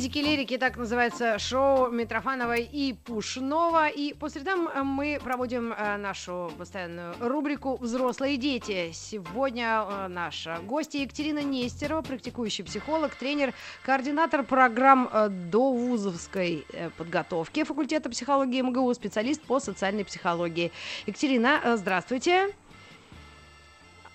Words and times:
Физики 0.00 0.18
лирики, 0.20 0.56
так 0.56 0.78
называется 0.78 1.38
шоу 1.38 1.90
Митрофановой 1.90 2.62
и 2.62 2.94
Пушнова. 2.94 3.86
И 3.88 4.14
по 4.14 4.30
средам 4.30 4.66
э, 4.66 4.82
мы 4.82 5.20
проводим 5.22 5.74
э, 5.74 5.98
нашу 5.98 6.50
постоянную 6.56 7.14
рубрику 7.20 7.76
«Взрослые 7.76 8.38
дети». 8.38 8.92
Сегодня 8.94 9.84
э, 9.86 10.08
наша 10.08 10.58
гостья 10.64 11.00
Екатерина 11.00 11.42
Нестерова, 11.42 12.00
практикующий 12.00 12.64
психолог, 12.64 13.14
тренер, 13.14 13.52
координатор 13.84 14.42
программ 14.42 15.10
до 15.50 15.70
вузовской 15.70 16.64
подготовки 16.96 17.64
факультета 17.64 18.08
психологии 18.08 18.62
МГУ, 18.62 18.94
специалист 18.94 19.42
по 19.42 19.60
социальной 19.60 20.06
психологии. 20.06 20.72
Екатерина, 21.04 21.76
здравствуйте. 21.76 22.54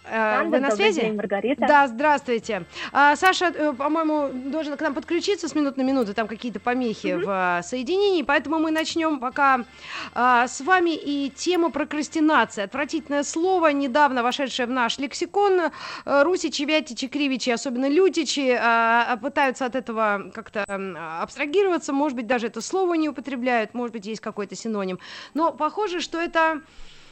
Сандра, 0.10 0.58
Вы 0.58 0.60
на 0.60 0.72
связи? 0.72 1.02
День, 1.02 1.16
Маргарита. 1.16 1.66
Да, 1.68 1.88
здравствуйте. 1.88 2.66
А, 2.92 3.16
Саша, 3.16 3.48
э, 3.48 3.74
по-моему, 3.74 4.30
должен 4.52 4.78
к 4.78 4.82
нам 4.82 4.94
подключиться 4.94 5.48
с 5.48 5.56
минут 5.56 5.78
на 5.78 5.82
минуту, 5.82 6.14
там 6.14 6.28
какие-то 6.28 6.60
помехи 6.60 7.08
mm-hmm. 7.08 7.26
в 7.26 7.30
а, 7.30 7.64
соединении, 7.64 8.24
поэтому 8.24 8.60
мы 8.60 8.72
начнем 8.72 9.20
пока 9.20 9.66
а, 10.14 10.48
с 10.48 10.62
вами 10.62 10.96
и 10.96 11.30
тема 11.30 11.70
прокрастинации. 11.70 12.64
Отвратительное 12.64 13.24
слово, 13.24 13.70
недавно 13.70 14.24
вошедшее 14.24 14.68
в 14.68 14.72
наш 14.72 14.98
лексикон. 14.98 15.72
А, 16.06 16.24
русичи, 16.24 16.64
вятичи, 16.64 17.08
кривичи, 17.08 17.50
особенно 17.50 17.90
лютичи, 17.90 18.58
а, 18.60 19.18
пытаются 19.18 19.66
от 19.66 19.76
этого 19.76 20.32
как-то 20.34 20.66
абстрагироваться, 21.22 21.94
может 21.94 22.16
быть, 22.16 22.28
даже 22.28 22.48
это 22.48 22.62
слово 22.62 22.94
не 22.96 23.10
употребляют, 23.10 23.74
может 23.74 23.94
быть, 23.94 24.06
есть 24.06 24.22
какой-то 24.22 24.56
синоним. 24.56 25.00
Но 25.34 25.52
похоже, 25.52 26.00
что 26.00 26.20
это 26.20 26.62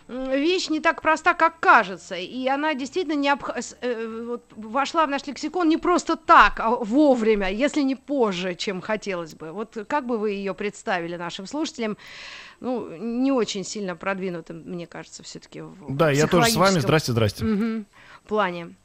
вещь 0.07 0.69
не 0.69 0.79
так 0.79 1.01
проста, 1.01 1.33
как 1.33 1.59
кажется, 1.59 2.15
и 2.15 2.47
она 2.47 2.73
действительно 2.73 3.15
не 3.15 3.29
обх... 3.29 3.51
э, 3.81 4.23
вот, 4.27 4.43
вошла 4.55 5.05
в 5.05 5.09
наш 5.09 5.25
лексикон 5.25 5.69
не 5.69 5.77
просто 5.77 6.15
так, 6.15 6.59
а 6.59 6.71
вовремя, 6.71 7.49
если 7.51 7.81
не 7.81 7.95
позже, 7.95 8.55
чем 8.55 8.81
хотелось 8.81 9.33
бы. 9.33 9.51
Вот 9.51 9.77
как 9.87 10.05
бы 10.05 10.17
вы 10.17 10.31
ее 10.31 10.53
представили 10.53 11.15
нашим 11.15 11.45
слушателям? 11.45 11.97
Ну, 12.59 12.95
не 12.95 13.31
очень 13.31 13.65
сильно 13.65 13.95
продвинутым, 13.95 14.63
мне 14.65 14.87
кажется, 14.87 15.21
все-таки. 15.23 15.63
Да, 15.89 16.11
я 16.11 16.27
тоже 16.27 16.51
с 16.51 16.55
вами. 16.55 16.79
Здрасте, 16.79 17.11
здрасте. 17.11 17.45
Угу. 17.45 17.85
Плане. 18.27 18.75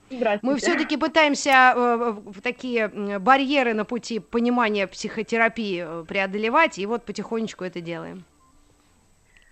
Мы 0.42 0.56
все-таки 0.56 0.96
пытаемся 0.96 1.74
э, 1.76 2.16
такие 2.42 2.88
барьеры 3.18 3.74
на 3.74 3.84
пути 3.84 4.18
понимания 4.18 4.86
психотерапии 4.86 5.84
э, 5.86 6.04
преодолевать, 6.08 6.78
и 6.78 6.86
вот 6.86 7.04
потихонечку 7.04 7.64
это 7.64 7.80
делаем. 7.80 8.24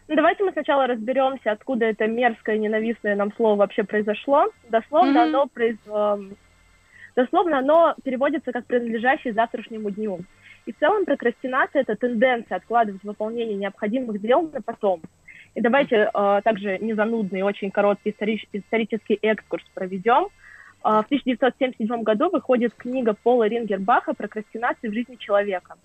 Ну, 0.08 0.14
давайте 0.14 0.44
мы 0.44 0.52
сначала 0.52 0.86
разберемся, 0.86 1.50
откуда 1.50 1.86
это 1.86 2.06
мерзкое, 2.06 2.58
ненавистное 2.58 3.16
нам 3.16 3.32
слово 3.34 3.56
вообще 3.56 3.82
произошло. 3.82 4.46
Дословно, 4.68 5.18
mm-hmm. 5.18 5.28
оно, 5.28 5.46
произ... 5.46 5.78
Эм, 5.86 6.36
дословно 7.16 7.58
оно 7.58 7.94
переводится 8.04 8.52
как 8.52 8.66
принадлежащий 8.66 9.32
завтрашнему 9.32 9.90
дню. 9.90 10.20
И 10.64 10.72
в 10.72 10.78
целом 10.78 11.04
прокрастинация– 11.04 11.82
это 11.82 11.96
тенденция 11.96 12.56
откладывать 12.56 13.02
выполнение 13.02 13.56
необходимых 13.56 14.20
дел 14.20 14.48
на 14.52 14.62
потом. 14.62 15.00
И 15.54 15.60
давайте 15.60 16.10
э, 16.12 16.40
также 16.44 16.78
незанудный, 16.78 17.42
очень 17.42 17.70
короткий 17.70 18.10
историч... 18.10 18.46
исторический 18.52 19.18
экскурс 19.22 19.64
проведем. 19.74 20.26
Э, 20.84 21.02
в 21.02 21.06
1977 21.06 22.02
году 22.02 22.30
выходит 22.30 22.74
книга 22.74 23.14
Пола 23.14 23.48
Рингербаха 23.48 24.12
«Прокрастинация 24.14 24.90
в 24.90 24.94
жизни 24.94 25.16
человека». 25.16 25.76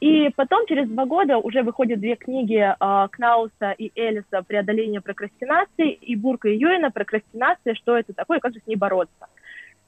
И 0.00 0.30
потом, 0.34 0.66
через 0.66 0.88
два 0.88 1.04
года, 1.04 1.36
уже 1.36 1.62
выходят 1.62 2.00
две 2.00 2.16
книги 2.16 2.56
э, 2.56 3.08
Кнауса 3.12 3.72
и 3.76 3.92
Элиса 3.94 4.42
«Преодоление 4.42 5.02
прокрастинации» 5.02 5.92
и 5.92 6.16
Бурка 6.16 6.48
и 6.48 6.56
Юэна 6.56 6.90
«Прокрастинация. 6.90 7.74
Что 7.74 7.98
это 7.98 8.14
такое 8.14 8.38
и 8.38 8.40
как 8.40 8.54
же 8.54 8.60
с 8.60 8.66
ней 8.66 8.76
бороться». 8.76 9.26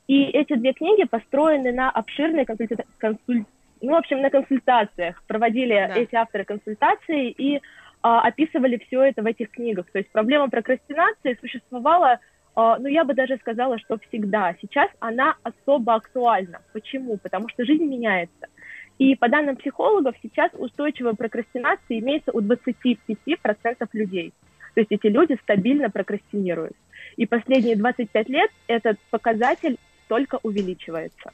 И 0.09 0.25
эти 0.25 0.55
две 0.55 0.75
книги 0.75 1.05
построены 1.05 1.73
на 1.73 1.91
обширной 1.91 2.45
консульта... 2.45 2.85
консуль... 2.99 3.45
ну, 3.81 3.93
в 3.93 3.95
общем, 3.95 4.21
на 4.21 4.29
консультациях. 4.29 5.23
Проводили 5.27 5.73
да. 5.73 5.95
эти 5.95 6.15
авторы 6.15 6.45
консультации 6.45 7.31
и 7.31 7.57
э, 7.57 7.61
описывали 8.03 8.77
все 8.87 9.05
это 9.05 9.23
в 9.23 9.27
этих 9.27 9.51
книгах. 9.51 9.91
То 9.93 9.99
есть 9.99 10.11
проблема 10.11 10.51
прокрастинации 10.51 11.39
существовала, 11.41 12.19
э, 12.55 12.77
ну, 12.81 12.87
я 12.87 13.05
бы 13.05 13.15
даже 13.15 13.39
сказала, 13.39 13.79
что 13.79 13.97
всегда. 14.09 14.55
Сейчас 14.61 14.91
она 15.01 15.37
особо 15.43 15.95
актуальна. 15.95 16.61
Почему? 16.75 17.17
Потому 17.17 17.49
что 17.49 17.65
жизнь 17.65 17.87
меняется. 17.87 18.49
И 18.99 19.15
по 19.15 19.29
данным 19.29 19.57
психологов, 19.57 20.15
сейчас 20.23 20.51
устойчивая 20.55 21.15
прокрастинация 21.15 21.99
имеется 21.99 22.31
у 22.33 22.41
25% 22.41 23.89
людей. 23.93 24.33
То 24.75 24.81
есть 24.81 24.93
эти 24.93 25.07
люди 25.07 25.39
стабильно 25.43 25.91
прокрастинируют. 25.91 26.77
И 27.17 27.27
последние 27.27 27.77
25 27.77 28.29
лет 28.29 28.51
этот 28.69 28.99
показатель 29.11 29.79
только 30.09 30.39
увеличивается. 30.43 31.33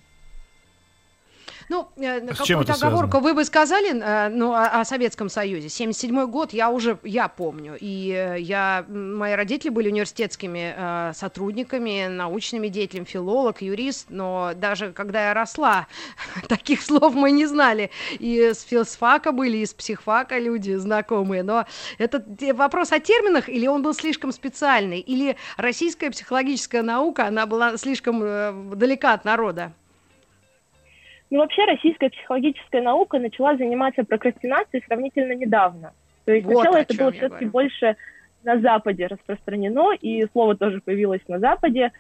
Ну, 1.69 1.89
э, 1.97 2.19
а 2.19 2.35
какую-то 2.35 2.75
оговорку 2.75 3.19
вы 3.19 3.35
бы 3.35 3.45
сказали 3.45 3.95
э, 3.95 4.29
ну, 4.29 4.53
о, 4.53 4.81
о 4.81 4.85
Советском 4.85 5.29
Союзе. 5.29 5.69
77 5.69 6.27
год 6.27 6.53
я 6.53 6.71
уже, 6.71 6.99
я 7.03 7.29
помню. 7.29 7.77
И 7.79 8.11
э, 8.11 8.41
я, 8.41 8.87
мои 8.89 9.35
родители 9.35 9.69
были 9.69 9.89
университетскими 9.89 11.13
сотрудниками, 11.13 12.07
научными 12.09 12.69
деятелями, 12.69 13.05
филолог, 13.05 13.61
юрист, 13.61 14.07
но 14.09 14.53
даже 14.55 14.93
когда 14.93 15.29
я 15.29 15.35
росла, 15.35 15.87
таких 16.49 16.83
слов 16.83 17.15
мы 17.15 17.31
не 17.31 17.47
знали. 17.47 17.91
И 18.19 18.53
с 18.55 18.63
филосфака 18.63 19.33
были, 19.33 19.59
и 19.59 19.67
с 19.67 19.75
психфака 19.75 20.39
люди 20.39 20.75
знакомые. 20.75 21.43
Но 21.43 21.67
это 21.99 22.25
вопрос 22.55 22.93
о 22.93 23.01
терминах, 23.01 23.49
или 23.49 23.67
он 23.67 23.83
был 23.83 23.93
слишком 23.95 24.33
специальный, 24.33 25.01
или 25.01 25.37
российская 25.57 26.11
психологическая 26.11 26.83
наука, 26.83 27.27
она 27.27 27.47
была 27.47 27.77
слишком 27.77 28.79
далека 28.79 29.13
от 29.13 29.25
народа? 29.25 29.73
Ну, 31.31 31.41
вообще, 31.41 31.65
российская 31.65 32.09
психологическая 32.11 32.83
наука 32.83 33.19
начала 33.19 33.57
заниматься 33.57 34.05
прокрастинацией 34.05 34.83
сравнительно 34.87 35.33
недавно. 35.33 35.93
То 36.25 36.33
есть 36.33 36.47
вот 36.47 36.55
сначала 36.55 36.77
это 36.77 36.95
было 36.95 37.13
все-таки 37.13 37.45
больше 37.45 37.97
на 38.45 38.61
Западе 38.61 39.07
распространено, 39.07 39.93
и 39.95 40.27
слово 40.33 40.57
тоже 40.57 40.81
появилось 40.81 41.23
на 41.29 41.39
Западе. 41.39 41.93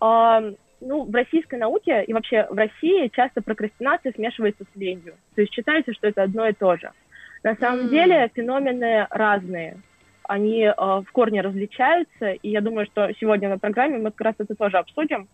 А, 0.00 0.42
ну, 0.80 1.04
в 1.04 1.14
российской 1.14 1.58
науке 1.58 2.04
и 2.04 2.12
вообще 2.12 2.46
в 2.50 2.56
России 2.56 3.10
часто 3.14 3.40
прокрастинация 3.40 4.12
смешивается 4.12 4.64
с 4.64 4.76
ленью. 4.78 5.14
То 5.34 5.40
есть 5.40 5.54
считается, 5.54 5.94
что 5.94 6.08
это 6.08 6.22
одно 6.22 6.46
и 6.46 6.52
то 6.52 6.76
же. 6.76 6.90
На 7.42 7.54
самом 7.56 7.86
mm. 7.86 7.90
деле 7.90 8.30
феномены 8.34 9.06
разные. 9.10 9.78
Они 10.24 10.62
э, 10.62 10.72
в 10.76 11.06
корне 11.12 11.40
различаются, 11.40 12.32
и 12.32 12.50
я 12.50 12.60
думаю, 12.60 12.86
что 12.86 13.10
сегодня 13.20 13.48
на 13.48 13.58
программе 13.58 13.98
мы 13.98 14.10
как 14.10 14.20
раз 14.22 14.34
это 14.38 14.54
тоже 14.56 14.78
обсудим 14.78 15.28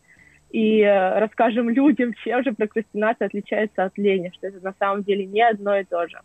и 0.53 0.83
э, 0.83 1.19
расскажем 1.19 1.71
людям, 1.71 2.13
чем 2.23 2.45
же 2.45 2.53
прокрастинация 2.53 3.27
отличается 3.27 3.85
от 3.85 3.97
лени, 3.97 4.31
что 4.35 4.47
это 4.49 4.63
на 4.63 4.75
самом 4.79 5.03
деле 5.03 5.25
не 5.25 5.41
одно 5.41 5.79
и 5.79 5.85
то 5.85 6.07
же. 6.07 6.21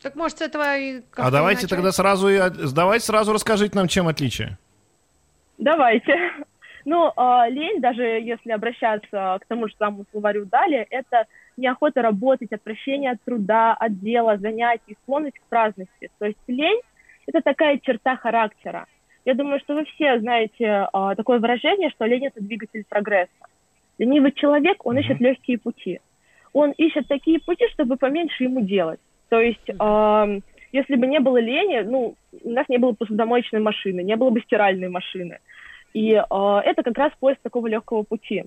Так 0.00 0.14
может 0.14 0.38
с 0.38 0.42
этого 0.42 0.78
и... 0.78 1.02
А 1.16 1.30
давайте 1.30 1.62
начать? 1.62 1.70
тогда 1.70 1.92
сразу, 1.92 2.28
и, 2.28 2.38
давайте 2.72 3.04
сразу 3.04 3.32
расскажите 3.32 3.76
нам, 3.76 3.88
чем 3.88 4.08
отличие. 4.08 4.58
Давайте. 5.58 6.16
Ну, 6.84 7.12
э, 7.16 7.50
лень, 7.50 7.80
даже 7.80 8.02
если 8.02 8.50
обращаться 8.50 9.38
к 9.40 9.46
тому 9.46 9.68
же 9.68 9.74
самому 9.78 10.04
словарю 10.10 10.46
далее, 10.46 10.84
это 10.90 11.26
неохота 11.56 12.02
работать, 12.02 12.52
отвращение 12.52 13.12
от 13.12 13.22
труда, 13.22 13.72
от 13.72 14.00
дела, 14.00 14.36
занятий, 14.36 14.96
склонность 15.04 15.38
к 15.38 15.48
праздности. 15.48 16.10
То 16.18 16.26
есть 16.26 16.40
лень– 16.48 16.80
это 17.28 17.40
такая 17.40 17.78
черта 17.78 18.16
характера. 18.16 18.86
Я 19.24 19.34
думаю, 19.34 19.60
что 19.60 19.74
вы 19.74 19.84
все 19.84 20.18
знаете 20.18 20.88
а, 20.92 21.14
такое 21.14 21.38
выражение, 21.38 21.90
что 21.90 22.06
лень– 22.06 22.26
это 22.26 22.42
двигатель 22.42 22.84
прогресса. 22.88 23.30
Ленивый 23.98 24.32
человек, 24.32 24.84
он 24.84 24.98
ищет 24.98 25.20
легкие 25.20 25.58
пути. 25.58 26.00
Он 26.52 26.72
ищет 26.72 27.06
такие 27.06 27.38
пути, 27.40 27.66
чтобы 27.72 27.96
поменьше 27.96 28.44
ему 28.44 28.60
делать. 28.60 29.00
То 29.28 29.40
есть, 29.40 29.68
э, 29.68 30.40
если 30.72 30.96
бы 30.96 31.06
не 31.06 31.20
было 31.20 31.38
лени, 31.38 31.80
ну, 31.80 32.16
у 32.42 32.50
нас 32.50 32.68
не 32.68 32.78
было 32.78 32.92
посудомоечной 32.92 33.60
машины, 33.60 34.02
не 34.02 34.16
было 34.16 34.30
бы 34.30 34.40
стиральной 34.40 34.88
машины. 34.88 35.38
И 35.94 36.12
э, 36.12 36.20
это 36.20 36.82
как 36.82 36.98
раз 36.98 37.12
поиск 37.20 37.40
такого 37.42 37.66
легкого 37.68 38.02
пути. 38.02 38.44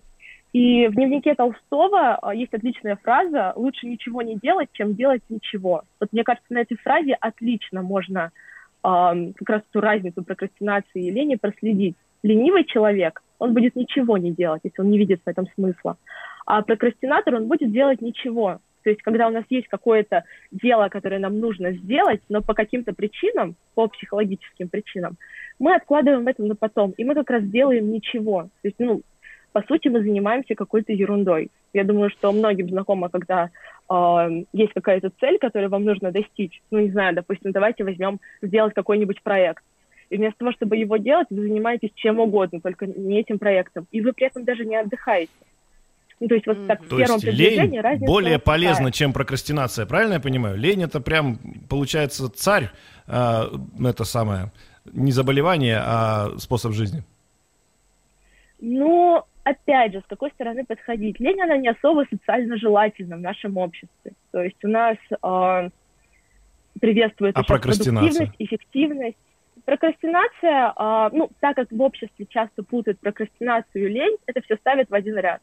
И 0.54 0.88
в 0.88 0.95
дневнике 0.95 1.36
Толстого 1.36 2.19
э, 2.21 2.36
есть 2.36 2.54
отличная 2.54 2.98
фраза 2.98 3.54
«лучше 3.56 3.88
ничего 3.88 4.21
не 4.21 4.36
делать, 4.36 4.69
чем 4.74 4.94
делать 4.94 5.21
ничего». 5.30 5.83
Вот 6.00 6.12
мне 6.12 6.24
кажется, 6.24 6.54
на 6.54 6.60
этой 6.60 6.78
фразе 6.78 7.13
отлично 7.13 7.81
можно 7.81 8.31
как 8.85 9.49
раз 9.49 9.61
ту 9.71 9.79
разницу 9.79 10.23
прокрастинации 10.23 11.07
и 11.07 11.11
лени 11.11 11.35
проследить. 11.35 11.95
Ленивый 12.23 12.65
человек, 12.65 13.21
он 13.39 13.53
будет 13.53 13.75
ничего 13.75 14.17
не 14.17 14.31
делать, 14.31 14.61
если 14.63 14.81
он 14.81 14.89
не 14.89 14.97
видит 14.97 15.21
в 15.23 15.29
этом 15.29 15.47
смысла. 15.55 15.97
А 16.45 16.61
прокрастинатор, 16.61 17.35
он 17.35 17.47
будет 17.47 17.71
делать 17.71 18.01
ничего. 18.01 18.59
То 18.83 18.91
есть, 18.91 19.01
когда 19.01 19.27
у 19.27 19.31
нас 19.31 19.43
есть 19.49 19.67
какое-то 19.67 20.25
дело, 20.51 20.89
которое 20.89 21.19
нам 21.19 21.39
нужно 21.39 21.71
сделать, 21.71 22.21
но 22.29 22.43
по 22.43 22.53
каким-то 22.53 22.93
причинам, 22.93 23.55
по 23.73 23.87
психологическим 23.87 24.69
причинам, 24.69 25.17
мы 25.57 25.73
откладываем 25.73 26.27
это 26.27 26.43
на 26.43 26.55
потом, 26.55 26.91
и 26.91 27.03
мы 27.03 27.15
как 27.15 27.31
раз 27.31 27.43
делаем 27.43 27.91
ничего. 27.91 28.43
То 28.61 28.67
есть, 28.67 28.75
ну, 28.77 29.01
по 29.56 29.63
сути, 29.69 29.88
мы 29.88 30.02
занимаемся 30.02 30.54
какой-то 30.54 30.92
ерундой. 30.92 31.50
Я 31.72 31.86
думаю, 31.86 32.10
что 32.10 32.34
многим 32.34 32.68
знакомо, 32.68 33.07
когда 33.07 33.52
э, 33.90 34.44
есть 34.52 34.74
какая-то 34.74 35.12
цель, 35.22 35.38
которую 35.40 35.69
вам 35.69 35.86
нужно 35.86 36.12
достичь. 36.12 36.62
Ну, 36.72 36.80
не 36.81 36.92
знаю, 36.92 37.16
допустим, 37.16 37.54
давайте 37.54 37.86
возьмем 37.86 38.19
сделать 38.42 38.74
какой-нибудь 38.74 39.22
проект. 39.24 39.63
И 40.10 40.18
вместо 40.18 40.40
того, 40.40 40.52
чтобы 40.52 40.75
его 40.75 40.98
делать, 40.98 41.28
вы 41.30 41.44
занимаетесь 41.44 41.92
чем 41.96 42.19
угодно, 42.19 42.60
только 42.60 42.86
не 42.86 43.22
этим 43.22 43.40
проектом. 43.40 43.88
И 43.92 44.02
вы 44.02 44.12
при 44.12 44.28
этом 44.28 44.44
даже 44.44 44.66
не 44.66 44.75
отдыхаете. 44.75 45.31
Ну, 46.19 46.28
то 46.28 46.36
есть 46.36 46.48
вот 46.48 46.68
так 46.68 46.84
в 46.84 46.90
то 46.90 46.98
первом 46.98 47.19
есть 47.22 47.38
лень 47.40 47.80
разница 47.80 48.06
более 48.06 48.40
полезна, 48.40 48.92
чем 48.92 49.13
прокрастинация, 49.13 49.86
правильно 49.86 50.16
я 50.16 50.19
понимаю? 50.19 50.57
Лень 50.57 50.84
это 50.84 51.00
прям, 51.00 51.40
получается, 51.69 52.28
царь, 52.28 52.72
э, 53.07 53.44
это 53.86 54.04
самое, 54.04 54.52
не 54.84 55.13
заболевание, 55.13 55.78
а 55.81 56.31
способ 56.40 56.74
жизни. 56.74 57.06
Ну, 58.60 59.24
опять 59.45 59.94
же, 59.94 60.01
с 60.01 60.06
какой 60.07 60.31
стороны 60.31 60.65
подходить? 60.65 61.19
Лень, 61.19 61.42
она 61.42 61.56
не 61.56 61.69
особо 61.69 62.06
социально 62.09 62.57
желательна 62.57 63.15
в 63.15 63.21
нашем 63.21 63.57
обществе. 63.57 64.12
То 64.31 64.44
есть 64.44 64.62
у 64.65 64.68
нас 64.68 64.97
э, 65.09 65.69
приветствуется 66.81 67.39
а 67.39 67.44
продуктивность, 67.44 68.33
эффективность. 68.39 69.18
Прокрастинация, 69.63 70.74
э, 70.77 71.09
ну, 71.13 71.30
так 71.39 71.56
как 71.56 71.71
в 71.71 71.81
обществе 71.81 72.25
часто 72.27 72.63
путают 72.63 73.00
прокрастинацию 73.00 73.86
и 73.86 73.89
лень, 73.89 74.18
это 74.25 74.42
все 74.42 74.57
ставят 74.57 74.89
в 74.89 74.94
один 74.94 75.18
ряд. 75.18 75.42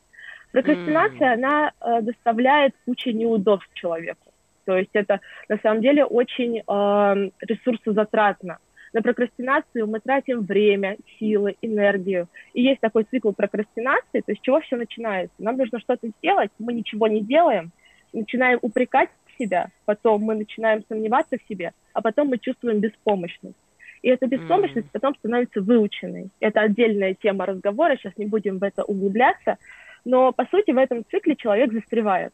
Прокрастинация, 0.50 1.30
mm. 1.30 1.34
она 1.34 1.72
э, 1.80 2.02
доставляет 2.02 2.74
кучу 2.84 3.10
неудобств 3.10 3.72
человеку. 3.74 4.32
То 4.64 4.76
есть 4.76 4.90
это 4.92 5.20
на 5.48 5.58
самом 5.58 5.80
деле 5.80 6.04
очень 6.04 6.58
э, 6.58 7.30
ресурсозатратно. 7.40 8.58
На 8.92 9.00
прокрастинацию 9.00 9.86
мы 9.86 10.00
тратим 10.00 10.42
время, 10.42 10.96
силы, 11.18 11.56
энергию. 11.62 12.28
И 12.52 12.62
есть 12.62 12.80
такой 12.80 13.04
цикл 13.04 13.32
прокрастинации, 13.32 14.20
то 14.20 14.32
есть 14.32 14.40
с 14.40 14.44
чего 14.44 14.60
все 14.60 14.76
начинается. 14.76 15.34
Нам 15.38 15.56
нужно 15.56 15.80
что-то 15.80 16.08
сделать, 16.18 16.50
мы 16.58 16.74
ничего 16.74 17.06
не 17.08 17.22
делаем, 17.22 17.72
начинаем 18.12 18.58
упрекать 18.60 19.08
себя, 19.38 19.68
потом 19.86 20.22
мы 20.22 20.34
начинаем 20.34 20.84
сомневаться 20.88 21.38
в 21.38 21.48
себе, 21.48 21.72
а 21.94 22.02
потом 22.02 22.28
мы 22.28 22.38
чувствуем 22.38 22.80
беспомощность. 22.80 23.56
И 24.02 24.08
эта 24.08 24.26
беспомощность 24.26 24.88
mm. 24.88 24.92
потом 24.92 25.14
становится 25.16 25.60
выученной. 25.60 26.30
Это 26.40 26.60
отдельная 26.60 27.14
тема 27.14 27.46
разговора, 27.46 27.96
сейчас 27.96 28.12
не 28.16 28.26
будем 28.26 28.58
в 28.58 28.62
это 28.64 28.82
углубляться. 28.82 29.58
Но, 30.04 30.32
по 30.32 30.44
сути, 30.46 30.72
в 30.72 30.78
этом 30.78 31.04
цикле 31.08 31.36
человек 31.36 31.72
застревает. 31.72 32.32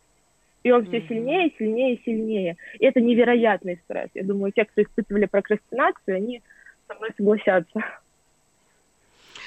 И 0.62 0.70
он 0.70 0.87
все 0.87 1.00
сильнее, 1.02 1.52
сильнее, 1.58 2.00
сильнее. 2.05 2.56
И 2.78 2.84
это 2.84 3.00
невероятный 3.00 3.81
стресс. 3.84 4.10
Я 4.14 4.25
думаю, 4.25 4.52
те, 4.52 4.64
кто 4.64 4.82
испытывали 4.82 5.26
прокрастинацию, 5.26 6.16
они 6.16 6.43
со 6.88 6.94
мной 6.94 7.10
согласятся. 7.16 7.84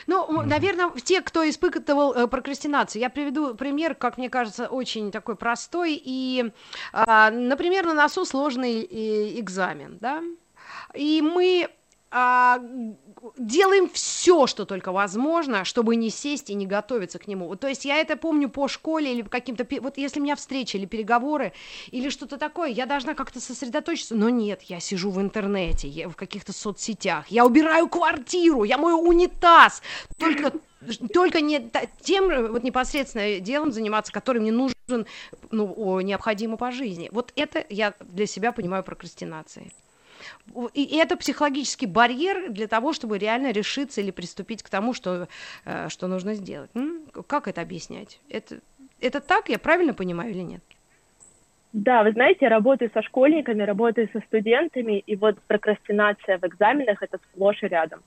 Ну, 0.07 0.41
наверное, 0.41 0.89
те, 1.03 1.21
кто 1.21 1.47
испытывал 1.47 2.13
э, 2.13 2.27
прокрастинацию, 2.27 3.01
я 3.01 3.09
приведу 3.09 3.55
пример, 3.55 3.93
как 3.93 4.17
мне 4.17 4.29
кажется, 4.29 4.67
очень 4.67 5.11
такой 5.11 5.35
простой. 5.35 6.01
И, 6.03 6.51
э, 6.93 7.29
например, 7.29 7.85
на 7.85 7.93
носу 7.93 8.25
сложный 8.25 8.81
э, 8.81 9.39
экзамен, 9.39 9.97
да, 10.01 10.23
и 10.93 11.21
мы 11.21 11.69
делаем 12.11 13.89
все, 13.89 14.45
что 14.47 14.65
только 14.65 14.91
возможно, 14.91 15.63
чтобы 15.63 15.95
не 15.95 16.09
сесть 16.09 16.49
и 16.49 16.53
не 16.53 16.65
готовиться 16.65 17.19
к 17.19 17.27
нему. 17.27 17.55
То 17.55 17.67
есть 17.67 17.85
я 17.85 17.97
это 17.97 18.17
помню 18.17 18.49
по 18.49 18.67
школе 18.67 19.13
или 19.13 19.21
каким-то... 19.21 19.65
Вот 19.81 19.97
если 19.97 20.19
у 20.19 20.23
меня 20.23 20.35
встреча 20.35 20.77
или 20.77 20.85
переговоры 20.85 21.53
или 21.89 22.09
что-то 22.09 22.37
такое, 22.37 22.69
я 22.69 22.85
должна 22.85 23.13
как-то 23.13 23.39
сосредоточиться. 23.39 24.15
Но 24.15 24.29
нет, 24.29 24.63
я 24.63 24.79
сижу 24.81 25.09
в 25.09 25.21
интернете, 25.21 25.87
я 25.87 26.09
в 26.09 26.15
каких-то 26.15 26.51
соцсетях, 26.51 27.27
я 27.29 27.45
убираю 27.45 27.87
квартиру, 27.87 28.63
я 28.65 28.77
мою 28.77 28.99
унитаз. 28.99 29.81
Только 30.17 30.51
только 31.13 31.41
не 31.41 31.71
тем 32.01 32.51
вот 32.51 32.63
непосредственно 32.63 33.39
делом 33.39 33.71
заниматься, 33.71 34.11
который 34.11 34.41
мне 34.41 34.51
нужен, 34.51 35.05
ну, 35.51 35.99
необходимо 36.01 36.57
по 36.57 36.71
жизни. 36.71 37.09
Вот 37.11 37.31
это 37.35 37.63
я 37.69 37.93
для 37.99 38.25
себя 38.25 38.51
понимаю 38.51 38.83
прокрастинацией. 38.83 39.73
И 40.73 40.97
это 40.97 41.17
психологический 41.17 41.87
барьер 41.87 42.51
для 42.51 42.67
того, 42.67 42.93
чтобы 42.93 43.17
реально 43.17 43.51
решиться 43.51 44.01
или 44.01 44.11
приступить 44.11 44.63
к 44.63 44.69
тому, 44.69 44.93
что, 44.93 45.27
э, 45.65 45.89
что 45.89 46.07
нужно 46.07 46.33
сделать. 46.33 46.71
Как 47.27 47.47
это 47.47 47.61
объяснять? 47.61 48.19
Это, 48.29 48.59
это 48.99 49.21
так, 49.21 49.49
я 49.49 49.59
правильно 49.59 49.93
понимаю 49.93 50.31
или 50.31 50.41
нет? 50.41 50.61
Да, 51.73 52.03
вы 52.03 52.11
знаете, 52.11 52.39
я 52.41 52.49
работаю 52.49 52.91
со 52.93 53.01
школьниками, 53.01 53.63
работаю 53.63 54.09
со 54.11 54.19
студентами, 54.21 54.99
и 54.99 55.15
вот 55.15 55.39
прокрастинация 55.47 56.37
в 56.37 56.43
экзаменах– 56.43 56.97
это 57.01 57.17
сплошь 57.17 57.63
и 57.63 57.67
рядом. 57.67 58.01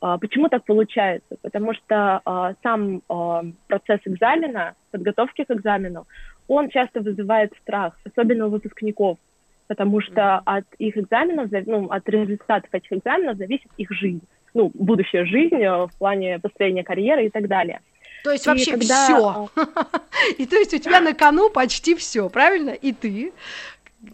А, 0.00 0.18
почему 0.18 0.48
так 0.48 0.64
получается? 0.64 1.36
Потому 1.42 1.74
что 1.74 2.20
а, 2.24 2.54
сам 2.62 3.02
а, 3.08 3.42
процесс 3.66 4.00
экзамена, 4.04 4.74
подготовки 4.92 5.42
к 5.42 5.50
экзамену, 5.50 6.06
он 6.46 6.68
часто 6.68 7.00
вызывает 7.00 7.52
страх, 7.62 7.98
особенно 8.04 8.46
у 8.46 8.50
выпускников– 8.50 9.18
потому 9.72 10.02
что 10.02 10.42
от 10.44 10.66
их 10.76 10.98
экзаменов, 10.98 11.48
ну, 11.64 11.86
от 11.88 12.06
результатов 12.06 12.68
этих 12.72 12.92
экзаменов 12.92 13.38
зависит 13.38 13.70
их 13.78 13.90
жизнь, 13.90 14.20
ну, 14.52 14.70
будущая 14.74 15.24
жизнь 15.24 15.62
э, 15.62 15.86
в 15.86 15.90
плане 15.98 16.38
построения 16.40 16.84
карьеры 16.84 17.24
и 17.24 17.30
так 17.30 17.48
далее. 17.48 17.80
То 18.22 18.32
есть 18.32 18.44
и 18.44 18.50
вообще 18.50 18.72
когда... 18.72 19.04
все. 19.04 19.48
И 20.38 20.44
то 20.44 20.56
есть 20.56 20.74
у 20.74 20.78
тебя 20.78 21.00
на 21.00 21.14
кону 21.14 21.48
почти 21.48 21.94
все, 21.94 22.28
правильно? 22.28 22.68
И 22.68 22.92
ты, 22.92 23.32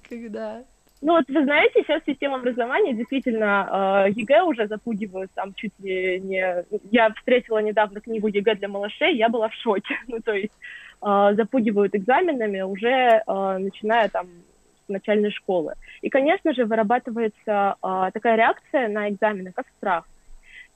когда... 0.08 0.62
Ну 1.00 1.14
вот 1.14 1.24
вы 1.26 1.42
знаете, 1.42 1.82
сейчас 1.82 2.02
система 2.06 2.36
образования 2.36 2.94
действительно 2.94 4.06
э, 4.06 4.12
ЕГЭ 4.12 4.42
уже 4.42 4.68
запугивают 4.68 5.32
там 5.34 5.54
чуть 5.54 5.72
ли 5.80 6.20
не... 6.20 6.64
Я 6.92 7.12
встретила 7.14 7.58
недавно 7.58 8.00
книгу 8.00 8.28
ЕГЭ 8.28 8.54
для 8.54 8.68
малышей, 8.68 9.16
я 9.16 9.28
была 9.28 9.48
в 9.48 9.54
шоке. 9.54 9.96
Ну 10.06 10.20
то 10.20 10.32
есть 10.32 10.54
э, 11.02 11.34
запугивают 11.36 11.96
экзаменами 11.96 12.60
уже 12.60 13.22
э, 13.26 13.58
начиная 13.58 14.08
там 14.08 14.28
начальной 14.88 15.30
школы. 15.30 15.74
И, 16.02 16.08
конечно 16.08 16.52
же, 16.54 16.64
вырабатывается 16.64 17.76
э, 17.82 18.10
такая 18.12 18.36
реакция 18.36 18.88
на 18.88 19.08
экзамены, 19.08 19.52
как 19.52 19.66
страх. 19.76 20.04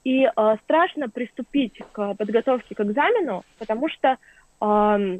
И 0.03 0.25
э, 0.25 0.55
страшно 0.63 1.09
приступить 1.09 1.81
к 1.91 2.13
подготовке 2.15 2.75
к 2.75 2.79
экзамену, 2.81 3.43
потому 3.59 3.89
что 3.89 4.17
э, 4.61 5.19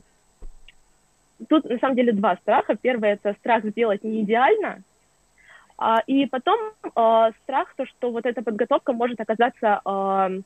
тут 1.48 1.70
на 1.70 1.78
самом 1.80 1.96
деле 1.96 2.14
два 2.14 2.36
страха. 2.38 2.76
Первый 2.76 3.12
это 3.12 3.34
страх 3.40 3.64
сделать 3.66 4.04
не 4.04 4.22
идеально, 4.22 4.82
э, 5.80 5.96
и 6.08 6.26
потом 6.26 6.60
э, 6.84 7.32
страх 7.44 7.74
то, 7.76 7.86
что 7.86 8.12
вот 8.12 8.26
эта 8.26 8.42
подготовка 8.42 8.94
может 8.94 9.20
оказаться 9.20 9.82
э, 9.86 10.42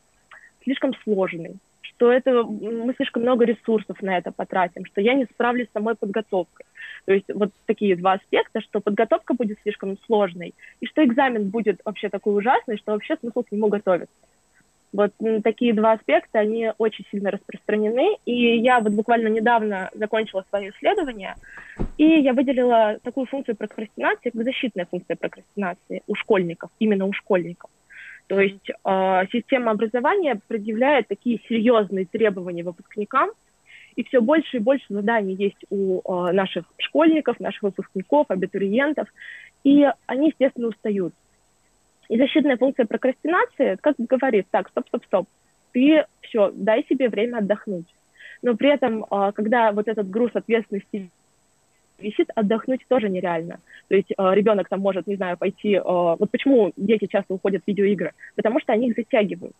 слишком 0.63 0.93
сложной 1.03 1.55
что 1.97 2.11
это 2.11 2.43
мы 2.43 2.93
слишком 2.95 3.23
много 3.23 3.43
ресурсов 3.45 4.01
на 4.01 4.17
это 4.17 4.31
потратим, 4.31 4.85
что 4.85 5.01
я 5.01 5.15
не 5.15 5.25
справлюсь 5.25 5.67
с 5.67 5.73
самой 5.73 5.95
подготовкой. 5.95 6.65
То 7.05 7.13
есть 7.13 7.25
вот 7.33 7.51
такие 7.65 7.95
два 7.95 8.13
аспекта, 8.13 8.61
что 8.61 8.81
подготовка 8.81 9.33
будет 9.33 9.57
слишком 9.63 9.97
сложной, 10.05 10.53
и 10.79 10.85
что 10.85 11.03
экзамен 11.03 11.49
будет 11.49 11.81
вообще 11.83 12.09
такой 12.09 12.37
ужасный, 12.37 12.77
что 12.77 12.91
вообще 12.91 13.17
смысл 13.17 13.41
к 13.41 13.51
нему 13.51 13.67
готовиться. 13.67 14.13
Вот 14.93 15.11
такие 15.43 15.73
два 15.73 15.93
аспекта, 15.93 16.39
они 16.39 16.71
очень 16.77 17.05
сильно 17.11 17.31
распространены. 17.31 18.17
И 18.25 18.57
я 18.57 18.79
вот 18.79 18.93
буквально 18.93 19.27
недавно 19.27 19.89
закончила 19.93 20.45
свое 20.49 20.69
исследование, 20.69 21.35
и 21.97 22.05
я 22.05 22.33
выделила 22.33 22.99
такую 23.03 23.25
функцию 23.25 23.55
прокрастинации, 23.55 24.29
как 24.29 24.43
защитная 24.43 24.85
функция 24.85 25.15
прокрастинации 25.15 26.03
у 26.07 26.15
школьников, 26.15 26.69
именно 26.79 27.05
у 27.05 27.13
школьников. 27.13 27.69
То 28.27 28.41
есть 28.41 28.69
э, 28.69 29.21
система 29.31 29.71
образования 29.71 30.39
предъявляет 30.47 31.07
такие 31.07 31.39
серьезные 31.47 32.05
требования 32.05 32.63
выпускникам, 32.63 33.29
и 33.95 34.03
все 34.03 34.21
больше 34.21 34.57
и 34.57 34.59
больше 34.59 34.85
заданий 34.89 35.33
есть 35.33 35.65
у 35.69 36.01
э, 36.01 36.31
наших 36.33 36.65
школьников, 36.77 37.39
наших 37.39 37.63
выпускников, 37.63 38.25
абитуриентов, 38.29 39.07
и 39.63 39.87
они, 40.05 40.27
естественно, 40.27 40.67
устают. 40.67 41.13
И 42.09 42.17
защитная 42.17 42.57
функция 42.57 42.85
прокрастинации 42.85 43.77
как 43.81 43.95
говорит, 43.97 44.47
так, 44.51 44.69
стоп, 44.69 44.87
стоп, 44.87 45.05
стоп, 45.05 45.27
ты 45.71 46.05
все, 46.21 46.51
дай 46.53 46.85
себе 46.87 47.09
время 47.09 47.37
отдохнуть. 47.37 47.87
Но 48.41 48.55
при 48.55 48.73
этом, 48.73 49.05
э, 49.09 49.31
когда 49.33 49.71
вот 49.71 49.87
этот 49.87 50.09
груз 50.09 50.31
ответственности 50.33 51.09
висит, 51.99 52.29
отдохнуть 52.35 52.85
тоже 52.87 53.09
нереально. 53.09 53.59
То 53.87 53.95
есть 53.95 54.11
э, 54.11 54.15
ребенок 54.33 54.69
там 54.69 54.79
может, 54.79 55.07
не 55.07 55.15
знаю, 55.15 55.37
пойти... 55.37 55.75
Э, 55.75 55.81
вот 55.83 56.29
почему 56.31 56.73
дети 56.75 57.07
часто 57.07 57.33
уходят 57.33 57.63
в 57.63 57.67
видеоигры? 57.67 58.13
Потому 58.35 58.59
что 58.59 58.73
они 58.73 58.89
их 58.89 58.95
затягивают. 58.95 59.55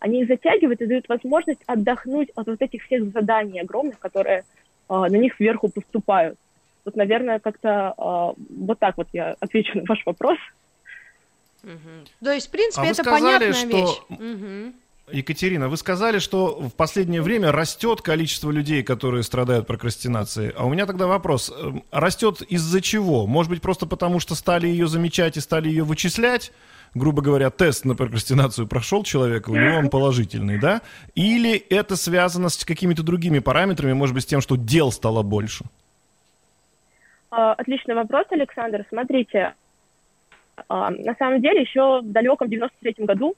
Они 0.00 0.22
их 0.22 0.28
затягивают 0.28 0.80
и 0.80 0.86
дают 0.86 1.08
возможность 1.08 1.60
отдохнуть 1.66 2.30
от 2.34 2.46
вот 2.46 2.60
этих 2.60 2.84
всех 2.84 3.10
заданий 3.12 3.60
огромных, 3.60 3.98
которые 3.98 4.38
э, 4.38 4.42
на 4.88 5.16
них 5.16 5.34
сверху 5.36 5.68
поступают. 5.68 6.38
Вот, 6.84 6.96
наверное, 6.96 7.38
как-то 7.38 7.94
э, 7.96 8.42
вот 8.64 8.78
так 8.78 8.96
вот 8.96 9.08
я 9.12 9.36
отвечу 9.40 9.78
на 9.78 9.84
ваш 9.88 10.04
вопрос. 10.06 10.38
Угу. 11.64 12.24
То 12.24 12.32
есть, 12.32 12.48
в 12.48 12.50
принципе, 12.50 12.86
а 12.86 12.90
это 12.90 13.02
сказали, 13.02 13.22
понятная 13.22 13.52
что... 13.52 13.68
вещь. 13.68 14.00
Угу. 14.08 14.72
Екатерина, 15.12 15.68
вы 15.68 15.76
сказали, 15.76 16.18
что 16.18 16.60
в 16.60 16.74
последнее 16.74 17.22
время 17.22 17.52
растет 17.52 18.02
количество 18.02 18.50
людей, 18.50 18.82
которые 18.82 19.22
страдают 19.22 19.66
прокрастинацией. 19.66 20.52
А 20.56 20.64
у 20.64 20.70
меня 20.70 20.84
тогда 20.84 21.06
вопрос. 21.06 21.52
Эм, 21.56 21.84
растет 21.92 22.42
из-за 22.42 22.80
чего? 22.80 23.26
Может 23.26 23.50
быть, 23.50 23.62
просто 23.62 23.86
потому, 23.86 24.18
что 24.18 24.34
стали 24.34 24.66
ее 24.66 24.88
замечать 24.88 25.36
и 25.36 25.40
стали 25.40 25.68
ее 25.68 25.84
вычислять? 25.84 26.52
грубо 26.94 27.20
говоря, 27.20 27.50
тест 27.50 27.84
на 27.84 27.94
прокрастинацию 27.94 28.66
прошел 28.66 29.02
человек, 29.02 29.48
у 29.48 29.54
него 29.54 29.76
он 29.76 29.90
положительный, 29.90 30.58
да? 30.58 30.80
Или 31.14 31.56
это 31.68 31.94
связано 31.94 32.48
с 32.48 32.64
какими-то 32.64 33.02
другими 33.02 33.38
параметрами, 33.40 33.92
может 33.92 34.14
быть, 34.14 34.22
с 34.22 34.26
тем, 34.26 34.40
что 34.40 34.56
дел 34.56 34.90
стало 34.90 35.22
больше? 35.22 35.64
А, 37.30 37.52
отличный 37.52 37.94
вопрос, 37.94 38.24
Александр. 38.30 38.86
Смотрите, 38.88 39.52
а, 40.68 40.90
на 40.90 41.14
самом 41.16 41.42
деле 41.42 41.60
еще 41.60 42.00
в 42.00 42.10
далеком 42.10 42.48
93 42.48 43.04
году 43.04 43.34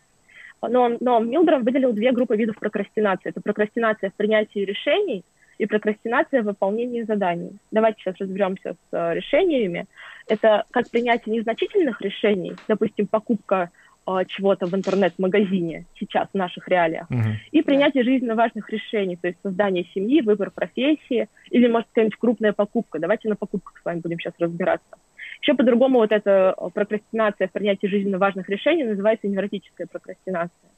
но, 0.62 0.96
но 1.00 1.20
Милдром 1.20 1.64
выделил 1.64 1.92
две 1.92 2.12
группы 2.12 2.36
видов 2.36 2.56
прокрастинации. 2.56 3.30
Это 3.30 3.40
прокрастинация 3.40 4.10
в 4.10 4.14
принятии 4.14 4.60
решений 4.60 5.24
и 5.58 5.66
прокрастинация 5.66 6.42
в 6.42 6.46
выполнении 6.46 7.02
заданий. 7.02 7.52
Давайте 7.70 8.00
сейчас 8.00 8.16
разберемся 8.18 8.74
с 8.74 8.92
э, 8.92 9.14
решениями. 9.14 9.86
Это 10.26 10.64
как 10.70 10.88
принятие 10.90 11.36
незначительных 11.36 12.00
решений, 12.00 12.54
допустим, 12.68 13.06
покупка 13.06 13.70
э, 14.06 14.24
чего-то 14.28 14.66
в 14.66 14.74
интернет-магазине 14.74 15.84
сейчас 15.98 16.28
в 16.32 16.36
наших 16.36 16.68
реалиях, 16.68 17.10
uh-huh. 17.10 17.34
и 17.50 17.62
принятие 17.62 18.04
жизненно 18.04 18.36
важных 18.36 18.70
решений, 18.70 19.16
то 19.16 19.26
есть 19.26 19.38
создание 19.42 19.84
семьи, 19.94 20.20
выбор 20.20 20.50
профессии 20.50 21.28
или, 21.50 21.66
может, 21.66 21.88
какая-нибудь 21.88 22.18
крупная 22.18 22.52
покупка. 22.52 22.98
Давайте 22.98 23.28
на 23.28 23.36
покупках 23.36 23.78
с 23.80 23.84
вами 23.84 24.00
будем 24.00 24.20
сейчас 24.20 24.34
разбираться. 24.38 24.96
Еще 25.40 25.54
по-другому 25.54 25.98
вот 25.98 26.12
эта 26.12 26.54
э, 26.56 26.68
прокрастинация 26.74 27.48
в 27.48 27.52
принятии 27.52 27.86
жизненно 27.86 28.18
важных 28.18 28.48
решений 28.48 28.84
называется 28.84 29.28
невротическая 29.28 29.86
прокрастинация. 29.86 30.70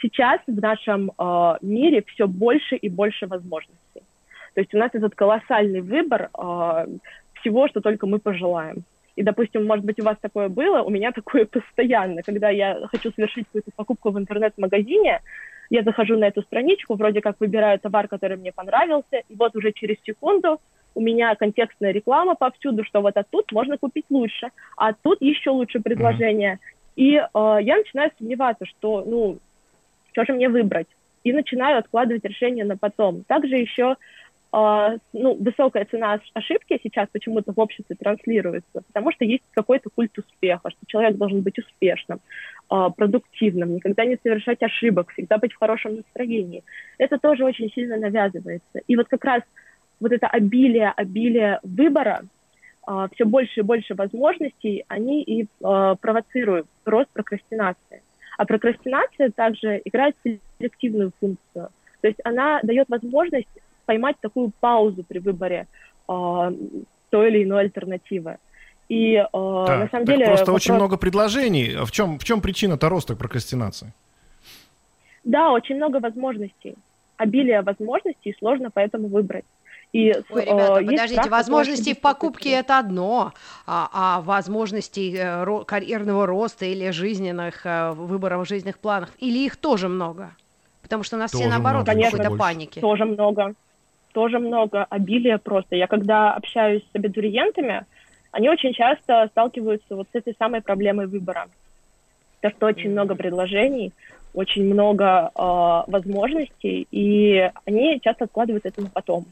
Сейчас 0.00 0.40
в 0.46 0.60
нашем 0.60 1.12
э, 1.18 1.56
мире 1.62 2.04
все 2.06 2.26
больше 2.26 2.76
и 2.76 2.88
больше 2.88 3.26
возможностей. 3.26 4.02
То 4.54 4.60
есть 4.60 4.74
у 4.74 4.78
нас 4.78 4.90
этот 4.94 5.14
колоссальный 5.14 5.80
выбор 5.80 6.30
э, 6.32 6.86
всего, 7.40 7.68
что 7.68 7.80
только 7.80 8.06
мы 8.06 8.18
пожелаем. 8.18 8.84
И, 9.16 9.22
допустим, 9.22 9.66
может 9.66 9.84
быть, 9.84 9.98
у 10.00 10.04
вас 10.04 10.16
такое 10.20 10.48
было, 10.48 10.82
у 10.82 10.90
меня 10.90 11.12
такое 11.14 11.46
постоянно. 11.46 12.22
Когда 12.22 12.50
я 12.50 12.86
хочу 12.90 13.12
совершить 13.12 13.46
какую-то 13.46 13.70
покупку 13.76 14.10
в 14.10 14.18
интернет-магазине, 14.18 15.20
я 15.70 15.82
захожу 15.82 16.16
на 16.16 16.26
эту 16.26 16.42
страничку, 16.42 16.94
вроде 16.94 17.20
как 17.20 17.40
выбираю 17.40 17.78
товар, 17.78 18.08
который 18.08 18.36
мне 18.36 18.52
понравился, 18.52 19.22
и 19.28 19.34
вот 19.34 19.56
уже 19.56 19.72
через 19.72 19.96
секунду 20.04 20.60
у 20.96 21.00
меня 21.00 21.34
контекстная 21.36 21.92
реклама 21.92 22.34
повсюду, 22.34 22.82
что 22.84 23.02
вот 23.02 23.16
а 23.16 23.22
тут 23.22 23.52
можно 23.52 23.76
купить 23.76 24.06
лучше, 24.10 24.48
а 24.76 24.94
тут 24.94 25.20
еще 25.20 25.50
лучше 25.50 25.80
предложение. 25.80 26.54
Mm-hmm. 26.54 26.76
И 26.96 27.16
э, 27.16 27.58
я 27.60 27.76
начинаю 27.76 28.10
сомневаться, 28.18 28.64
что, 28.64 29.04
ну, 29.06 29.38
что 30.12 30.24
же 30.24 30.32
мне 30.32 30.48
выбрать? 30.48 30.88
И 31.22 31.32
начинаю 31.32 31.78
откладывать 31.78 32.24
решение 32.24 32.64
на 32.64 32.78
потом. 32.78 33.24
Также 33.24 33.56
еще 33.56 33.96
э, 34.54 34.98
ну, 35.12 35.34
высокая 35.34 35.84
цена 35.84 36.18
ошибки 36.32 36.80
сейчас 36.82 37.08
почему-то 37.12 37.52
в 37.52 37.60
обществе 37.60 37.94
транслируется, 37.94 38.80
потому 38.86 39.12
что 39.12 39.26
есть 39.26 39.44
какой-то 39.52 39.90
культ 39.94 40.16
успеха, 40.16 40.70
что 40.70 40.80
человек 40.86 41.16
должен 41.16 41.42
быть 41.42 41.58
успешным, 41.58 42.20
э, 42.70 42.88
продуктивным, 42.96 43.74
никогда 43.74 44.06
не 44.06 44.16
совершать 44.22 44.62
ошибок, 44.62 45.12
всегда 45.12 45.36
быть 45.36 45.52
в 45.52 45.58
хорошем 45.58 45.96
настроении. 45.96 46.64
Это 46.96 47.18
тоже 47.18 47.44
очень 47.44 47.70
сильно 47.70 47.98
навязывается. 47.98 48.80
И 48.88 48.96
вот 48.96 49.08
как 49.08 49.22
раз 49.26 49.42
вот 50.00 50.12
это 50.12 50.26
обилие, 50.26 50.92
обилие 50.96 51.60
выбора, 51.62 52.22
э, 52.86 53.08
все 53.14 53.24
больше 53.24 53.60
и 53.60 53.62
больше 53.62 53.94
возможностей, 53.94 54.84
они 54.88 55.22
и 55.22 55.42
э, 55.44 55.96
провоцируют 56.00 56.66
рост 56.84 57.08
прокрастинации. 57.10 58.02
А 58.36 58.44
прокрастинация 58.44 59.30
также 59.30 59.80
играет 59.84 60.14
селективную 60.58 61.12
функцию. 61.18 61.68
То 62.02 62.08
есть 62.08 62.18
она 62.24 62.60
дает 62.62 62.88
возможность 62.88 63.48
поймать 63.86 64.16
такую 64.20 64.52
паузу 64.60 65.04
при 65.08 65.18
выборе 65.18 65.66
э, 66.08 66.52
той 67.10 67.28
или 67.28 67.44
иной 67.44 67.60
альтернативы. 67.62 68.36
И 68.88 69.14
э, 69.14 69.24
да, 69.32 69.78
на 69.78 69.88
самом 69.88 70.04
деле... 70.04 70.26
Просто 70.26 70.46
вопрос... 70.46 70.62
очень 70.62 70.74
много 70.74 70.96
предложений. 70.96 71.84
В 71.84 71.90
чем, 71.90 72.18
в 72.18 72.24
чем 72.24 72.40
причина-то 72.40 72.88
роста 72.88 73.16
прокрастинации? 73.16 73.92
Да, 75.24 75.50
очень 75.50 75.76
много 75.76 75.98
возможностей. 75.98 76.76
Обилие 77.16 77.62
возможностей, 77.62 78.36
сложно 78.38 78.70
поэтому 78.72 79.08
выбрать. 79.08 79.44
И, 79.96 80.12
Ой, 80.28 80.44
ребята, 80.44 80.80
э, 80.80 80.84
подождите, 80.84 81.30
возможности 81.30 81.94
в 81.94 82.00
покупке 82.00 82.50
это 82.50 82.78
одно, 82.78 83.32
а, 83.66 83.88
а 83.94 84.20
возможности 84.20 85.16
э, 85.16 85.42
ро, 85.42 85.64
карьерного 85.64 86.26
роста 86.26 86.66
или 86.66 86.90
жизненных 86.90 87.64
э, 87.64 87.92
выборов 87.92 88.46
жизненных 88.46 88.78
планов, 88.78 89.08
или 89.20 89.38
их 89.38 89.56
тоже 89.56 89.88
много? 89.88 90.32
Потому 90.82 91.02
что 91.02 91.16
у 91.16 91.18
нас 91.18 91.30
тоже 91.30 91.44
все 91.44 91.50
наоборот 91.50 91.88
в 91.88 92.02
какой-то 92.02 92.36
панике. 92.36 92.82
Тоже 92.82 93.06
много. 93.06 93.54
Тоже 94.12 94.38
много. 94.38 94.84
Обилие 94.90 95.38
просто. 95.38 95.76
Я 95.76 95.86
когда 95.86 96.34
общаюсь 96.34 96.82
с 96.82 96.94
абитуриентами, 96.94 97.86
они 98.32 98.50
очень 98.50 98.74
часто 98.74 99.28
сталкиваются 99.30 99.96
вот 99.96 100.08
с 100.12 100.14
этой 100.14 100.34
самой 100.38 100.60
проблемой 100.60 101.06
выбора. 101.06 101.48
То, 102.42 102.50
что 102.50 102.66
очень 102.66 102.90
много 102.90 103.14
предложений, 103.14 103.94
очень 104.34 104.64
много 104.64 105.30
э, 105.34 105.90
возможностей, 105.90 106.86
и 106.90 107.50
они 107.64 107.98
часто 108.02 108.24
откладывают 108.24 108.66
это 108.66 108.82
на 108.82 108.90
потом 108.90 109.24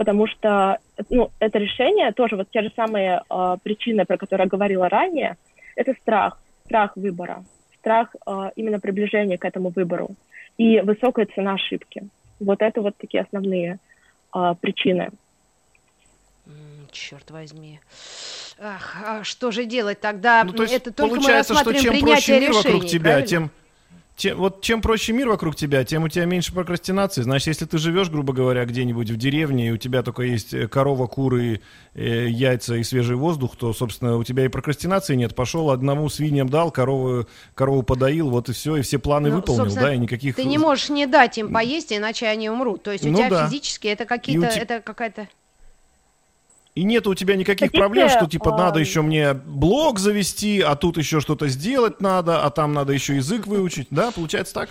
потому 0.00 0.26
что 0.26 0.78
ну, 1.10 1.30
это 1.40 1.58
решение 1.58 2.10
тоже 2.12 2.36
вот 2.36 2.48
те 2.50 2.62
же 2.62 2.72
самые 2.74 3.20
э, 3.28 3.56
причины, 3.62 4.06
про 4.06 4.16
которые 4.16 4.46
я 4.46 4.48
говорила 4.48 4.88
ранее, 4.88 5.36
это 5.76 5.92
страх, 6.00 6.40
страх 6.64 6.96
выбора, 6.96 7.44
страх 7.78 8.16
э, 8.26 8.50
именно 8.56 8.80
приближения 8.80 9.36
к 9.36 9.44
этому 9.44 9.68
выбору 9.68 10.08
и 10.56 10.80
высокая 10.80 11.26
цена 11.26 11.52
ошибки. 11.52 12.08
Вот 12.40 12.62
это 12.62 12.80
вот 12.80 12.96
такие 12.96 13.24
основные 13.24 13.78
э, 14.34 14.54
причины. 14.58 15.10
Черт 16.92 17.30
возьми. 17.30 17.78
Ах, 18.58 18.96
а 19.04 19.22
что 19.22 19.50
же 19.50 19.66
делать 19.66 20.00
тогда? 20.00 20.44
Ну, 20.44 20.54
то 20.54 20.62
есть 20.62 20.76
это 20.76 20.94
только 20.94 21.16
получается, 21.16 21.52
мы 21.52 21.58
рассматриваем 21.58 21.84
что 21.84 21.98
чем 21.98 22.08
проще 22.08 22.40
мир 22.40 22.48
решений, 22.48 22.74
вокруг 22.74 22.86
тебя, 22.86 23.02
правильно? 23.02 23.26
тем 23.26 23.50
тем, 24.20 24.36
вот 24.36 24.60
чем 24.60 24.82
проще 24.82 25.14
мир 25.14 25.28
вокруг 25.28 25.56
тебя, 25.56 25.82
тем 25.82 26.04
у 26.04 26.08
тебя 26.08 26.26
меньше 26.26 26.52
прокрастинации. 26.52 27.22
Значит, 27.22 27.48
если 27.48 27.64
ты 27.64 27.78
живешь, 27.78 28.10
грубо 28.10 28.34
говоря, 28.34 28.66
где-нибудь 28.66 29.10
в 29.10 29.16
деревне, 29.16 29.68
и 29.68 29.70
у 29.70 29.78
тебя 29.78 30.02
только 30.02 30.22
есть 30.22 30.52
э, 30.52 30.68
корова, 30.68 31.06
куры, 31.06 31.62
э, 31.94 32.26
яйца 32.28 32.76
и 32.76 32.82
свежий 32.82 33.16
воздух, 33.16 33.56
то, 33.56 33.72
собственно, 33.72 34.18
у 34.18 34.24
тебя 34.24 34.44
и 34.44 34.48
прокрастинации 34.48 35.14
нет. 35.14 35.34
Пошел 35.34 35.70
одному 35.70 36.10
свиньям 36.10 36.50
дал, 36.50 36.70
корову, 36.70 37.26
корову 37.54 37.82
подоил, 37.82 38.28
вот 38.28 38.50
и 38.50 38.52
все, 38.52 38.76
и 38.76 38.82
все 38.82 38.98
планы 38.98 39.30
ну, 39.30 39.36
выполнил, 39.36 39.74
да, 39.74 39.94
и 39.94 39.98
никаких... 39.98 40.36
Ты 40.36 40.44
не 40.44 40.58
можешь 40.58 40.90
не 40.90 41.06
дать 41.06 41.38
им 41.38 41.50
поесть, 41.50 41.90
иначе 41.90 42.26
они 42.26 42.50
умрут. 42.50 42.82
То 42.82 42.92
есть 42.92 43.06
у 43.06 43.08
ну, 43.08 43.16
тебя 43.16 43.30
да. 43.30 43.46
физически 43.46 43.88
это 43.88 44.04
какие-то, 44.04 44.48
те... 44.48 44.60
это 44.60 44.80
какая-то... 44.80 45.28
И 46.74 46.84
нет 46.84 47.06
у 47.06 47.14
тебя 47.14 47.36
никаких 47.36 47.68
Хотите, 47.68 47.78
проблем, 47.78 48.08
что 48.08 48.26
типа 48.26 48.54
а... 48.54 48.58
надо 48.58 48.78
еще 48.78 49.02
мне 49.02 49.34
блог 49.34 49.98
завести, 49.98 50.60
а 50.60 50.76
тут 50.76 50.98
еще 50.98 51.20
что-то 51.20 51.48
сделать 51.48 52.00
надо, 52.00 52.44
а 52.44 52.50
там 52.50 52.72
надо 52.72 52.92
еще 52.92 53.16
язык 53.16 53.46
выучить, 53.46 53.88
да? 53.90 54.12
Получается 54.12 54.54
так? 54.54 54.70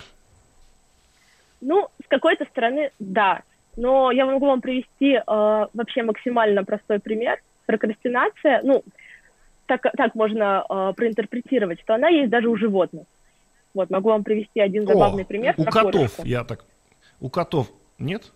Ну, 1.60 1.88
с 2.02 2.08
какой-то 2.08 2.46
стороны, 2.46 2.90
да. 2.98 3.42
Но 3.76 4.10
я 4.10 4.26
могу 4.26 4.46
вам 4.46 4.60
привести 4.60 5.14
э, 5.14 5.22
вообще 5.26 6.02
максимально 6.02 6.64
простой 6.64 7.00
пример. 7.00 7.38
Прокрастинация, 7.66 8.62
ну, 8.64 8.82
так, 9.66 9.82
так 9.96 10.14
можно 10.14 10.64
э, 10.68 10.92
проинтерпретировать, 10.96 11.80
что 11.80 11.94
она 11.94 12.08
есть 12.08 12.30
даже 12.30 12.48
у 12.48 12.56
животных. 12.56 13.04
Вот, 13.74 13.90
могу 13.90 14.08
вам 14.08 14.24
привести 14.24 14.58
один 14.58 14.86
забавный 14.86 15.22
О, 15.22 15.26
пример. 15.26 15.54
У 15.56 15.64
котов, 15.64 15.92
кошечку. 15.92 16.26
я 16.26 16.44
так. 16.44 16.64
У 17.20 17.28
котов 17.28 17.68
нет? 17.98 18.32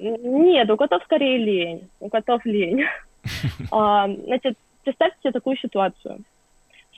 Нет, 0.00 0.70
у 0.70 0.76
котов 0.76 1.02
скорее 1.04 1.36
лень. 1.38 1.88
У 2.00 2.08
котов 2.08 2.44
лень. 2.46 2.84
а, 3.70 4.08
значит, 4.08 4.56
представьте 4.82 5.18
себе 5.22 5.32
такую 5.32 5.56
ситуацию. 5.58 6.20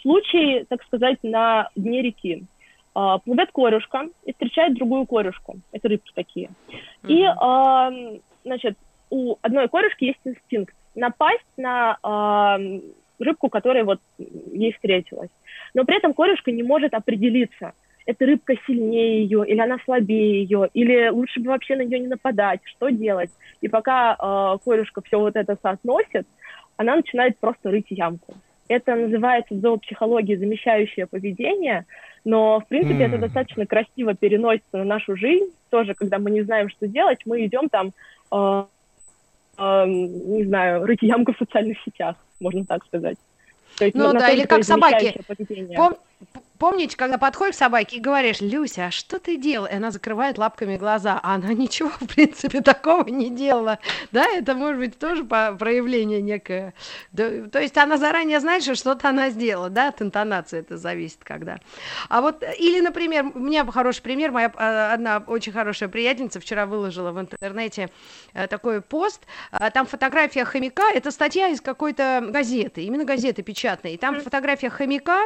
Случай, 0.00 0.64
так 0.68 0.82
сказать, 0.84 1.18
на 1.22 1.68
дне 1.74 2.02
реки. 2.02 2.44
А, 2.94 3.18
плывет 3.18 3.50
корюшка 3.52 4.08
и 4.24 4.32
встречает 4.32 4.74
другую 4.74 5.06
корюшку. 5.06 5.56
Это 5.72 5.88
рыбки 5.88 6.12
такие. 6.14 6.50
И, 7.08 7.24
а, 7.24 7.90
значит, 8.44 8.76
у 9.10 9.36
одной 9.42 9.68
корюшки 9.68 10.04
есть 10.04 10.20
инстинкт 10.24 10.74
напасть 10.94 11.44
на 11.56 11.98
а, 12.02 12.58
рыбку, 13.18 13.48
которая 13.48 13.84
вот 13.84 14.00
ей 14.18 14.72
встретилась. 14.72 15.30
Но 15.74 15.84
при 15.84 15.96
этом 15.96 16.14
корюшка 16.14 16.52
не 16.52 16.62
может 16.62 16.94
определиться, 16.94 17.72
эта 18.06 18.26
рыбка 18.26 18.54
сильнее 18.66 19.22
ее, 19.22 19.44
или 19.46 19.58
она 19.58 19.78
слабее 19.84 20.42
ее, 20.42 20.68
или 20.74 21.08
лучше 21.08 21.40
бы 21.40 21.50
вообще 21.50 21.76
на 21.76 21.82
нее 21.82 22.00
не 22.00 22.08
нападать, 22.08 22.60
что 22.64 22.90
делать. 22.90 23.30
И 23.60 23.68
пока 23.68 24.14
э, 24.14 24.58
корюшка 24.64 25.02
все 25.02 25.18
вот 25.18 25.36
это 25.36 25.56
соотносит, 25.62 26.26
она 26.76 26.96
начинает 26.96 27.38
просто 27.38 27.70
рыть 27.70 27.86
ямку. 27.90 28.34
Это 28.68 28.94
называется 28.94 29.54
в 29.54 29.60
зоопсихологии 29.60 30.36
замещающее 30.36 31.06
поведение, 31.06 31.84
но, 32.24 32.60
в 32.60 32.66
принципе, 32.66 33.04
mm. 33.04 33.06
это 33.08 33.18
достаточно 33.18 33.66
красиво 33.66 34.14
переносится 34.14 34.78
на 34.78 34.84
нашу 34.84 35.16
жизнь. 35.16 35.52
Тоже, 35.70 35.94
когда 35.94 36.18
мы 36.18 36.30
не 36.30 36.42
знаем, 36.42 36.68
что 36.70 36.86
делать, 36.86 37.20
мы 37.26 37.44
идем 37.44 37.68
там, 37.68 37.92
э, 38.32 38.64
э, 39.58 39.84
не 39.86 40.44
знаю, 40.44 40.86
рыть 40.86 41.02
ямку 41.02 41.34
в 41.34 41.38
социальных 41.38 41.78
сетях, 41.84 42.16
можно 42.40 42.64
так 42.64 42.84
сказать. 42.86 43.18
То 43.78 43.84
есть, 43.84 43.96
ну 43.96 44.12
да, 44.12 44.30
или 44.30 44.44
как 44.44 44.64
собаки. 44.64 45.14
Пом- 45.76 45.98
помните, 46.62 46.96
когда 46.96 47.18
подходишь 47.18 47.56
к 47.56 47.58
собаке 47.58 47.96
и 47.96 48.00
говоришь, 48.00 48.40
Люся, 48.40 48.86
а 48.86 48.90
что 48.92 49.18
ты 49.18 49.36
делал? 49.36 49.66
И 49.66 49.74
она 49.74 49.90
закрывает 49.90 50.38
лапками 50.38 50.76
глаза, 50.76 51.18
а 51.20 51.34
она 51.34 51.52
ничего, 51.52 51.88
в 51.88 52.06
принципе, 52.06 52.60
такого 52.60 53.08
не 53.08 53.30
делала. 53.30 53.80
Да, 54.12 54.24
это 54.28 54.54
может 54.54 54.78
быть 54.78 54.96
тоже 54.96 55.24
проявление 55.24 56.22
некое. 56.22 56.72
То 57.16 57.60
есть 57.60 57.76
она 57.76 57.96
заранее 57.96 58.38
знает, 58.38 58.62
что 58.62 58.76
что-то 58.76 59.08
она 59.08 59.30
сделала, 59.30 59.70
да, 59.70 59.88
от 59.88 60.02
интонации 60.02 60.60
это 60.60 60.76
зависит 60.76 61.24
когда. 61.24 61.58
А 62.08 62.20
вот, 62.20 62.44
или, 62.60 62.78
например, 62.78 63.32
у 63.34 63.40
меня 63.40 63.66
хороший 63.66 64.02
пример, 64.02 64.30
моя 64.30 64.52
а, 64.54 64.92
одна 64.92 65.18
очень 65.26 65.50
хорошая 65.50 65.88
приятельница 65.88 66.38
вчера 66.38 66.66
выложила 66.66 67.10
в 67.10 67.20
интернете 67.20 67.90
э, 68.34 68.46
такой 68.46 68.82
пост, 68.82 69.22
там 69.74 69.84
фотография 69.84 70.44
хомяка, 70.44 70.84
это 70.94 71.10
статья 71.10 71.48
из 71.48 71.60
какой-то 71.60 72.24
газеты, 72.28 72.84
именно 72.84 73.04
газеты 73.04 73.42
печатной, 73.42 73.94
и 73.94 73.96
там 73.96 74.20
фотография 74.20 74.70
хомяка 74.70 75.22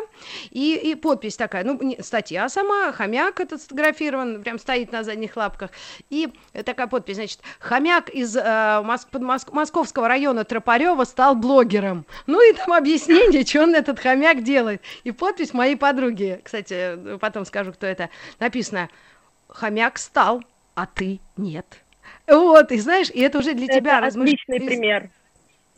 и, 0.51 0.81
и 0.83 0.95
подпись 0.95 1.26
такая, 1.35 1.65
ну, 1.65 1.77
не, 1.83 2.01
статья 2.03 2.49
сама, 2.49 2.93
хомяк 2.93 3.41
этот 3.41 3.61
сфотографирован, 3.61 4.43
прям 4.43 4.59
стоит 4.59 4.93
на 4.93 5.03
задних 5.03 5.37
лапках, 5.37 5.71
и 6.11 6.29
такая 6.65 6.87
подпись, 6.87 7.17
значит, 7.17 7.41
хомяк 7.59 8.09
из 8.11 8.37
э, 8.37 8.83
Моск, 8.85 9.09
Моск, 9.15 9.53
московского 9.53 10.07
района 10.07 10.45
Тропарева 10.45 11.05
стал 11.05 11.35
блогером. 11.35 12.07
Ну 12.27 12.41
и 12.41 12.53
там 12.55 12.73
объяснение, 12.73 13.45
что 13.45 13.65
он 13.65 13.75
этот 13.75 13.99
хомяк 13.99 14.43
делает. 14.43 14.83
И 15.03 15.11
подпись 15.11 15.53
моей 15.53 15.77
подруги, 15.77 16.41
кстати, 16.45 17.19
потом 17.19 17.45
скажу, 17.45 17.73
кто 17.73 17.87
это, 17.87 18.11
написано, 18.39 18.89
хомяк 19.49 19.99
стал, 19.99 20.45
а 20.75 20.87
ты 20.87 21.21
нет. 21.37 21.67
Вот, 22.27 22.73
и 22.73 22.79
знаешь, 22.79 23.11
и 23.11 23.21
это 23.21 23.39
уже 23.39 23.55
для 23.55 23.67
это 23.67 23.81
тебя... 23.81 23.99
отличный 23.99 24.59
размыш... 24.59 24.67
пример. 24.67 25.11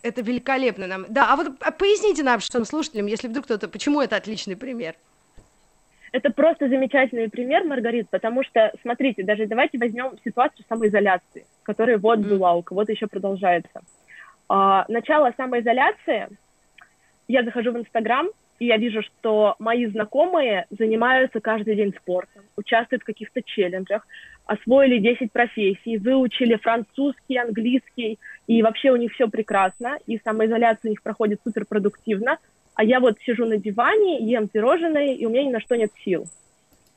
Это 0.02 0.22
великолепно 0.22 0.86
нам. 0.86 1.06
Да, 1.08 1.32
а 1.32 1.36
вот 1.36 1.48
а 1.60 1.70
поясните 1.72 2.22
нам, 2.22 2.40
что 2.40 2.64
слушателям, 2.64 3.06
если 3.06 3.28
вдруг 3.28 3.46
кто-то, 3.46 3.68
почему 3.68 4.00
это 4.00 4.16
отличный 4.16 4.56
пример? 4.56 4.94
Это 6.12 6.30
просто 6.30 6.68
замечательный 6.68 7.28
пример, 7.28 7.64
Маргарит, 7.64 8.08
потому 8.10 8.42
что, 8.42 8.72
смотрите, 8.82 9.22
даже 9.22 9.46
давайте 9.46 9.78
возьмем 9.78 10.12
ситуацию 10.24 10.64
самоизоляции, 10.68 11.46
которая 11.62 11.98
вот 11.98 12.20
была, 12.20 12.54
у 12.54 12.62
кого-то 12.62 12.92
еще 12.92 13.06
продолжается. 13.06 13.80
А, 14.48 14.86
начало 14.88 15.32
самоизоляции, 15.36 16.28
я 17.26 17.44
захожу 17.44 17.72
в 17.72 17.78
Инстаграм, 17.78 18.28
и 18.58 18.66
я 18.66 18.76
вижу, 18.76 19.02
что 19.02 19.54
мои 19.58 19.86
знакомые 19.86 20.66
занимаются 20.70 21.40
каждый 21.40 21.76
день 21.76 21.94
спортом, 21.94 22.42
участвуют 22.56 23.02
в 23.02 23.06
каких-то 23.06 23.42
челленджах, 23.42 24.06
освоили 24.46 24.98
10 24.98 25.30
профессий, 25.30 25.98
выучили 25.98 26.56
французский, 26.56 27.36
английский, 27.36 28.18
и 28.46 28.62
вообще 28.62 28.90
у 28.90 28.96
них 28.96 29.12
все 29.12 29.28
прекрасно, 29.28 29.98
и 30.06 30.18
самоизоляция 30.24 30.88
у 30.88 30.90
них 30.90 31.02
проходит 31.02 31.40
суперпродуктивно, 31.44 32.38
а 32.78 32.84
я 32.84 33.00
вот 33.00 33.18
сижу 33.26 33.44
на 33.44 33.56
диване, 33.56 34.20
ем 34.20 34.46
пирожные, 34.46 35.16
и 35.16 35.26
у 35.26 35.30
меня 35.30 35.42
ни 35.42 35.50
на 35.50 35.58
что 35.58 35.74
нет 35.74 35.90
сил. 36.04 36.26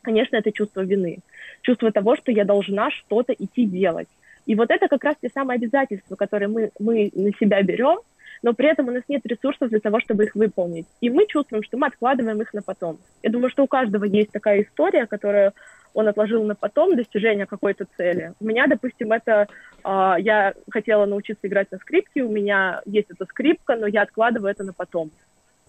Конечно, 0.03 0.35
это 0.35 0.51
чувство 0.51 0.81
вины, 0.81 1.17
чувство 1.63 1.91
того, 1.91 2.15
что 2.15 2.31
я 2.31 2.45
должна 2.45 2.91
что-то 2.91 3.33
идти 3.33 3.65
делать. 3.65 4.07
И 4.45 4.53
вот 4.53 4.69
это 4.69 4.87
как 4.87 5.03
раз 5.03 5.15
те 5.19 5.29
самые 5.29 5.55
обязательства, 5.55 6.15
которые 6.15 6.49
мы, 6.49 6.69
мы 6.77 7.09
на 7.15 7.31
себя 7.31 7.63
берем, 7.63 7.97
но 8.43 8.53
при 8.53 8.69
этом 8.69 8.89
у 8.89 8.91
нас 8.91 9.01
нет 9.07 9.25
ресурсов 9.25 9.69
для 9.69 9.79
того, 9.79 9.99
чтобы 9.99 10.25
их 10.25 10.35
выполнить. 10.35 10.85
И 11.01 11.09
мы 11.09 11.25
чувствуем, 11.25 11.63
что 11.63 11.77
мы 11.77 11.87
откладываем 11.87 12.39
их 12.39 12.53
на 12.53 12.61
потом. 12.61 12.99
Я 13.23 13.31
думаю, 13.31 13.49
что 13.49 13.63
у 13.63 13.67
каждого 13.67 14.03
есть 14.03 14.29
такая 14.29 14.61
история, 14.61 15.07
которую 15.07 15.51
он 15.95 16.07
отложил 16.07 16.43
на 16.43 16.53
потом 16.53 16.95
достижение 16.95 17.47
какой-то 17.47 17.87
цели. 17.97 18.33
У 18.39 18.45
меня, 18.45 18.67
допустим, 18.67 19.13
это 19.13 19.47
э, 19.83 20.13
я 20.19 20.53
хотела 20.69 21.07
научиться 21.07 21.47
играть 21.47 21.71
на 21.71 21.79
скрипке, 21.79 22.21
у 22.21 22.29
меня 22.29 22.83
есть 22.85 23.09
эта 23.09 23.25
скрипка, 23.25 23.75
но 23.75 23.87
я 23.87 24.03
откладываю 24.03 24.51
это 24.51 24.63
на 24.63 24.73
потом. 24.73 25.09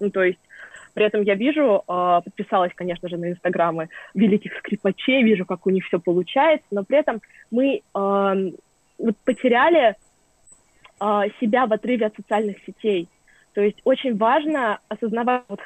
Ну, 0.02 0.10
то 0.10 0.24
есть 0.24 0.40
при 0.94 1.06
этом 1.06 1.22
я 1.22 1.36
вижу, 1.36 1.84
э, 1.86 2.20
подписалась, 2.24 2.72
конечно 2.74 3.08
же, 3.08 3.16
на 3.16 3.30
инстаграмы 3.30 3.88
великих 4.14 4.52
скрипачей, 4.58 5.22
вижу, 5.22 5.46
как 5.46 5.64
у 5.66 5.70
них 5.70 5.84
все 5.86 6.00
получается, 6.00 6.66
но 6.72 6.82
при 6.82 6.98
этом 6.98 7.22
мы 7.52 7.76
э, 7.76 8.50
вот 8.98 9.16
потеряли 9.24 9.94
э, 11.00 11.22
себя 11.40 11.66
в 11.66 11.72
отрыве 11.72 12.06
от 12.06 12.16
социальных 12.16 12.56
сетей. 12.66 13.08
То 13.54 13.60
есть 13.60 13.78
очень 13.84 14.16
важно 14.16 14.80
осознавать, 14.88 15.44
вот 15.48 15.60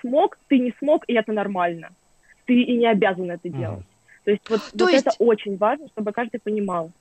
смог, 0.00 0.38
ты 0.48 0.58
не 0.58 0.74
смог, 0.78 1.04
и 1.06 1.12
это 1.12 1.32
нормально. 1.32 1.90
Ты 2.46 2.54
и 2.54 2.76
не 2.76 2.86
обязан 2.86 3.30
это 3.30 3.48
mm-hmm. 3.48 3.58
делать. 3.58 3.86
То 4.24 4.30
есть 4.30 4.48
вот, 4.48 4.60
То 4.76 4.84
вот 4.84 4.92
есть... 4.92 5.06
это 5.06 5.16
очень 5.18 5.58
важно, 5.58 5.86
чтобы 5.88 6.12
каждый 6.12 6.40
понимал. 6.40 6.92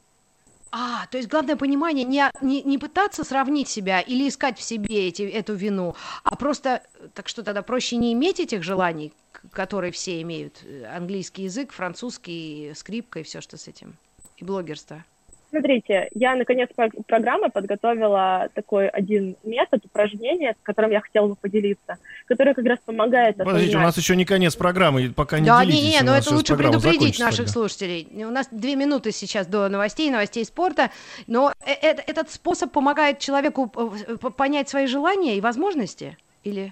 А, 0.72 1.06
то 1.08 1.18
есть 1.18 1.30
главное 1.30 1.58
понимание 1.58 2.06
не, 2.06 2.24
не, 2.42 2.64
не 2.64 2.78
пытаться 2.78 3.24
сравнить 3.24 3.68
себя 3.68 4.00
или 4.00 4.30
искать 4.30 4.58
в 4.58 4.62
себе 4.62 5.08
эти, 5.08 5.24
эту 5.24 5.54
вину, 5.54 5.96
а 6.24 6.36
просто, 6.38 6.82
так 7.14 7.28
что 7.28 7.44
тогда 7.44 7.62
проще 7.62 7.98
не 7.98 8.14
иметь 8.14 8.40
этих 8.40 8.64
желаний, 8.64 9.12
которые 9.52 9.92
все 9.92 10.22
имеют, 10.22 10.64
английский 10.96 11.44
язык, 11.44 11.74
французский, 11.74 12.72
скрипка 12.76 13.20
и 13.20 13.24
все, 13.24 13.42
что 13.42 13.58
с 13.58 13.68
этим, 13.68 13.98
и 14.38 14.46
блогерство. 14.46 15.04
Смотрите, 15.52 16.08
я 16.16 16.36
наконец 16.36 16.70
программы 17.08 17.50
подготовила 17.50 18.48
такой 18.54 18.88
один 18.88 19.36
метод 19.44 19.86
упражнения, 19.86 20.56
которым 20.64 20.92
я 20.92 21.02
хотела 21.02 21.28
бы 21.28 21.36
поделиться, 21.36 21.98
который 22.26 22.54
как 22.54 22.66
раз 22.66 22.80
помогает. 22.86 23.36
Подождите, 23.36 23.76
у 23.76 23.82
нас 23.82 23.98
еще 23.98 24.16
не 24.16 24.24
конец 24.24 24.56
программы, 24.56 25.12
пока 25.14 25.40
не 25.40 25.48
да, 25.48 25.66
делитесь. 25.66 25.84
не, 25.84 25.92
не, 25.92 26.02
но 26.04 26.16
это 26.16 26.34
лучше 26.34 26.56
предупредить 26.56 27.20
наших 27.20 27.48
тогда. 27.48 27.52
слушателей. 27.52 28.08
У 28.26 28.32
нас 28.32 28.48
две 28.50 28.78
минуты 28.78 29.12
сейчас 29.12 29.46
до 29.46 29.68
новостей, 29.68 30.10
новостей 30.10 30.46
спорта, 30.46 30.90
но 31.28 31.52
э, 31.66 31.74
э, 31.74 31.98
этот 32.08 32.32
способ 32.32 32.72
помогает 32.72 33.20
человеку 33.20 33.70
э, 33.76 34.16
понять 34.30 34.70
свои 34.70 34.88
желания 34.88 35.38
и 35.38 35.42
возможности, 35.42 36.18
или? 36.46 36.72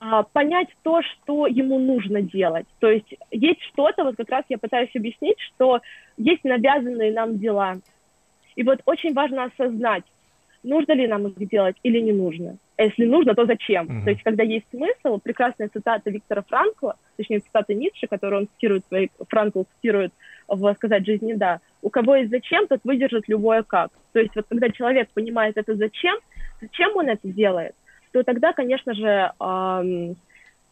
А, 0.00 0.22
понять 0.22 0.68
то, 0.82 1.00
что 1.02 1.46
ему 1.46 1.78
нужно 1.78 2.20
делать. 2.20 2.66
То 2.78 2.90
есть 2.90 3.14
есть 3.30 3.62
что-то, 3.72 4.04
вот 4.04 4.16
как 4.16 4.28
раз 4.28 4.44
я 4.48 4.58
пытаюсь 4.58 4.94
объяснить, 4.94 5.40
что 5.40 5.80
есть 6.16 6.44
навязанные 6.44 7.12
нам 7.12 7.38
дела. 7.38 7.76
И 8.56 8.62
вот 8.62 8.80
очень 8.84 9.14
важно 9.14 9.44
осознать, 9.44 10.04
нужно 10.62 10.92
ли 10.92 11.06
нам 11.06 11.28
их 11.28 11.48
делать 11.48 11.76
или 11.82 12.00
не 12.00 12.12
нужно. 12.12 12.56
А 12.76 12.82
если 12.82 13.04
нужно, 13.04 13.34
то 13.34 13.46
зачем? 13.46 13.86
Mm-hmm. 13.86 14.04
То 14.04 14.10
есть, 14.10 14.22
когда 14.24 14.42
есть 14.42 14.66
смысл, 14.70 15.18
прекрасная 15.18 15.68
цитата 15.68 16.10
Виктора 16.10 16.42
Франкла, 16.42 16.96
точнее, 17.16 17.40
цитата 17.40 17.72
Ницше, 17.72 18.08
которую 18.08 18.42
он 18.42 18.48
цитирует, 18.54 18.84
Франкл 19.28 19.62
цитирует 19.76 20.12
в 20.48 20.74
«Сказать 20.74 21.06
жизни 21.06 21.34
да», 21.34 21.60
у 21.82 21.90
кого 21.90 22.16
есть 22.16 22.30
зачем, 22.30 22.66
тот 22.66 22.80
выдержит 22.82 23.28
любое 23.28 23.62
как. 23.62 23.90
То 24.12 24.18
есть, 24.18 24.34
вот 24.34 24.46
когда 24.48 24.70
человек 24.70 25.08
понимает 25.14 25.56
это 25.56 25.76
зачем, 25.76 26.16
зачем 26.60 26.96
он 26.96 27.08
это 27.08 27.28
делает, 27.28 27.74
то 28.14 28.22
тогда, 28.22 28.52
конечно 28.52 28.94
же, 28.94 29.32
эм, 29.40 30.16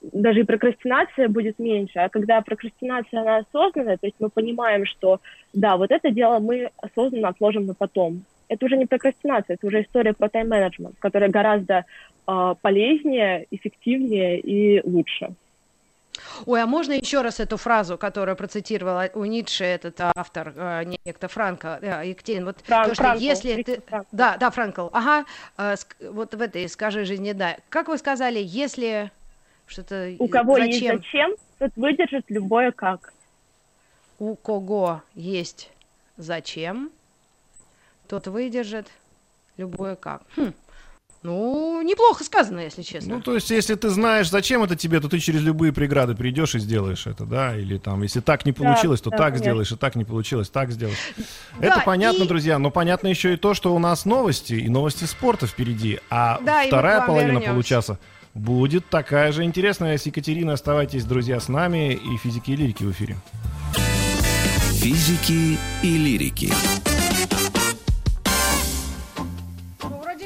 даже 0.00 0.40
и 0.40 0.44
прокрастинация 0.44 1.28
будет 1.28 1.58
меньше. 1.58 1.98
А 1.98 2.08
когда 2.08 2.40
прокрастинация, 2.40 3.20
она 3.20 3.38
осознанная, 3.38 3.96
то 3.96 4.06
есть 4.06 4.16
мы 4.20 4.28
понимаем, 4.28 4.86
что 4.86 5.20
да, 5.52 5.76
вот 5.76 5.90
это 5.90 6.12
дело 6.12 6.38
мы 6.38 6.70
осознанно 6.76 7.28
отложим 7.28 7.66
на 7.66 7.74
потом. 7.74 8.22
Это 8.48 8.66
уже 8.66 8.76
не 8.76 8.86
прокрастинация, 8.86 9.54
это 9.54 9.66
уже 9.66 9.82
история 9.82 10.12
про 10.12 10.28
тайм-менеджмент, 10.28 10.94
которая 11.00 11.30
гораздо 11.30 11.84
э, 12.28 12.54
полезнее, 12.62 13.46
эффективнее 13.50 14.38
и 14.38 14.80
лучше. 14.88 15.30
Ой, 16.46 16.62
а 16.62 16.66
можно 16.66 16.92
еще 16.92 17.22
раз 17.22 17.40
эту 17.40 17.56
фразу, 17.56 17.98
которую 17.98 18.36
процитировала 18.36 19.10
у 19.14 19.24
Ницше 19.24 19.64
этот 19.64 20.00
автор, 20.00 20.52
э, 20.54 20.84
некто 21.04 21.28
Франко, 21.28 21.78
э, 21.80 22.08
Екатерин, 22.08 22.44
вот 22.44 22.58
Фран, 22.64 22.88
то, 22.88 22.94
что 22.94 23.02
Франкл, 23.02 23.22
если 23.22 23.62
ты... 23.62 23.80
Франкл. 23.80 24.08
Да, 24.12 24.36
да, 24.36 24.50
Франкл, 24.50 24.88
ага, 24.92 25.24
э, 25.58 25.74
вот 26.10 26.34
в 26.34 26.40
этой 26.40 26.68
«Скажи 26.68 27.04
жизни 27.04 27.32
да». 27.32 27.56
Как 27.68 27.88
вы 27.88 27.98
сказали, 27.98 28.40
если 28.42 29.10
что-то... 29.66 30.14
У 30.18 30.28
кого 30.28 30.56
зачем? 30.56 30.72
есть 30.72 30.86
зачем, 30.88 31.36
тот 31.58 31.72
выдержит 31.76 32.24
любое 32.28 32.72
как. 32.72 33.12
У 34.18 34.34
кого 34.36 35.02
есть 35.14 35.70
зачем, 36.16 36.90
тот 38.08 38.26
выдержит 38.26 38.88
любое 39.56 39.96
как. 39.96 40.22
Хм. 40.36 40.52
Ну, 41.22 41.80
неплохо 41.82 42.24
сказано, 42.24 42.60
если 42.60 42.82
честно. 42.82 43.16
Ну, 43.16 43.20
то 43.20 43.34
есть, 43.34 43.50
если 43.50 43.76
ты 43.76 43.90
знаешь, 43.90 44.28
зачем 44.28 44.64
это 44.64 44.74
тебе, 44.74 44.98
то 44.98 45.08
ты 45.08 45.20
через 45.20 45.40
любые 45.40 45.72
преграды 45.72 46.16
придешь 46.16 46.56
и 46.56 46.58
сделаешь 46.58 47.06
это, 47.06 47.24
да? 47.24 47.56
Или 47.56 47.78
там, 47.78 48.02
если 48.02 48.20
так 48.20 48.44
не 48.44 48.52
получилось, 48.52 49.00
да, 49.00 49.04
то 49.04 49.10
да, 49.10 49.16
так 49.18 49.26
конечно. 49.26 49.44
сделаешь, 49.44 49.72
и 49.72 49.76
так 49.76 49.94
не 49.94 50.04
получилось, 50.04 50.48
так 50.48 50.72
сделаешь. 50.72 51.12
Да, 51.60 51.66
это 51.66 51.82
понятно, 51.84 52.24
и... 52.24 52.28
друзья, 52.28 52.58
но 52.58 52.72
понятно 52.72 53.06
еще 53.06 53.34
и 53.34 53.36
то, 53.36 53.54
что 53.54 53.72
у 53.74 53.78
нас 53.78 54.04
новости, 54.04 54.54
и 54.54 54.68
новости 54.68 55.04
спорта 55.04 55.46
впереди, 55.46 56.00
а 56.10 56.40
да, 56.42 56.64
вторая 56.66 57.02
половина 57.02 57.38
вернемся. 57.38 57.50
получаса 57.50 57.98
будет 58.34 58.88
такая 58.88 59.30
же 59.30 59.44
интересная. 59.44 59.98
С 59.98 60.06
Екатериной 60.06 60.54
оставайтесь, 60.54 61.04
друзья, 61.04 61.38
с 61.38 61.48
нами, 61.48 61.92
и 61.92 62.16
физики 62.16 62.50
и 62.50 62.56
лирики 62.56 62.82
в 62.82 62.90
эфире. 62.90 63.16
Физики 64.72 65.56
и 65.82 65.98
лирики. 65.98 66.52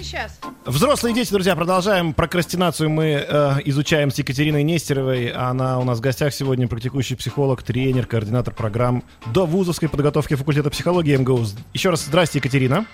Сейчас. 0.06 0.38
Взрослые 0.64 1.14
дети, 1.14 1.32
друзья, 1.32 1.56
продолжаем. 1.56 2.14
Прокрастинацию 2.14 2.88
мы 2.88 3.26
э, 3.28 3.52
изучаем 3.64 4.10
с 4.10 4.18
Екатериной 4.18 4.62
Нестеровой. 4.62 5.30
Она 5.30 5.78
у 5.78 5.84
нас 5.84 5.98
в 5.98 6.00
гостях 6.00 6.32
сегодня 6.32 6.68
практикующий 6.68 7.16
психолог, 7.16 7.62
тренер, 7.62 8.06
координатор 8.06 8.54
программ 8.54 9.02
до 9.26 9.46
вузовской 9.46 9.88
подготовки 9.88 10.34
факультета 10.34 10.70
психологии 10.70 11.16
МГУ. 11.16 11.44
Еще 11.74 11.90
раз 11.90 12.04
здрасте, 12.04 12.38
Екатерина. 12.38 12.86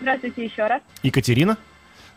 Здравствуйте 0.00 0.44
еще 0.44 0.66
раз. 0.66 0.80
Екатерина. 1.02 1.58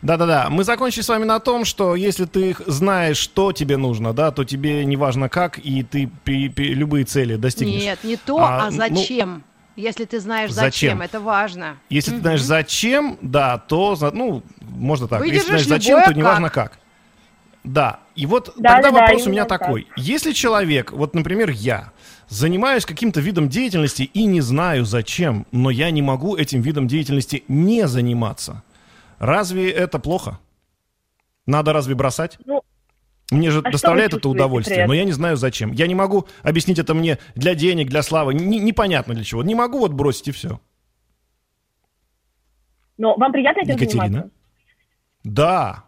Да-да-да, 0.02 0.48
мы 0.50 0.64
закончили 0.64 1.02
с 1.02 1.08
вами 1.08 1.24
на 1.24 1.40
том, 1.40 1.64
что 1.64 1.94
если 1.96 2.26
ты 2.26 2.54
знаешь, 2.66 3.16
что 3.16 3.52
тебе 3.52 3.78
нужно, 3.78 4.12
да, 4.12 4.30
то 4.32 4.44
тебе 4.44 4.84
не 4.84 4.96
важно 4.96 5.30
как, 5.30 5.58
и 5.58 5.82
ты 5.82 6.10
при, 6.24 6.50
при, 6.50 6.74
любые 6.74 7.06
цели 7.06 7.36
достигнешь. 7.36 7.82
Нет, 7.82 8.04
не 8.04 8.16
то, 8.16 8.38
а, 8.38 8.66
а 8.66 8.70
ну, 8.70 8.76
зачем. 8.76 9.34
Ну, 9.34 9.53
если 9.76 10.04
ты 10.04 10.20
знаешь 10.20 10.52
зачем, 10.52 10.98
зачем, 10.98 11.02
это 11.02 11.20
важно. 11.20 11.76
Если 11.90 12.10
угу. 12.10 12.18
ты 12.18 12.22
знаешь 12.22 12.42
зачем, 12.42 13.18
да, 13.20 13.58
то, 13.58 13.96
ну, 14.12 14.42
можно 14.60 15.08
так. 15.08 15.20
Выдержишь 15.20 15.42
Если 15.42 15.64
знаешь 15.64 15.66
зачем, 15.66 16.04
то 16.04 16.12
не 16.12 16.22
важно 16.22 16.50
как. 16.50 16.78
Да, 17.64 18.00
и 18.14 18.26
вот 18.26 18.52
да, 18.56 18.74
тогда 18.74 18.90
да, 18.90 19.00
вопрос 19.00 19.24
да, 19.24 19.28
у 19.28 19.32
меня 19.32 19.44
такой. 19.46 19.84
Так. 19.84 19.98
Если 19.98 20.32
человек, 20.32 20.92
вот, 20.92 21.14
например, 21.14 21.48
я, 21.50 21.92
занимаюсь 22.28 22.84
каким-то 22.84 23.20
видом 23.20 23.48
деятельности 23.48 24.02
и 24.02 24.26
не 24.26 24.42
знаю 24.42 24.84
зачем, 24.84 25.46
но 25.50 25.70
я 25.70 25.90
не 25.90 26.02
могу 26.02 26.36
этим 26.36 26.60
видом 26.60 26.86
деятельности 26.86 27.42
не 27.48 27.88
заниматься, 27.88 28.62
разве 29.18 29.70
это 29.70 29.98
плохо? 29.98 30.38
Надо 31.46 31.72
разве 31.72 31.94
бросать? 31.94 32.38
Ну, 32.44 32.62
мне 33.30 33.50
же 33.50 33.60
а 33.64 33.70
доставляет 33.70 34.14
это 34.14 34.28
удовольствие, 34.28 34.86
но 34.86 34.94
я 34.94 35.04
не 35.04 35.12
знаю 35.12 35.36
зачем. 35.36 35.72
Я 35.72 35.86
не 35.86 35.94
могу 35.94 36.26
объяснить 36.42 36.78
это 36.78 36.94
мне 36.94 37.18
для 37.34 37.54
денег, 37.54 37.88
для 37.88 38.02
славы, 38.02 38.34
не, 38.34 38.58
непонятно 38.58 39.14
для 39.14 39.24
чего. 39.24 39.42
Не 39.42 39.54
могу 39.54 39.78
вот 39.78 39.92
бросить 39.92 40.28
и 40.28 40.32
все. 40.32 40.60
Но 42.96 43.16
вам 43.16 43.32
приятно 43.32 43.60
этим 43.62 43.74
Екатерина? 43.74 44.06
заниматься? 44.06 44.30
Да. 45.24 45.83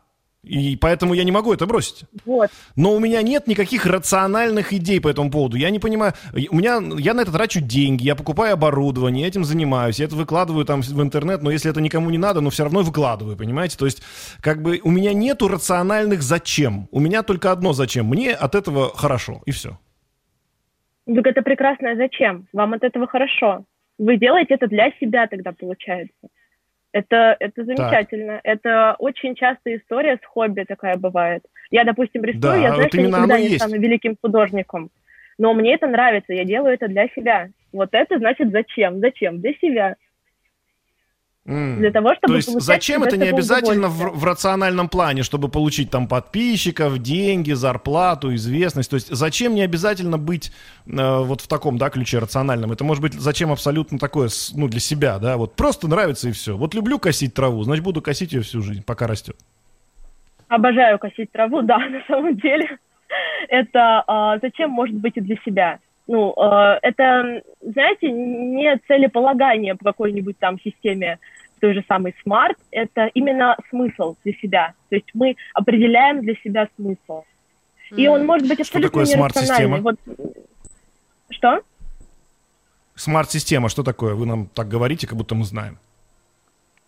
И 0.47 0.77
поэтому 0.77 1.15
я 1.15 1.25
не 1.25 1.33
могу 1.33 1.53
это 1.53 1.67
бросить. 1.67 2.05
Вот. 2.25 2.51
Но 2.77 2.93
у 2.93 3.01
меня 3.01 3.21
нет 3.23 3.49
никаких 3.49 3.85
рациональных 3.85 4.73
идей 4.73 5.01
по 5.01 5.09
этому 5.09 5.31
поводу. 5.31 5.57
Я 5.57 5.71
не 5.71 5.81
понимаю. 5.81 6.13
У 6.51 6.57
меня, 6.57 6.81
я 6.99 7.15
на 7.15 7.23
это 7.23 7.33
трачу 7.33 7.61
деньги, 7.61 8.05
я 8.05 8.15
покупаю 8.15 8.55
оборудование, 8.55 9.27
этим 9.27 9.45
занимаюсь, 9.45 9.99
я 9.99 10.07
это 10.07 10.15
выкладываю 10.15 10.65
там 10.65 10.83
в 10.83 11.03
интернет, 11.03 11.43
но 11.43 11.51
если 11.51 11.71
это 11.71 11.81
никому 11.81 12.11
не 12.11 12.19
надо, 12.19 12.41
но 12.41 12.51
все 12.51 12.63
равно 12.63 12.83
выкладываю, 12.83 13.37
понимаете? 13.37 13.77
То 13.77 13.87
есть, 13.87 14.03
как 14.41 14.63
бы 14.63 14.81
у 14.85 14.91
меня 14.91 15.13
нету 15.13 15.49
рациональных 15.49 16.23
зачем. 16.23 16.89
У 16.93 17.01
меня 17.01 17.25
только 17.25 17.51
одно 17.51 17.73
зачем. 17.73 18.07
Мне 18.07 18.33
от 18.33 18.55
этого 18.55 18.97
хорошо, 18.97 19.43
и 19.47 19.51
все. 19.51 19.79
Так 21.07 21.27
это 21.27 21.43
прекрасное 21.43 21.97
зачем. 21.97 22.47
Вам 22.53 22.75
от 22.75 22.85
этого 22.85 23.09
хорошо. 23.09 23.65
Вы 23.99 24.17
делаете 24.17 24.55
это 24.55 24.69
для 24.69 24.93
себя 25.01 25.27
тогда, 25.27 25.53
получается. 25.53 26.29
Это, 26.97 27.37
это 27.41 27.63
замечательно. 27.65 28.37
Так. 28.37 28.41
Это 28.45 28.97
очень 28.99 29.35
частая 29.35 29.77
история 29.77 30.17
с 30.17 30.27
хобби 30.27 30.63
такая 30.63 30.97
бывает. 30.97 31.43
Я, 31.71 31.85
допустим, 31.85 32.25
рисую, 32.25 32.41
да, 32.41 32.57
я 32.57 32.69
знаю, 32.69 32.83
вот 32.85 32.89
что 32.89 33.03
никогда 33.03 33.39
не 33.39 33.49
есть. 33.49 33.57
стану 33.57 33.79
великим 33.79 34.17
художником. 34.19 34.89
Но 35.37 35.53
мне 35.53 35.75
это 35.75 35.89
нравится, 35.89 36.33
я 36.33 36.45
делаю 36.45 36.73
это 36.73 36.89
для 36.89 37.09
себя. 37.09 37.49
Вот 37.71 37.91
это 37.93 38.17
значит 38.17 38.51
зачем? 38.51 39.01
Зачем? 39.01 39.43
Для 39.43 39.53
себя. 39.61 39.97
Mm. 41.47 41.77
Для 41.77 41.93
того, 41.93 42.13
чтобы 42.17 42.33
То 42.33 42.37
есть 42.37 42.61
зачем 42.61 43.05
это 43.05 43.17
не 43.17 43.29
обязательно 43.29 43.87
в, 43.89 44.19
в 44.19 44.25
рациональном 44.25 44.89
плане, 44.89 45.23
чтобы 45.23 45.49
получить 45.49 45.91
там 45.91 46.09
подписчиков, 46.09 46.99
деньги, 46.99 47.53
зарплату, 47.53 48.35
известность. 48.35 48.91
То 48.91 48.95
есть 48.95 49.09
зачем 49.15 49.55
не 49.55 49.63
обязательно 49.63 50.19
быть 50.19 50.51
э, 50.87 51.19
вот 51.21 51.43
в 51.43 51.47
таком, 51.47 51.79
да, 51.79 51.89
ключе 51.89 52.19
рациональном? 52.19 52.73
Это 52.73 52.83
может 52.83 53.01
быть 53.01 53.15
зачем 53.15 53.53
абсолютно 53.53 53.99
такое, 53.99 54.29
ну, 54.55 54.67
для 54.67 54.81
себя, 54.81 55.19
да, 55.21 55.37
вот 55.37 55.55
просто 55.55 55.87
нравится 55.87 56.29
и 56.29 56.33
все. 56.33 56.57
Вот 56.57 56.75
люблю 56.75 56.99
косить 56.99 57.33
траву, 57.33 57.63
значит, 57.63 57.85
буду 57.85 58.03
косить 58.03 58.33
ее 58.33 58.43
всю 58.43 58.61
жизнь, 58.61 58.83
пока 58.85 59.07
растет. 59.07 59.37
Обожаю 60.49 60.99
косить 60.99 61.31
траву, 61.31 61.63
да, 61.63 61.79
на 61.79 62.03
самом 62.09 62.37
деле. 62.37 62.77
Это 63.49 64.03
э, 64.09 64.39
зачем 64.43 64.71
может 64.71 64.97
быть 64.97 65.17
и 65.17 65.21
для 65.21 65.37
себя? 65.45 65.79
Ну, 66.09 66.35
э, 66.37 66.79
это, 66.83 67.43
знаете, 67.61 68.11
не 68.11 68.77
целеполагание 68.89 69.75
по 69.75 69.85
какой-нибудь 69.85 70.39
там 70.39 70.59
системе 70.61 71.19
той 71.61 71.75
же 71.75 71.85
самой 71.89 72.15
смарт, 72.23 72.59
это 72.71 73.07
именно 73.15 73.57
смысл 73.71 74.17
для 74.25 74.33
себя. 74.35 74.75
То 74.89 74.97
есть 74.97 75.09
мы 75.15 75.37
определяем 75.55 76.23
для 76.23 76.35
себя 76.37 76.69
смысл. 76.77 77.25
И 77.91 78.09
он 78.09 78.27
может 78.27 78.49
быть 78.49 78.61
абсолютно 78.61 78.81
что 78.81 78.89
такое 78.89 79.05
смарт-система? 79.07 79.79
Вот... 79.79 79.97
Что? 81.31 81.61
Смарт-система, 82.95 83.69
что 83.69 83.83
такое? 83.83 84.15
Вы 84.15 84.27
нам 84.27 84.47
так 84.47 84.69
говорите, 84.69 85.07
как 85.07 85.17
будто 85.17 85.35
мы 85.35 85.45
знаем. 85.45 85.79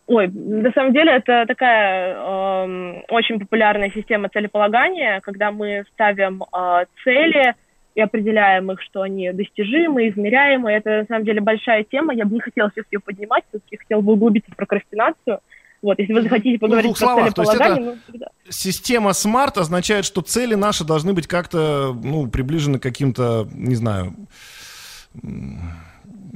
Ой, 0.07 0.27
на 0.29 0.73
самом 0.73 0.95
деле 0.95 1.13
это 1.13 1.45
такая 1.47 2.15
э, 2.15 3.03
очень 3.11 3.39
популярная 3.39 3.91
система 3.91 4.31
целеполагания, 4.31 5.21
когда 5.21 5.53
мы 5.53 5.85
ставим 5.93 6.43
э, 6.45 6.87
цели, 7.05 7.55
и 7.99 8.01
определяем 8.01 8.71
их, 8.71 8.81
что 8.81 9.03
они 9.03 9.33
достижимы, 9.33 10.09
измеряемы. 10.09 10.71
Это, 10.71 11.01
на 11.01 11.07
самом 11.07 11.25
деле, 11.25 11.41
большая 11.41 11.83
тема. 11.83 12.15
Я 12.15 12.27
бы 12.27 12.35
не 12.35 12.41
хотела 12.41 12.71
сейчас 12.73 12.87
ее 12.93 13.01
поднимать, 13.01 13.43
все-таки 13.49 13.77
хотела 13.77 14.01
бы 14.03 14.13
углубиться 14.13 14.53
в 14.53 14.57
прокрастинацию. 14.57 15.41
Вот, 15.83 15.99
если 15.99 16.13
вы 16.13 16.23
захотите 16.23 16.59
ну, 16.61 16.69
поговорить 16.69 16.91
ну, 16.91 16.95
про 16.95 17.01
словах, 17.01 17.35
целеполагание... 17.35 17.77
То 17.77 17.91
есть 17.91 18.03
это 18.11 18.19
ну, 18.45 18.53
Система 18.53 19.11
SMART 19.11 19.59
означает, 19.59 20.05
что 20.05 20.21
цели 20.21 20.55
наши 20.55 20.85
должны 20.85 21.13
быть 21.13 21.27
как-то 21.27 21.93
ну, 22.01 22.29
приближены 22.29 22.79
к 22.79 22.83
каким-то, 22.85 23.49
не 23.53 23.75
знаю, 23.75 24.15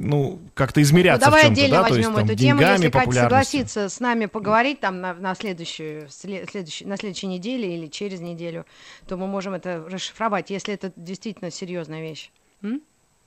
ну, 0.02 0.40
как-то 0.54 0.82
измеряться 0.82 1.30
ну, 1.30 1.36
давай 1.36 1.50
в 1.50 1.56
чем-то, 1.56 1.70
да, 1.70 1.84
то 1.84 1.94
есть 1.94 2.12
там, 2.12 2.24
эту 2.24 2.36
тему, 2.36 2.60
если 2.60 2.90
Катя 2.90 3.12
согласится 3.12 3.88
с 3.88 4.00
нами 4.00 4.26
поговорить 4.26 4.80
там 4.80 5.00
на, 5.00 5.14
на, 5.14 5.34
следующую, 5.34 6.08
следующую, 6.08 6.88
на 6.88 6.96
следующей 6.96 7.28
неделе 7.28 7.76
или 7.76 7.86
через 7.86 8.20
неделю, 8.20 8.66
то 9.08 9.16
мы 9.16 9.28
можем 9.28 9.54
это 9.54 9.84
расшифровать, 9.88 10.50
если 10.50 10.74
это 10.74 10.92
действительно 10.96 11.50
серьезная 11.50 12.02
вещь. 12.02 12.30
М? 12.62 12.80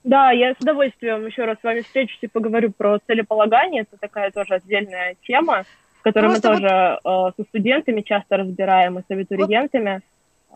Да, 0.04 0.32
я 0.32 0.54
с 0.54 0.58
удовольствием 0.60 1.26
еще 1.26 1.46
раз 1.46 1.58
с 1.60 1.64
вами 1.64 1.82
встречусь 1.82 2.20
и 2.22 2.28
поговорю 2.28 2.72
про 2.72 3.00
целеполагание. 3.08 3.84
Это 3.84 3.98
такая 3.98 4.32
тоже 4.32 4.56
отдельная 4.56 5.16
тема, 5.24 5.64
которую 6.04 6.32
Просто 6.32 6.50
мы 6.50 6.56
тоже 6.56 7.00
вот... 7.04 7.34
э, 7.34 7.42
со 7.42 7.48
студентами 7.50 8.02
часто 8.02 8.38
разбираем 8.38 9.00
и 9.00 9.02
с 9.02 9.06
абитуриентами. 9.10 9.94
Вот 9.96 10.04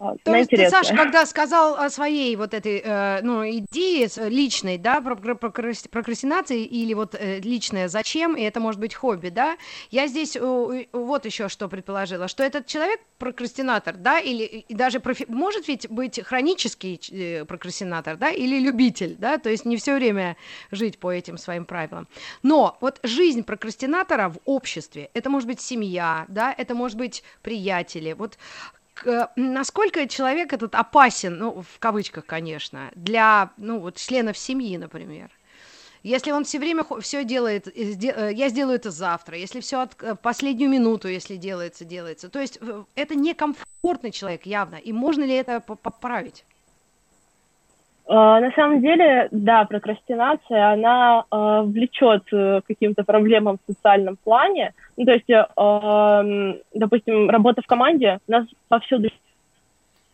а, 0.01 0.15
То 0.23 0.33
есть 0.33 0.49
ты, 0.49 0.69
Саша, 0.69 0.95
когда 0.95 1.25
сказал 1.25 1.75
о 1.75 1.89
своей 1.89 2.33
вот 2.38 2.53
этой 2.53 2.81
э, 2.83 3.19
ну, 3.21 3.43
идее 3.43 4.07
личной, 4.29 4.77
да, 4.77 5.01
про, 5.01 5.17
про, 5.17 5.35
про 5.35 5.49
прокрастинации 5.49 6.63
или 6.63 6.93
вот 6.93 7.15
э, 7.15 7.41
личное 7.41 7.89
зачем, 7.89 8.38
и 8.38 8.41
это 8.41 8.62
может 8.62 8.79
быть 8.79 8.95
хобби, 8.95 9.27
да, 9.27 9.57
я 9.91 10.07
здесь 10.07 10.38
э, 10.38 10.85
вот 10.93 11.25
еще 11.25 11.49
что 11.49 11.67
предположила, 11.67 12.29
что 12.29 12.43
этот 12.43 12.65
человек 12.65 13.01
прокрастинатор, 13.17 13.97
да, 13.97 14.19
или 14.19 14.43
и 14.43 14.73
даже 14.73 14.99
профи- 14.99 15.25
может 15.27 15.67
ведь 15.67 15.89
быть 15.89 16.23
хронический 16.23 16.97
э, 17.12 17.43
прокрастинатор, 17.43 18.15
да, 18.15 18.29
или 18.31 18.57
любитель, 18.57 19.17
да, 19.19 19.38
то 19.38 19.49
есть 19.49 19.65
не 19.65 19.75
все 19.75 19.95
время 19.95 20.38
жить 20.71 20.97
по 20.97 21.12
этим 21.12 21.38
своим 21.38 21.65
правилам. 21.65 22.07
Но 22.41 22.77
вот 22.79 23.01
жизнь 23.03 23.43
прокрастинатора 23.43 24.29
в 24.29 24.38
обществе, 24.45 25.09
это 25.13 25.29
может 25.29 25.47
быть 25.49 25.59
семья, 25.59 26.25
да, 26.29 26.55
это 26.57 26.73
может 26.73 26.97
быть 26.97 27.21
приятели, 27.41 28.13
вот 28.13 28.38
насколько 29.35 30.07
человек 30.07 30.53
этот 30.53 30.75
опасен, 30.75 31.38
ну, 31.38 31.62
в 31.62 31.79
кавычках, 31.79 32.25
конечно, 32.25 32.91
для, 32.95 33.51
ну, 33.57 33.79
вот 33.79 33.95
членов 33.95 34.38
семьи, 34.38 34.77
например? 34.77 35.29
Если 36.03 36.31
он 36.31 36.45
все 36.45 36.59
время 36.59 36.85
все 37.01 37.25
делает, 37.25 37.67
э, 37.67 38.31
я 38.33 38.49
сделаю 38.49 38.77
это 38.77 38.89
завтра, 38.89 39.38
если 39.38 39.59
все 39.59 39.81
от 39.81 40.01
э, 40.01 40.15
последнюю 40.15 40.69
минуту, 40.69 41.09
если 41.09 41.35
делается, 41.35 41.83
делается. 41.83 42.29
То 42.29 42.39
есть 42.39 42.57
э, 42.62 42.83
это 42.95 43.15
некомфортный 43.15 44.12
человек 44.12 44.45
явно. 44.45 44.75
И 44.75 44.93
можно 44.93 45.25
ли 45.25 45.33
это 45.33 45.59
поправить? 45.59 46.45
А, 48.12 48.39
на 48.39 48.52
самом 48.54 48.82
деле, 48.82 49.28
да, 49.30 49.65
прокрастинация, 49.65 50.74
она 50.74 51.26
э, 51.32 51.62
влечет 51.63 52.24
к 52.26 52.63
каким-то 52.65 53.04
проблемам 53.04 53.58
в 53.58 53.72
социальном 53.72 54.17
плане. 54.17 54.74
Ну, 54.98 55.06
то 55.06 55.12
есть, 55.12 55.30
э, 55.30 56.60
допустим, 56.74 57.30
работа 57.30 57.62
в 57.62 57.67
команде, 57.67 58.17
у 58.28 58.32
нас 58.32 58.48
повсюду 58.67 59.10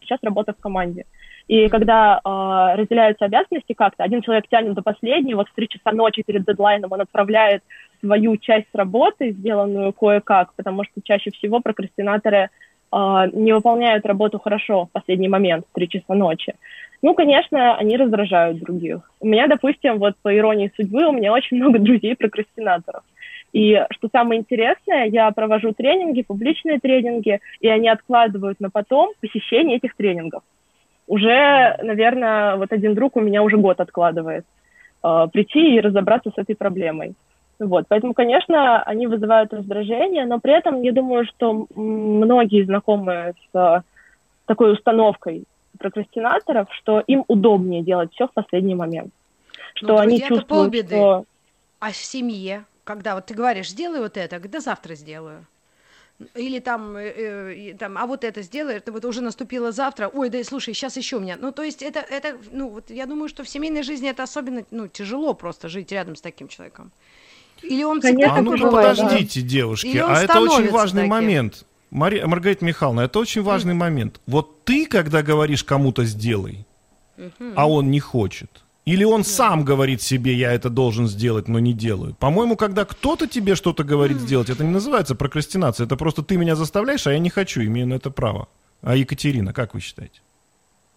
сейчас 0.01 0.19
работа 0.23 0.51
в 0.51 0.61
команде. 0.61 1.05
И 1.47 1.69
когда 1.69 2.17
э, 2.17 2.75
разделяются 2.75 3.25
обязанности 3.25 3.71
как-то, 3.71 4.03
один 4.03 4.21
человек 4.21 4.49
тянет 4.49 4.73
до 4.73 4.81
последнего, 4.81 5.37
вот 5.37 5.47
в 5.47 5.53
три 5.53 5.69
часа 5.69 5.93
ночи 5.93 6.21
перед 6.21 6.43
дедлайном 6.43 6.91
он 6.91 6.99
отправляет 6.99 7.63
свою 8.01 8.35
часть 8.35 8.67
работы, 8.73 9.31
сделанную 9.31 9.93
кое-как, 9.93 10.53
потому 10.55 10.83
что 10.83 11.01
чаще 11.01 11.31
всего 11.31 11.61
прокрастинаторы 11.61 12.49
э, 12.91 13.29
не 13.31 13.53
выполняют 13.53 14.05
работу 14.05 14.37
хорошо 14.37 14.87
в 14.87 14.91
последний 14.91 15.29
момент, 15.29 15.65
в 15.71 15.73
три 15.73 15.87
часа 15.87 16.13
ночи. 16.13 16.55
Ну, 17.05 17.13
конечно, 17.13 17.75
они 17.75 17.97
раздражают 17.97 18.57
других. 18.57 19.11
У 19.19 19.27
меня, 19.27 19.45
допустим, 19.45 19.99
вот 19.99 20.15
по 20.23 20.35
иронии 20.35 20.71
судьбы, 20.75 21.05
у 21.05 21.11
меня 21.11 21.33
очень 21.33 21.57
много 21.57 21.77
друзей-прокрастинаторов. 21.77 23.03
И 23.53 23.79
что 23.91 24.09
самое 24.11 24.41
интересное, 24.41 25.05
я 25.05 25.29
провожу 25.29 25.71
тренинги, 25.71 26.23
публичные 26.23 26.79
тренинги, 26.79 27.41
и 27.59 27.67
они 27.67 27.89
откладывают 27.89 28.59
на 28.59 28.71
потом 28.71 29.11
посещение 29.21 29.77
этих 29.77 29.95
тренингов. 29.95 30.41
Уже, 31.05 31.77
наверное, 31.83 32.55
вот 32.55 32.73
один 32.73 32.95
друг 32.95 33.17
у 33.17 33.21
меня 33.21 33.43
уже 33.43 33.57
год 33.57 33.79
откладывает 33.81 34.45
э, 35.03 35.27
прийти 35.31 35.75
и 35.75 35.81
разобраться 35.81 36.31
с 36.31 36.39
этой 36.39 36.55
проблемой. 36.55 37.13
Вот, 37.59 37.85
поэтому, 37.87 38.15
конечно, 38.15 38.81
они 38.81 39.05
вызывают 39.05 39.53
раздражение, 39.53 40.25
но 40.25 40.39
при 40.39 40.57
этом 40.57 40.81
я 40.81 40.91
думаю, 40.91 41.25
что 41.25 41.67
многие 41.75 42.65
знакомые 42.65 43.35
с 43.53 43.83
такой 44.47 44.73
установкой 44.73 45.45
прокрастинаторов, 45.79 46.67
что 46.73 47.01
им 47.01 47.23
удобнее 47.27 47.83
делать 47.83 48.13
все 48.13 48.27
в 48.27 48.33
последний 48.33 48.75
момент. 48.75 49.13
Что 49.75 49.87
ну, 49.87 49.97
они 49.97 50.19
чувствуют, 50.19 50.47
полбеды. 50.47 50.95
что... 50.95 51.25
А 51.79 51.91
в 51.91 51.95
семье, 51.95 52.65
когда 52.83 53.15
вот 53.15 53.25
ты 53.25 53.33
говоришь, 53.33 53.69
сделай 53.69 53.99
вот 53.99 54.17
это, 54.17 54.39
когда 54.39 54.59
завтра 54.59 54.95
сделаю? 54.95 55.45
или 56.33 56.59
там, 56.59 56.95
э, 56.95 57.71
э, 57.71 57.73
там, 57.77 57.97
а 57.97 58.05
вот 58.05 58.23
это 58.23 58.41
сделай, 58.41 58.75
это 58.75 58.91
вот 58.91 59.03
уже 59.03 59.21
наступило 59.21 59.71
завтра, 59.71 60.07
ой, 60.07 60.29
да 60.29 60.41
слушай, 60.43 60.73
сейчас 60.73 60.95
еще 60.97 61.17
у 61.17 61.19
меня. 61.19 61.37
Ну, 61.39 61.51
то 61.51 61.61
есть 61.63 61.81
это, 61.81 61.99
это, 61.99 62.37
ну, 62.51 62.69
вот 62.69 62.89
я 62.89 63.05
думаю, 63.05 63.27
что 63.27 63.43
в 63.43 63.49
семейной 63.49 63.83
жизни 63.83 64.09
это 64.09 64.23
особенно, 64.23 64.63
ну, 64.71 64.87
тяжело 64.87 65.33
просто 65.33 65.67
жить 65.67 65.91
рядом 65.91 66.15
с 66.15 66.21
таким 66.21 66.47
человеком. 66.47 66.91
Или 67.61 67.83
он 67.83 67.99
Конечно, 67.99 68.37
а 68.37 68.41
ну 68.41 68.57
бывает, 68.57 68.97
подождите, 68.97 69.41
да. 69.41 69.47
девушки, 69.47 69.97
а 69.97 70.21
это 70.21 70.39
очень 70.39 70.69
важный 70.69 71.03
таким. 71.03 71.11
момент. 71.11 71.65
Мария, 71.91 72.25
Маргарита 72.27 72.65
Михайловна, 72.65 73.01
это 73.01 73.19
очень 73.19 73.41
важный 73.41 73.73
mm. 73.73 73.77
момент. 73.77 74.21
Вот 74.27 74.63
ты, 74.65 74.85
когда 74.85 75.21
говоришь 75.21 75.63
кому-то 75.63 76.03
сделай, 76.03 76.65
mm-hmm. 77.17 77.53
а 77.55 77.69
он 77.69 77.91
не 77.91 77.99
хочет, 77.99 78.63
или 78.85 79.03
он 79.03 79.21
yeah. 79.21 79.23
сам 79.23 79.63
говорит 79.65 80.01
себе, 80.01 80.33
я 80.33 80.53
это 80.53 80.69
должен 80.69 81.07
сделать, 81.07 81.47
но 81.47 81.59
не 81.59 81.73
делаю. 81.73 82.15
По-моему, 82.19 82.55
когда 82.55 82.85
кто-то 82.85 83.27
тебе 83.27 83.55
что-то 83.55 83.83
говорит 83.83 84.17
mm. 84.17 84.21
сделать, 84.21 84.49
это 84.49 84.63
не 84.63 84.71
называется 84.71 85.15
прокрастинация. 85.15 85.85
Это 85.85 85.95
просто 85.95 86.21
ты 86.21 86.37
меня 86.37 86.55
заставляешь, 86.55 87.07
а 87.07 87.13
я 87.13 87.19
не 87.19 87.29
хочу, 87.29 87.61
имею 87.63 87.87
на 87.87 87.95
это 87.95 88.11
право. 88.11 88.47
А 88.81 88.95
Екатерина, 88.95 89.53
как 89.53 89.73
вы 89.73 89.79
считаете? 89.79 90.21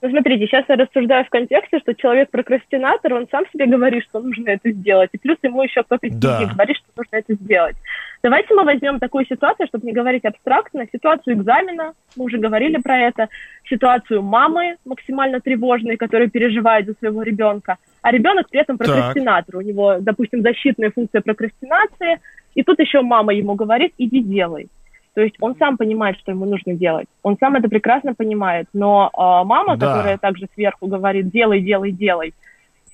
Ну, 0.00 0.10
смотрите, 0.10 0.46
сейчас 0.46 0.64
я 0.68 0.76
рассуждаю 0.76 1.24
в 1.24 1.28
контексте, 1.28 1.80
что 1.80 1.94
человек 1.94 2.30
прокрастинатор, 2.30 3.14
он 3.14 3.26
сам 3.30 3.44
себе 3.52 3.66
говорит, 3.66 4.04
что 4.04 4.20
нужно 4.20 4.50
это 4.50 4.70
сделать, 4.70 5.10
и 5.12 5.18
плюс 5.18 5.38
ему 5.42 5.62
еще 5.62 5.82
кто-то 5.82 6.06
да. 6.10 6.44
говорит, 6.44 6.76
что 6.76 6.86
нужно 6.96 7.16
это 7.16 7.34
сделать. 7.34 7.76
Давайте 8.22 8.52
мы 8.54 8.64
возьмем 8.64 8.98
такую 8.98 9.26
ситуацию, 9.26 9.68
чтобы 9.68 9.86
не 9.86 9.92
говорить 9.92 10.24
абстрактно, 10.24 10.86
ситуацию 10.92 11.36
экзамена, 11.36 11.92
мы 12.16 12.24
уже 12.24 12.38
говорили 12.38 12.78
про 12.78 12.98
это, 12.98 13.28
ситуацию 13.68 14.22
мамы 14.22 14.76
максимально 14.84 15.40
тревожной, 15.40 15.96
которая 15.96 16.28
переживает 16.28 16.86
за 16.86 16.94
своего 16.94 17.22
ребенка, 17.22 17.76
а 18.02 18.10
ребенок 18.10 18.48
при 18.50 18.60
этом 18.60 18.76
прокрастинатор, 18.76 19.52
так. 19.52 19.60
у 19.60 19.64
него, 19.64 19.96
допустим, 20.00 20.42
защитная 20.42 20.90
функция 20.90 21.20
прокрастинации, 21.20 22.18
и 22.54 22.64
тут 22.64 22.80
еще 22.80 23.02
мама 23.02 23.32
ему 23.32 23.54
говорит, 23.54 23.92
иди 23.98 24.20
делай. 24.20 24.68
То 25.14 25.22
есть 25.22 25.36
он 25.40 25.56
сам 25.56 25.76
понимает, 25.76 26.16
что 26.18 26.32
ему 26.32 26.44
нужно 26.44 26.74
делать. 26.74 27.08
Он 27.22 27.36
сам 27.38 27.56
это 27.56 27.68
прекрасно 27.68 28.14
понимает. 28.14 28.68
Но 28.72 29.10
э, 29.12 29.46
мама, 29.46 29.76
да. 29.76 29.86
которая 29.86 30.18
также 30.18 30.46
сверху 30.54 30.86
говорит 30.86 31.30
«делай, 31.30 31.60
делай, 31.60 31.90
делай», 31.90 32.34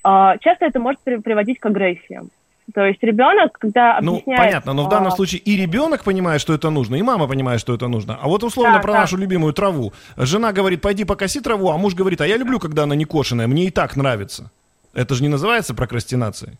э, 0.03 0.33
часто 0.41 0.65
это 0.65 0.79
может 0.79 1.01
при- 1.03 1.17
приводить 1.17 1.59
к 1.59 1.65
агрессиям. 1.67 2.29
То 2.75 2.83
есть 2.83 3.01
ребенок, 3.01 3.57
когда 3.57 3.99
ну, 4.01 4.15
объясняет... 4.15 4.37
Ну, 4.37 4.45
понятно, 4.45 4.73
но 4.73 4.85
в 4.85 4.89
данном 4.89 5.13
а... 5.13 5.15
случае 5.15 5.39
и 5.39 5.55
ребенок 5.55 6.03
понимает, 6.03 6.41
что 6.41 6.53
это 6.53 6.69
нужно, 6.69 6.97
и 6.97 7.01
мама 7.01 7.25
понимает, 7.25 7.61
что 7.61 7.73
это 7.73 7.87
нужно. 7.87 8.19
А 8.21 8.27
вот 8.27 8.43
условно 8.43 8.73
да, 8.73 8.79
про 8.79 8.91
да. 8.91 8.99
нашу 8.99 9.15
любимую 9.15 9.53
траву. 9.53 9.93
Жена 10.17 10.51
говорит, 10.51 10.81
пойди 10.81 11.05
покоси 11.05 11.39
траву, 11.39 11.69
а 11.69 11.77
муж 11.77 11.95
говорит, 11.95 12.19
а 12.19 12.27
я 12.27 12.35
люблю, 12.35 12.59
когда 12.59 12.83
она 12.83 12.93
не 12.93 13.05
кошеная, 13.05 13.47
мне 13.47 13.67
и 13.67 13.71
так 13.71 13.95
нравится. 13.95 14.51
Это 14.93 15.15
же 15.15 15.23
не 15.23 15.29
называется 15.29 15.73
прокрастинацией. 15.73 16.57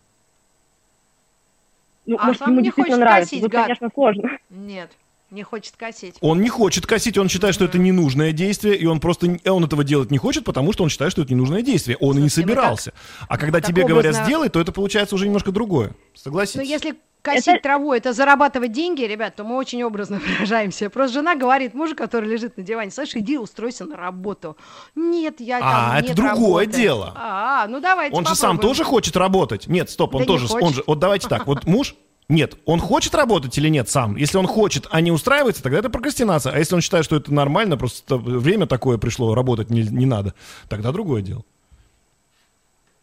Ну, 2.06 2.16
а 2.18 2.28
может, 2.28 2.48
ему 2.48 2.62
действительно 2.62 2.98
нравится. 2.98 3.32
Косить, 3.32 3.44
Тут, 3.44 3.52
конечно, 3.52 3.90
сложно. 3.94 4.30
Нет. 4.50 4.92
Не 5.36 5.44
хочет 5.44 5.76
косить. 5.76 6.16
Он 6.22 6.40
не 6.40 6.48
хочет 6.48 6.88
косить, 6.88 7.18
он 7.18 7.28
считает, 7.28 7.54
что 7.54 7.66
это 7.66 7.78
ненужное 7.78 8.32
действие, 8.32 8.78
и 8.78 8.86
он 8.86 9.02
просто 9.02 9.38
он 9.46 9.66
этого 9.66 9.84
делать 9.84 10.10
не 10.10 10.18
хочет, 10.18 10.46
потому 10.46 10.72
что 10.72 10.86
он 10.86 10.90
считает, 10.90 11.12
что 11.12 11.24
это 11.24 11.34
ненужное 11.34 11.62
действие. 11.62 11.98
Он 11.98 12.14
Слушайте, 12.14 12.22
и 12.22 12.24
не 12.24 12.30
собирался. 12.30 12.92
Так, 12.92 13.28
а 13.28 13.38
когда 13.38 13.60
тебе 13.60 13.84
образно... 13.84 14.02
говорят 14.02 14.26
сделай, 14.26 14.48
то 14.48 14.62
это 14.62 14.72
получается 14.72 15.14
уже 15.14 15.26
немножко 15.26 15.52
другое. 15.52 15.92
Согласитесь? 16.14 16.62
Ну, 16.62 16.64
если 16.64 16.96
косить 17.22 17.48
это... 17.50 17.64
траву, 17.64 17.92
это 17.92 18.14
зарабатывать 18.14 18.72
деньги, 18.72 19.02
ребят, 19.02 19.36
то 19.36 19.44
мы 19.44 19.58
очень 19.58 19.84
образно 19.84 20.22
выражаемся. 20.26 20.90
Просто 20.90 21.16
жена 21.16 21.36
говорит 21.36 21.74
мужу, 21.74 21.98
который 21.98 22.30
лежит 22.30 22.56
на 22.56 22.64
диване, 22.64 22.92
слышь, 22.92 23.14
иди 23.16 23.38
устройся 23.38 23.84
на 23.84 23.98
работу. 23.98 24.56
Нет, 24.96 25.42
я 25.42 25.60
там 25.60 25.70
А, 25.70 26.00
это 26.00 26.16
другое 26.16 26.64
работы. 26.64 26.82
дело. 26.82 27.14
А, 27.18 27.68
ну 27.68 27.82
давайте 27.82 28.16
Он 28.16 28.24
попробуем. 28.24 28.36
же 28.36 28.40
сам 28.40 28.58
тоже 28.58 28.86
хочет 28.86 29.18
работать. 29.18 29.68
Нет, 29.68 29.90
стоп, 29.90 30.16
он 30.16 30.22
да 30.22 30.28
тоже, 30.28 30.48
он 30.50 30.74
же, 30.74 30.84
вот 30.88 31.00
давайте 31.00 31.28
так, 31.28 31.46
вот 31.46 31.66
муж 31.66 31.96
нет, 32.28 32.56
он 32.66 32.80
хочет 32.80 33.14
работать 33.14 33.58
или 33.58 33.70
нет 33.70 33.88
сам? 33.88 34.16
Если 34.16 34.38
он 34.38 34.48
хочет, 34.48 34.88
а 34.90 35.00
не 35.02 35.12
устраивается, 35.12 35.62
тогда 35.62 35.80
это 35.80 35.90
прокрастинация. 35.90 36.54
А 36.54 36.58
если 36.58 36.76
он 36.76 36.82
считает, 36.82 37.06
что 37.06 37.16
это 37.16 37.32
нормально, 37.34 37.78
просто 37.78 38.18
время 38.18 38.66
такое 38.66 38.98
пришло, 38.98 39.36
работать 39.36 39.70
не, 39.70 39.84
не 39.84 40.06
надо, 40.06 40.34
тогда 40.68 40.92
другое 40.92 41.22
дело. 41.22 41.44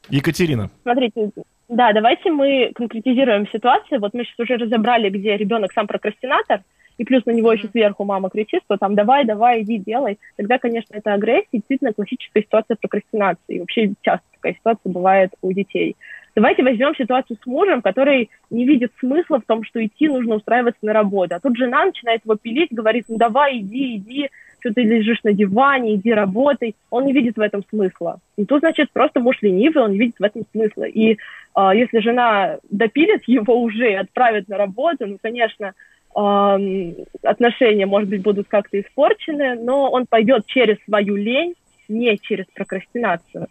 Екатерина. 0.08 0.70
Смотрите, 0.82 1.30
да, 1.68 1.92
давайте 1.92 2.30
мы 2.30 2.72
конкретизируем 2.74 3.48
ситуацию. 3.48 4.00
Вот 4.00 4.12
мы 4.12 4.24
сейчас 4.24 4.40
уже 4.40 4.56
разобрали, 4.56 5.08
где 5.08 5.36
ребенок 5.36 5.72
сам 5.72 5.86
прокрастинатор, 5.86 6.62
и 6.98 7.04
плюс 7.04 7.24
на 7.24 7.30
него 7.30 7.52
еще 7.52 7.68
сверху 7.68 8.04
мама 8.04 8.28
кричит, 8.28 8.62
что 8.64 8.76
там 8.76 8.94
давай, 8.94 9.24
давай, 9.24 9.62
иди, 9.62 9.78
делай. 9.78 10.18
Тогда, 10.36 10.58
конечно, 10.58 10.94
это 10.94 11.14
агрессия, 11.14 11.48
действительно 11.52 11.92
классическая 11.94 12.42
ситуация 12.42 12.76
прокрастинации. 12.76 13.54
И 13.54 13.60
вообще 13.60 13.92
часто 14.02 14.26
такая 14.34 14.54
ситуация 14.54 14.92
бывает 14.92 15.30
у 15.40 15.52
детей. 15.52 15.96
Давайте 16.34 16.62
возьмем 16.62 16.94
ситуацию 16.96 17.36
с 17.42 17.46
мужем, 17.46 17.82
который 17.82 18.30
не 18.50 18.64
видит 18.64 18.92
смысла 18.98 19.38
в 19.38 19.44
том, 19.44 19.64
что 19.64 19.84
идти 19.84 20.08
нужно 20.08 20.36
устраиваться 20.36 20.80
на 20.82 20.94
работу. 20.94 21.34
А 21.34 21.40
тут 21.40 21.56
жена 21.56 21.84
начинает 21.84 22.22
его 22.24 22.36
пилить, 22.36 22.72
говорит, 22.72 23.04
ну 23.08 23.18
давай, 23.18 23.58
иди, 23.58 23.96
иди, 23.96 24.30
что 24.60 24.72
ты 24.72 24.82
лежишь 24.82 25.22
на 25.24 25.34
диване, 25.34 25.96
иди 25.96 26.12
работай. 26.12 26.74
Он 26.88 27.04
не 27.04 27.12
видит 27.12 27.36
в 27.36 27.40
этом 27.40 27.62
смысла. 27.68 28.20
И 28.36 28.46
тут, 28.46 28.60
значит, 28.60 28.90
просто 28.92 29.20
муж 29.20 29.36
ленивый, 29.42 29.84
он 29.84 29.92
не 29.92 29.98
видит 29.98 30.16
в 30.18 30.22
этом 30.22 30.44
смысла. 30.52 30.84
И 30.84 31.12
э, 31.12 31.70
если 31.74 31.98
жена 31.98 32.58
допилит 32.70 33.24
его 33.26 33.60
уже 33.60 33.92
и 33.92 33.96
отправит 33.96 34.48
на 34.48 34.56
работу, 34.56 35.06
ну, 35.06 35.18
конечно, 35.20 35.74
э, 36.16 36.92
отношения, 37.22 37.84
может 37.84 38.08
быть, 38.08 38.22
будут 38.22 38.48
как-то 38.48 38.80
испорчены, 38.80 39.56
но 39.56 39.90
он 39.90 40.06
пойдет 40.06 40.46
через 40.46 40.78
свою 40.84 41.16
лень, 41.16 41.54
не 41.88 42.16
через 42.16 42.46
прокрастинацию 42.54 43.48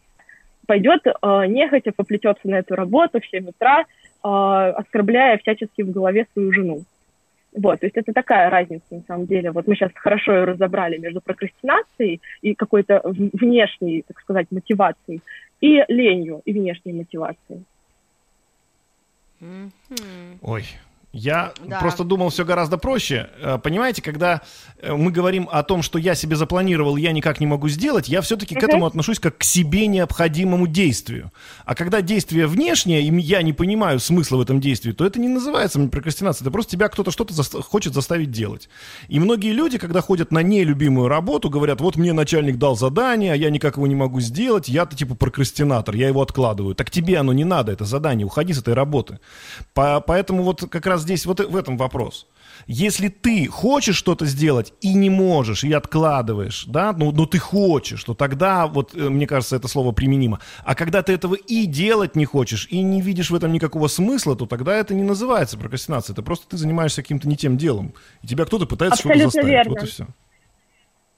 пойдет 0.68 1.06
э, 1.06 1.46
нехотя, 1.48 1.92
поплетется 1.92 2.48
на 2.48 2.60
эту 2.60 2.76
работу 2.76 3.20
в 3.20 3.26
7 3.28 3.50
утра, 3.50 3.82
э, 3.82 3.84
оскорбляя 4.24 5.38
всячески 5.38 5.82
в 5.82 5.92
голове 5.92 6.28
свою 6.34 6.52
жену. 6.54 6.84
Вот, 7.54 7.82
то 7.82 7.86
есть 7.86 7.98
это 7.98 8.14
такая 8.14 8.50
разница, 8.50 8.86
на 8.92 9.04
самом 9.08 9.26
деле. 9.26 9.52
Вот 9.52 9.68
мы 9.68 9.76
сейчас 9.76 9.92
хорошо 9.96 10.34
ее 10.34 10.44
разобрали 10.46 10.98
между 10.98 11.20
прокрастинацией 11.20 12.22
и 12.42 12.56
какой-то 12.56 13.02
внешней, 13.04 14.04
так 14.08 14.20
сказать, 14.22 14.48
мотивацией, 14.52 15.22
и 15.60 15.84
ленью 15.90 16.42
и 16.46 16.54
внешней 16.54 16.94
мотивацией. 16.94 17.66
Ой, 20.42 20.64
я 21.14 21.54
да. 21.66 21.80
просто 21.80 22.04
думал 22.06 22.30
все 22.30 22.46
гораздо 22.46 22.78
проще. 22.78 23.30
Э, 23.42 23.60
понимаете, 23.62 24.02
когда 24.02 24.42
э, 24.78 24.94
мы 24.94 25.12
говорим 25.12 25.50
о 25.52 25.62
том, 25.64 25.82
что 25.82 26.00
я 26.00 26.16
себе 26.16 26.38
запланировал, 26.38 26.96
я 26.96 27.12
никак 27.12 27.42
не 27.42 27.48
могу 27.48 27.68
сделать, 27.68 28.08
я 28.08 28.22
все-таки 28.22 28.56
к 28.56 28.64
этому 28.64 28.86
отношусь 28.86 29.20
как 29.20 29.38
к 29.38 29.44
себе 29.44 29.88
необходимому 29.88 30.68
действию. 30.68 31.32
А 31.66 31.76
когда 31.76 32.02
действие 32.02 32.48
внешнее, 32.48 33.02
и 33.02 33.20
я 33.20 33.42
не 33.42 33.52
понимаю 33.52 34.00
смысла 34.00 34.38
в 34.38 34.42
этом 34.42 34.62
действии, 34.62 34.94
то 34.94 35.06
это 35.06 35.20
не 35.20 35.28
называется 35.28 35.80
прокрастинация. 35.88 36.46
Это 36.46 36.52
просто 36.52 36.72
тебя 36.72 36.88
кто-то 36.88 37.12
что-то 37.12 37.34
за- 37.34 37.62
хочет 37.62 37.94
заставить 37.94 38.32
делать. 38.32 38.70
И 39.10 39.20
многие 39.20 39.52
люди, 39.52 39.78
когда 39.78 40.00
ходят 40.00 40.32
на 40.32 40.42
нелюбимую 40.42 41.10
работу, 41.10 41.50
говорят, 41.50 41.82
вот 41.82 41.98
мне 41.98 42.14
начальник 42.14 42.58
дал 42.58 42.78
задание, 42.78 43.34
а 43.34 43.36
я 43.36 43.50
никак 43.50 43.76
его 43.76 43.88
не 43.88 43.96
могу 43.96 44.22
сделать, 44.22 44.70
я-то 44.70 44.96
типа 44.96 45.16
прокрастинатор, 45.16 45.94
я 45.96 46.08
его 46.08 46.22
откладываю. 46.22 46.74
Так 46.74 46.90
тебе 46.90 47.18
оно 47.18 47.34
не 47.34 47.44
надо, 47.44 47.74
это 47.74 47.84
задание, 47.84 48.26
уходи 48.26 48.54
с 48.54 48.60
этой 48.60 48.74
работы. 48.74 49.20
По- 49.74 50.00
поэтому 50.00 50.44
вот 50.44 50.62
как 50.70 50.86
раз 50.86 51.01
здесь 51.02 51.26
вот 51.26 51.40
в 51.40 51.56
этом 51.56 51.78
вопрос. 51.78 52.28
Если 52.68 53.08
ты 53.08 53.48
хочешь 53.48 53.96
что-то 53.96 54.26
сделать 54.26 54.74
и 54.82 54.94
не 54.94 55.10
можешь, 55.10 55.64
и 55.64 55.74
откладываешь, 55.74 56.66
да, 56.68 56.94
ну, 56.94 57.12
но 57.12 57.26
ты 57.26 57.40
хочешь, 57.40 58.04
то 58.04 58.14
тогда, 58.14 58.68
вот, 58.68 58.96
э, 58.96 59.10
мне 59.10 59.28
кажется, 59.28 59.56
это 59.56 59.68
слово 59.68 59.92
применимо. 59.92 60.40
А 60.64 60.76
когда 60.76 61.02
ты 61.02 61.14
этого 61.14 61.36
и 61.36 61.66
делать 61.66 62.16
не 62.16 62.26
хочешь, 62.26 62.68
и 62.70 62.82
не 62.82 63.02
видишь 63.02 63.30
в 63.32 63.36
этом 63.36 63.52
никакого 63.52 63.88
смысла, 63.88 64.36
то 64.36 64.46
тогда 64.46 64.76
это 64.76 64.94
не 64.94 65.04
называется 65.04 65.58
прокрастинацией. 65.58 66.14
Это 66.14 66.24
просто 66.24 66.50
ты 66.50 66.58
занимаешься 66.58 67.02
каким-то 67.02 67.28
не 67.28 67.36
тем 67.36 67.58
делом. 67.58 67.94
И 68.22 68.28
тебя 68.28 68.46
кто-то 68.46 68.66
пытается 68.66 69.00
что-то 69.00 69.18
заставить. 69.18 69.48
Верно. 69.48 69.72
Вот 69.72 69.84
и 69.84 69.86
все. 69.88 70.08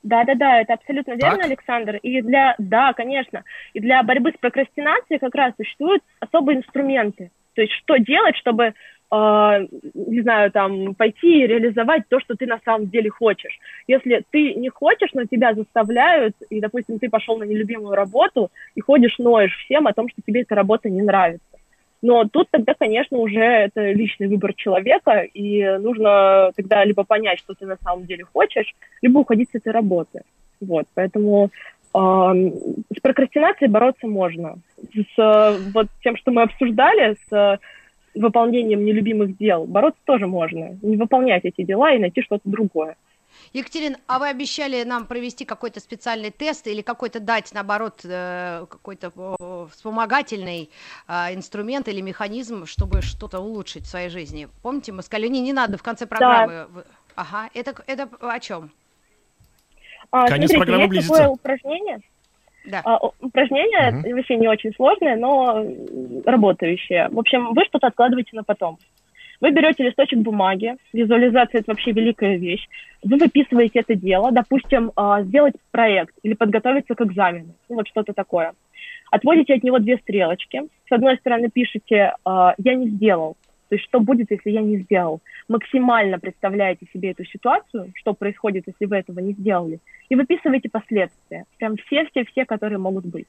Да, 0.04 0.26
да, 0.26 0.36
да, 0.36 0.62
это 0.62 0.74
абсолютно 0.74 1.13
верно, 1.13 1.38
так? 1.38 1.46
Александр. 1.46 1.96
И 1.98 2.22
для, 2.22 2.56
да, 2.58 2.93
конечно, 2.93 3.43
и 3.74 3.80
для 3.80 4.04
борьбы 4.04 4.32
с 4.36 4.39
прокрастинацией 4.39 5.19
как 5.19 5.34
раз 5.34 5.54
существуют 5.58 6.04
особые 6.19 6.58
инструменты. 6.58 7.32
То 7.56 7.62
есть 7.62 7.74
что 7.84 7.98
делать, 7.98 8.36
чтобы 8.38 8.74
не 9.13 10.21
знаю, 10.21 10.52
там, 10.52 10.95
пойти 10.95 11.43
и 11.43 11.47
реализовать 11.47 12.04
то, 12.10 12.19
что 12.19 12.36
ты 12.36 12.47
на 12.47 12.60
самом 12.65 12.88
деле 12.89 13.10
хочешь. 13.10 13.60
Если 13.88 14.23
ты 14.32 14.56
не 14.56 14.69
хочешь, 14.69 15.12
но 15.13 15.26
тебя 15.26 15.54
заставляют, 15.54 16.36
и, 16.49 16.60
допустим, 16.60 16.97
ты 16.97 17.10
пошел 17.10 17.38
на 17.38 17.43
нелюбимую 17.43 17.95
работу 17.95 18.49
и 18.76 18.82
ходишь, 18.82 19.19
ноешь 19.19 19.56
всем 19.65 19.88
о 19.88 19.93
том, 19.93 20.10
что 20.10 20.21
тебе 20.26 20.41
эта 20.41 20.56
работа 20.56 20.89
не 20.89 21.02
нравится. 21.04 21.45
Но 22.02 22.26
тут 22.26 22.49
тогда, 22.52 22.73
конечно, 22.73 23.17
уже 23.17 23.39
это 23.39 23.91
личный 23.91 24.28
выбор 24.28 24.54
человека, 24.56 25.21
и 25.21 25.63
нужно 25.78 26.52
тогда 26.56 26.84
либо 26.84 27.04
понять, 27.04 27.39
что 27.39 27.54
ты 27.54 27.65
на 27.65 27.78
самом 27.78 28.06
деле 28.06 28.23
хочешь, 28.26 28.73
либо 29.02 29.19
уходить 29.19 29.49
с 29.52 29.56
этой 29.56 29.71
работы. 29.71 30.23
Вот, 30.60 30.86
поэтому 30.95 31.49
э, 31.93 31.97
с 31.97 32.99
прокрастинацией 33.02 33.69
бороться 33.69 34.08
можно. 34.08 34.58
С 35.15 35.60
вот 35.73 35.88
тем, 36.04 36.17
что 36.17 36.32
мы 36.32 36.41
обсуждали, 36.41 37.15
с 37.30 37.60
выполнением 38.15 38.86
нелюбимых 38.86 39.38
дел 39.38 39.65
бороться 39.65 40.02
тоже 40.06 40.28
можно. 40.28 40.78
Не 40.82 40.97
выполнять 40.97 41.45
эти 41.45 41.63
дела 41.63 41.93
и 41.93 41.99
найти 41.99 42.21
что-то 42.21 42.43
другое. 42.45 42.95
Екатерина, 43.52 43.97
а 44.08 44.19
вы 44.19 44.30
обещали 44.30 44.84
нам 44.84 45.06
провести 45.06 45.45
какой-то 45.45 45.80
специальный 45.80 46.32
тест 46.32 46.65
или 46.67 46.82
какой-то 46.82 47.19
дать, 47.19 47.52
наоборот, 47.54 48.02
э, 48.04 48.65
какой-то 48.69 49.12
вспомогательный 49.71 50.69
а, 51.08 51.34
инструмент 51.34 51.88
или 51.88 52.02
механизм, 52.02 52.65
чтобы 52.65 53.02
что-то 53.02 53.39
улучшить 53.39 53.84
в 53.84 53.89
своей 53.89 54.10
жизни? 54.10 54.47
Помните, 54.62 54.91
мы 54.91 55.04
сказали, 55.04 55.28
не, 55.28 55.41
не 55.41 55.54
надо 55.54 55.78
в 55.78 55.84
конце 55.84 56.06
программы. 56.06 56.67
Да. 56.73 56.84
Ага, 57.15 57.49
это, 57.54 57.76
это 57.86 58.10
о 58.21 58.39
чем? 58.39 58.71
А, 60.12 60.28
Конец 60.28 60.52
смотрите, 60.52 60.58
программы 60.58 60.82
есть 60.84 60.89
близится. 60.89 61.13
такое 61.13 61.30
упражнение. 61.30 62.02
Да. 62.65 62.82
А, 62.86 62.97
упражнение 63.19 63.99
угу. 63.99 64.15
вообще 64.15 64.38
не 64.38 64.47
очень 64.47 64.73
сложное, 64.73 65.15
но 65.15 65.65
работающее. 66.26 67.10
В 67.10 67.19
общем, 67.19 67.54
вы 67.54 67.65
что-то 67.65 67.88
откладываете 67.88 68.32
на 68.34 68.43
потом. 68.43 68.78
Вы 69.41 69.52
берете 69.52 69.84
листочек 69.84 70.19
бумаги, 70.19 70.76
визуализация 70.93 71.60
это 71.60 71.71
вообще 71.71 71.91
великая 71.91 72.38
вещь. 72.38 72.65
Вы 73.04 73.17
выписываете 73.17 73.80
это 73.80 73.95
дело, 73.95 74.32
допустим, 74.32 74.91
а, 74.95 75.21
сделать 75.23 75.56
проект 75.71 76.15
или 76.23 76.34
подготовиться 76.34 76.95
к 76.95 77.02
экзамену, 77.02 77.54
ну 77.67 77.76
вот 77.76 77.88
что-то 77.89 78.13
такое. 78.13 78.54
Отводите 79.12 79.56
от 79.56 79.63
него 79.63 79.80
две 79.80 79.97
стрелочки. 79.97 80.62
С 80.88 80.91
одной 80.91 81.17
стороны 81.17 81.49
пишете 81.49 82.13
а, 82.23 82.56
«я 82.58 82.76
не 82.76 82.88
сделал», 82.88 83.36
то 83.74 83.76
есть 83.76 83.88
что 83.88 84.00
будет, 84.00 84.30
если 84.30 84.52
я 84.52 84.62
не 84.62 84.78
сделал. 84.78 85.20
Максимально 85.48 86.20
представляете 86.20 86.86
себе 86.94 87.10
эту 87.10 87.26
ситуацию, 87.26 87.92
что 87.96 88.14
происходит, 88.14 88.66
если 88.68 88.86
вы 88.86 88.98
этого 88.98 89.18
не 89.18 89.34
сделали, 89.34 89.80
и 90.10 90.16
выписываете 90.16 90.70
последствия. 90.70 91.46
Прям 91.58 91.78
все-все-все, 91.78 92.46
которые 92.46 92.78
могут 92.78 93.08
быть. 93.08 93.26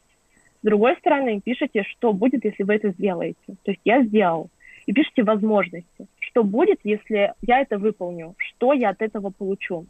С 0.60 0.66
другой 0.66 0.96
стороны, 0.96 1.40
пишите, 1.42 1.82
что 1.84 2.12
будет, 2.12 2.44
если 2.44 2.62
вы 2.62 2.74
это 2.74 2.90
сделаете. 2.90 3.38
То 3.62 3.70
есть 3.70 3.80
я 3.86 4.02
сделал 4.02 4.50
и 4.84 4.92
пишите 4.92 5.22
возможности. 5.22 6.08
Что 6.20 6.44
будет, 6.44 6.80
если 6.84 7.32
я 7.40 7.60
это 7.60 7.78
выполню? 7.78 8.34
Что 8.36 8.74
я 8.74 8.90
от 8.90 9.00
этого 9.00 9.30
получу? 9.30 9.86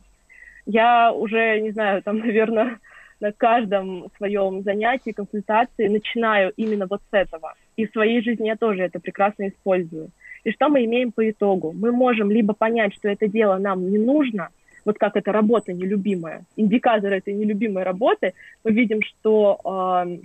Я 0.67 1.13
уже, 1.13 1.59
не 1.63 1.73
знаю, 1.73 2.01
там, 2.05 2.19
наверное, 2.27 2.79
на 3.19 3.33
каждом 3.33 4.09
своем 4.19 4.63
занятии, 4.63 5.11
консультации 5.11 5.89
начинаю 5.89 6.53
именно 6.57 6.87
вот 6.89 7.01
с 7.11 7.13
этого. 7.13 7.55
И 7.75 7.87
в 7.89 7.91
своей 7.91 8.23
жизни 8.23 8.47
я 8.47 8.55
тоже 8.55 8.83
это 8.83 9.01
прекрасно 9.01 9.49
использую. 9.49 10.11
И 10.45 10.53
что 10.53 10.69
мы 10.69 10.85
имеем 10.85 11.11
по 11.11 11.29
итогу? 11.29 11.73
Мы 11.73 11.91
можем 11.91 12.31
либо 12.31 12.55
понять, 12.55 12.95
что 12.95 13.09
это 13.09 13.27
дело 13.29 13.57
нам 13.57 13.91
не 13.91 13.99
нужно, 13.99 14.51
вот 14.85 14.99
как 14.99 15.17
эта 15.17 15.33
работа 15.33 15.73
нелюбимая, 15.73 16.45
индикатор 16.57 17.13
этой 17.13 17.35
нелюбимой 17.35 17.83
работы, 17.83 18.35
мы 18.63 18.73
видим, 18.73 19.01
что 19.03 19.59
э, 19.65 20.19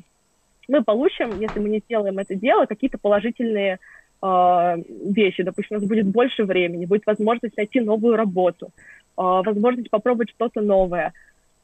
мы 0.68 0.84
получим, 0.84 1.40
если 1.40 1.60
мы 1.60 1.70
не 1.70 1.80
сделаем 1.80 2.20
это 2.20 2.36
дело, 2.36 2.66
какие-то 2.66 2.98
положительные 2.98 3.80
э, 4.22 4.76
вещи. 5.06 5.44
Допустим, 5.44 5.78
у 5.78 5.80
нас 5.80 5.88
будет 5.88 6.08
больше 6.08 6.44
времени, 6.44 6.86
будет 6.86 7.06
возможность 7.06 7.56
найти 7.56 7.80
новую 7.80 8.18
работу, 8.18 8.68
э, 8.68 8.72
возможность 9.16 9.90
попробовать 9.90 10.32
что-то 10.32 10.62
новое. 10.62 11.14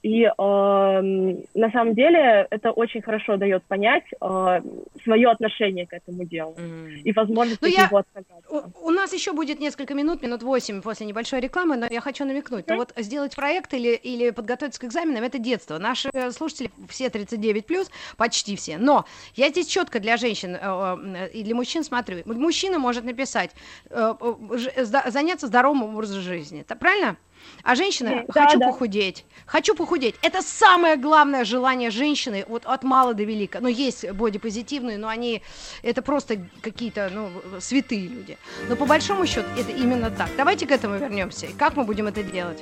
И 0.05 0.21
э, 0.21 0.31
на 0.37 1.71
самом 1.71 1.95
деле 1.95 2.45
это 2.51 2.69
очень 2.69 3.01
хорошо 3.01 3.37
дает 3.37 3.63
понять 3.63 4.03
э, 4.21 4.61
свое 5.03 5.31
отношение 5.31 5.87
к 5.87 5.93
этому 5.93 6.25
делу 6.25 6.53
mm. 6.55 6.99
и 7.05 7.11
возможность 7.11 7.59
ну, 7.59 7.67
я... 7.67 7.85
его 7.85 7.97
отказаться. 7.97 8.71
У, 8.83 8.89
у 8.89 8.91
нас 8.91 9.13
еще 9.13 9.33
будет 9.33 9.59
несколько 9.59 9.95
минут, 9.95 10.21
минут 10.21 10.43
восемь 10.43 10.83
после 10.83 11.07
небольшой 11.07 11.39
рекламы, 11.39 11.75
но 11.75 11.87
я 11.89 12.01
хочу 12.01 12.23
намекнуть. 12.23 12.65
Mm. 12.65 12.73
Ну, 12.73 12.75
вот 12.77 12.93
сделать 12.97 13.35
проект 13.35 13.73
или, 13.73 13.95
или 13.95 14.29
подготовиться 14.29 14.79
к 14.79 14.83
экзаменам– 14.83 15.23
это 15.25 15.39
детство. 15.39 15.79
Наши 15.79 16.11
слушатели 16.29 16.69
все 16.87 17.07
39+, 17.07 17.63
плюс, 17.63 17.89
почти 18.15 18.55
все. 18.55 18.77
Но 18.77 19.05
я 19.33 19.49
здесь 19.49 19.65
четко 19.65 19.99
для 19.99 20.17
женщин 20.17 20.55
э, 20.55 20.59
э, 20.61 21.29
и 21.29 21.41
для 21.41 21.55
мужчин 21.55 21.83
смотрю. 21.83 22.21
Мужчина 22.25 22.77
может 22.77 23.05
написать, 23.05 23.55
э, 23.89 24.13
э, 24.21 24.83
заняться 24.85 25.47
здоровым 25.47 25.81
образом 25.81 26.21
жизни. 26.21 26.61
Это 26.61 26.75
правильно? 26.75 27.17
А 27.63 27.75
женщина, 27.75 28.23
да, 28.27 28.45
хочу 28.45 28.59
да. 28.59 28.67
похудеть, 28.67 29.25
хочу 29.45 29.75
похудеть. 29.75 30.15
Это 30.21 30.41
самое 30.41 30.97
главное 30.97 31.45
желание 31.45 31.89
женщины, 31.89 32.45
вот 32.47 32.65
от 32.65 32.83
мала 32.83 33.13
до 33.13 33.23
велика. 33.23 33.59
Но 33.59 33.67
есть 33.67 34.09
бодипозитивные, 34.11 34.97
но 34.97 35.07
они, 35.07 35.41
это 35.81 36.01
просто 36.01 36.47
какие-то, 36.61 37.09
ну, 37.13 37.31
святые 37.59 38.07
люди. 38.07 38.37
Но 38.69 38.75
по 38.75 38.85
большому 38.85 39.25
счету 39.25 39.47
это 39.57 39.71
именно 39.71 40.11
так. 40.11 40.29
Давайте 40.37 40.67
к 40.67 40.71
этому 40.71 40.97
вернемся. 40.97 41.47
Как 41.57 41.75
мы 41.75 41.83
будем 41.83 42.07
это 42.07 42.23
делать? 42.23 42.61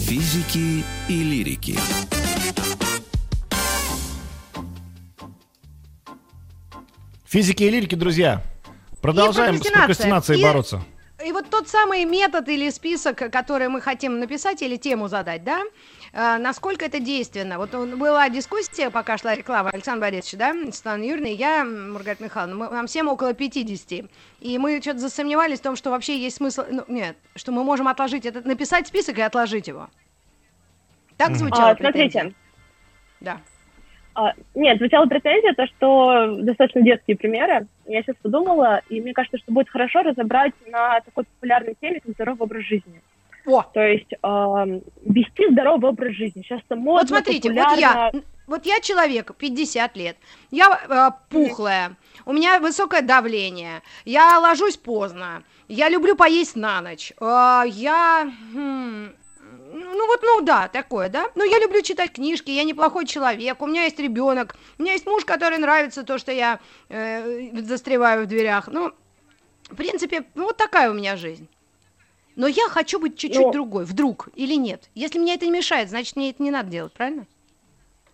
Физики 0.00 0.84
и 1.08 1.22
лирики. 1.22 1.78
Физики 7.24 7.62
и 7.62 7.70
лирики, 7.70 7.94
друзья. 7.94 8.42
Продолжаем 9.00 9.56
с 9.56 9.66
прокрастинацией 9.66 10.40
и... 10.40 10.42
бороться. 10.42 10.82
И 11.24 11.32
вот 11.32 11.50
тот 11.50 11.68
самый 11.68 12.04
метод 12.04 12.48
или 12.48 12.70
список, 12.70 13.16
который 13.30 13.68
мы 13.68 13.80
хотим 13.80 14.18
написать 14.18 14.62
или 14.62 14.76
тему 14.76 15.08
задать, 15.08 15.44
да, 15.44 15.62
э, 16.12 16.38
насколько 16.38 16.84
это 16.84 17.00
действенно. 17.00 17.58
Вот 17.58 17.70
была 17.70 18.28
дискуссия, 18.28 18.90
пока 18.90 19.18
шла 19.18 19.34
реклама 19.34 19.70
Александра 19.70 20.08
Борисовича, 20.08 20.36
да, 20.38 20.72
Светлана 20.72 21.02
Юрьевна 21.02 21.28
я, 21.28 21.64
Маргарита 21.64 22.24
Михайловна, 22.24 22.56
мы, 22.56 22.70
нам 22.70 22.86
всем 22.86 23.08
около 23.08 23.34
50. 23.34 24.08
И 24.40 24.58
мы 24.58 24.80
что-то 24.80 24.98
засомневались 24.98 25.60
в 25.60 25.62
том, 25.62 25.76
что 25.76 25.90
вообще 25.90 26.18
есть 26.18 26.36
смысл, 26.36 26.64
ну, 26.70 26.84
нет, 26.88 27.16
что 27.36 27.52
мы 27.52 27.62
можем 27.64 27.88
отложить 27.88 28.26
этот, 28.26 28.44
написать 28.44 28.86
список 28.88 29.18
и 29.18 29.22
отложить 29.22 29.68
его. 29.68 29.88
Так 31.16 31.36
звучало 31.36 31.70
а, 31.70 31.76
Смотрите. 31.76 32.34
Да. 33.20 33.40
А, 34.14 34.32
нет, 34.54 34.78
звучала 34.78 35.06
претензия, 35.06 35.54
то, 35.54 35.66
что 35.66 36.36
достаточно 36.40 36.82
детские 36.82 37.16
примеры. 37.16 37.66
Я 37.86 38.02
сейчас 38.02 38.16
подумала, 38.22 38.80
и 38.88 39.00
мне 39.00 39.12
кажется, 39.12 39.38
что 39.38 39.52
будет 39.52 39.68
хорошо 39.68 40.02
разобрать 40.02 40.52
на 40.66 41.00
такой 41.00 41.24
популярной 41.24 41.76
теме, 41.80 42.00
как 42.00 42.12
здоровый 42.12 42.42
образ 42.42 42.64
жизни. 42.64 43.02
О. 43.46 43.62
То 43.62 43.80
есть 43.80 44.12
э, 44.12 44.16
вести 45.04 45.50
здоровый 45.50 45.90
образ 45.90 46.14
жизни. 46.14 46.42
Сейчас 46.42 46.60
это 46.64 46.76
модно, 46.76 47.00
Вот 47.00 47.08
смотрите, 47.08 47.48
популярно. 47.48 48.10
вот 48.12 48.14
я, 48.14 48.22
вот 48.46 48.66
я 48.66 48.80
человек, 48.80 49.34
50 49.36 49.96
лет, 49.96 50.16
я 50.50 50.80
э, 50.88 51.10
пухлая, 51.28 51.96
у 52.24 52.32
меня 52.32 52.60
высокое 52.60 53.02
давление, 53.02 53.82
я 54.04 54.38
ложусь 54.38 54.76
поздно, 54.76 55.42
я 55.68 55.88
люблю 55.88 56.14
поесть 56.14 56.54
на 56.56 56.80
ночь, 56.80 57.12
э, 57.20 57.62
я... 57.66 58.30
Хм, 58.54 59.12
ну 59.72 60.06
вот, 60.06 60.20
ну 60.22 60.40
да, 60.42 60.68
такое, 60.68 61.08
да. 61.08 61.30
Ну 61.34 61.44
я 61.44 61.58
люблю 61.58 61.82
читать 61.82 62.12
книжки, 62.12 62.50
я 62.50 62.64
неплохой 62.64 63.06
человек, 63.06 63.62
у 63.62 63.66
меня 63.66 63.84
есть 63.84 63.98
ребенок, 63.98 64.56
у 64.78 64.82
меня 64.82 64.92
есть 64.92 65.06
муж, 65.06 65.24
который 65.24 65.58
нравится 65.58 66.04
то, 66.04 66.18
что 66.18 66.32
я 66.32 66.60
э, 66.88 67.50
застреваю 67.62 68.24
в 68.24 68.28
дверях. 68.28 68.68
Ну, 68.68 68.92
в 69.70 69.76
принципе, 69.76 70.24
ну, 70.34 70.44
вот 70.44 70.56
такая 70.56 70.90
у 70.90 70.94
меня 70.94 71.16
жизнь. 71.16 71.48
Но 72.36 72.46
я 72.46 72.68
хочу 72.68 72.98
быть 72.98 73.16
чуть-чуть 73.16 73.40
Но... 73.40 73.46
Ну. 73.48 73.52
другой, 73.52 73.84
вдруг 73.84 74.28
или 74.34 74.54
нет. 74.54 74.90
Если 74.94 75.18
мне 75.18 75.34
это 75.34 75.46
не 75.46 75.52
мешает, 75.52 75.88
значит 75.88 76.16
мне 76.16 76.30
это 76.30 76.42
не 76.42 76.50
надо 76.50 76.70
делать, 76.70 76.92
правильно? 76.92 77.26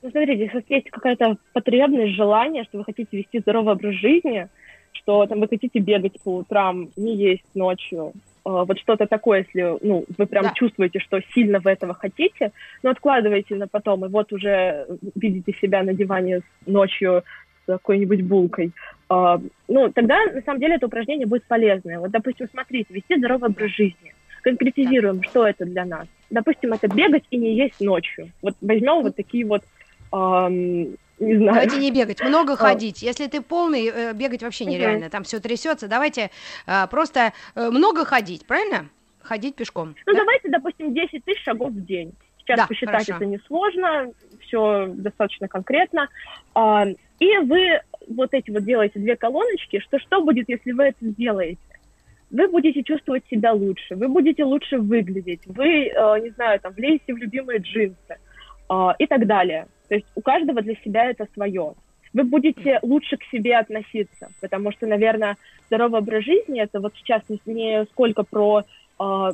Ну, 0.02 0.10
смотрите, 0.10 0.44
если 0.44 0.64
есть 0.68 0.90
какая-то 0.90 1.36
потребность, 1.52 2.14
желание, 2.14 2.64
что 2.64 2.78
вы 2.78 2.84
хотите 2.84 3.16
вести 3.16 3.40
здоровый 3.40 3.74
образ 3.74 3.94
жизни, 3.96 4.48
что 4.92 5.26
там 5.26 5.40
вы 5.40 5.48
хотите 5.48 5.78
бегать 5.80 6.20
по 6.22 6.36
утрам, 6.36 6.90
не 6.96 7.16
есть 7.16 7.44
ночью, 7.54 8.12
вот 8.64 8.78
что-то 8.78 9.06
такое, 9.06 9.44
если 9.46 9.76
ну, 9.80 10.04
вы 10.16 10.26
прям 10.26 10.44
да. 10.44 10.52
чувствуете, 10.54 11.00
что 11.00 11.20
сильно 11.34 11.60
вы 11.60 11.70
этого 11.72 11.94
хотите, 11.94 12.52
но 12.82 12.90
откладываете 12.90 13.56
на 13.56 13.66
потом, 13.68 14.04
и 14.04 14.08
вот 14.08 14.32
уже 14.32 14.86
видите 15.14 15.52
себя 15.60 15.82
на 15.82 15.94
диване 15.94 16.40
ночью 16.66 17.24
с 17.64 17.66
какой-нибудь 17.66 18.22
булкой. 18.22 18.72
Uh, 19.10 19.42
ну, 19.68 19.90
тогда, 19.90 20.16
на 20.26 20.42
самом 20.42 20.60
деле, 20.60 20.76
это 20.76 20.86
упражнение 20.86 21.26
будет 21.26 21.44
полезное. 21.44 21.98
Вот, 21.98 22.10
допустим, 22.10 22.48
смотрите, 22.50 22.92
вести 22.92 23.16
здоровый 23.16 23.50
образ 23.50 23.70
жизни. 23.70 24.14
Конкретизируем, 24.42 25.22
что 25.22 25.46
это 25.46 25.64
для 25.64 25.84
нас. 25.84 26.06
Допустим, 26.30 26.72
это 26.72 26.88
бегать 26.88 27.24
и 27.30 27.36
не 27.36 27.54
есть 27.54 27.80
ночью. 27.80 28.30
Вот 28.42 28.54
возьмем 28.60 29.02
вот 29.02 29.16
такие 29.16 29.44
вот 29.44 29.62
не 31.20 31.36
знаю. 31.36 31.54
Давайте 31.54 31.78
не 31.78 31.90
бегать, 31.90 32.20
много 32.20 32.56
ходить. 32.56 33.02
Если 33.02 33.26
ты 33.26 33.40
полный, 33.40 33.86
э, 33.86 34.12
бегать 34.12 34.42
вообще 34.42 34.64
нереально, 34.64 35.10
там 35.10 35.24
все 35.24 35.40
трясется. 35.40 35.88
Давайте 35.88 36.30
э, 36.66 36.86
просто 36.88 37.32
э, 37.54 37.70
много 37.70 38.04
ходить, 38.04 38.46
правильно? 38.46 38.88
Ходить 39.22 39.56
пешком. 39.56 39.94
Ну, 40.06 40.12
да? 40.12 40.20
давайте, 40.20 40.48
допустим, 40.48 40.94
10 40.94 41.24
тысяч 41.24 41.42
шагов 41.42 41.70
в 41.70 41.84
день. 41.84 42.12
Сейчас 42.38 42.60
да, 42.60 42.66
посчитать 42.66 43.06
хорошо. 43.06 43.16
это 43.16 43.26
несложно, 43.26 44.12
все 44.40 44.86
достаточно 44.94 45.48
конкретно. 45.48 46.08
А, 46.54 46.86
и 47.18 47.38
вы 47.38 47.80
вот 48.06 48.32
эти 48.32 48.50
вот 48.50 48.64
делаете 48.64 48.98
две 49.00 49.16
колоночки, 49.16 49.80
что 49.80 49.98
что 49.98 50.22
будет, 50.22 50.48
если 50.48 50.72
вы 50.72 50.84
это 50.84 50.98
сделаете? 51.00 51.60
Вы 52.30 52.48
будете 52.48 52.82
чувствовать 52.82 53.24
себя 53.30 53.52
лучше, 53.52 53.96
вы 53.96 54.08
будете 54.08 54.44
лучше 54.44 54.78
выглядеть, 54.78 55.46
вы, 55.46 55.90
не 56.22 56.30
знаю, 56.30 56.60
там, 56.60 56.72
влезете 56.72 57.14
в 57.14 57.16
любимые 57.16 57.58
джинсы 57.58 58.18
и 58.98 59.06
так 59.06 59.26
далее. 59.26 59.66
То 59.88 59.94
есть 59.94 60.06
у 60.14 60.20
каждого 60.20 60.62
для 60.62 60.74
себя 60.76 61.10
это 61.10 61.26
свое. 61.34 61.74
Вы 62.12 62.24
будете 62.24 62.78
лучше 62.82 63.16
к 63.16 63.24
себе 63.24 63.56
относиться, 63.56 64.30
потому 64.40 64.72
что, 64.72 64.86
наверное, 64.86 65.36
здоровый 65.66 66.00
образ 66.00 66.24
жизни 66.24 66.60
это 66.60 66.80
вот 66.80 66.94
сейчас 66.96 67.22
не 67.44 67.84
сколько 67.86 68.22
про 68.22 68.60
э, 68.60 68.64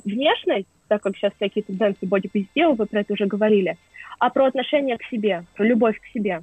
внешность, 0.05 0.67
так 0.89 1.03
как 1.03 1.17
сейчас 1.17 1.33
всякие 1.35 1.63
тенденции 1.63 2.07
бодипозитива, 2.07 2.73
вы 2.73 2.87
про 2.87 3.01
это 3.01 3.13
уже 3.13 3.27
говорили, 3.27 3.77
а 4.19 4.31
про 4.31 4.47
отношение 4.47 4.99
к 4.99 5.05
себе, 5.05 5.45
про 5.55 5.65
любовь 5.65 5.99
к 6.01 6.07
себе. 6.07 6.43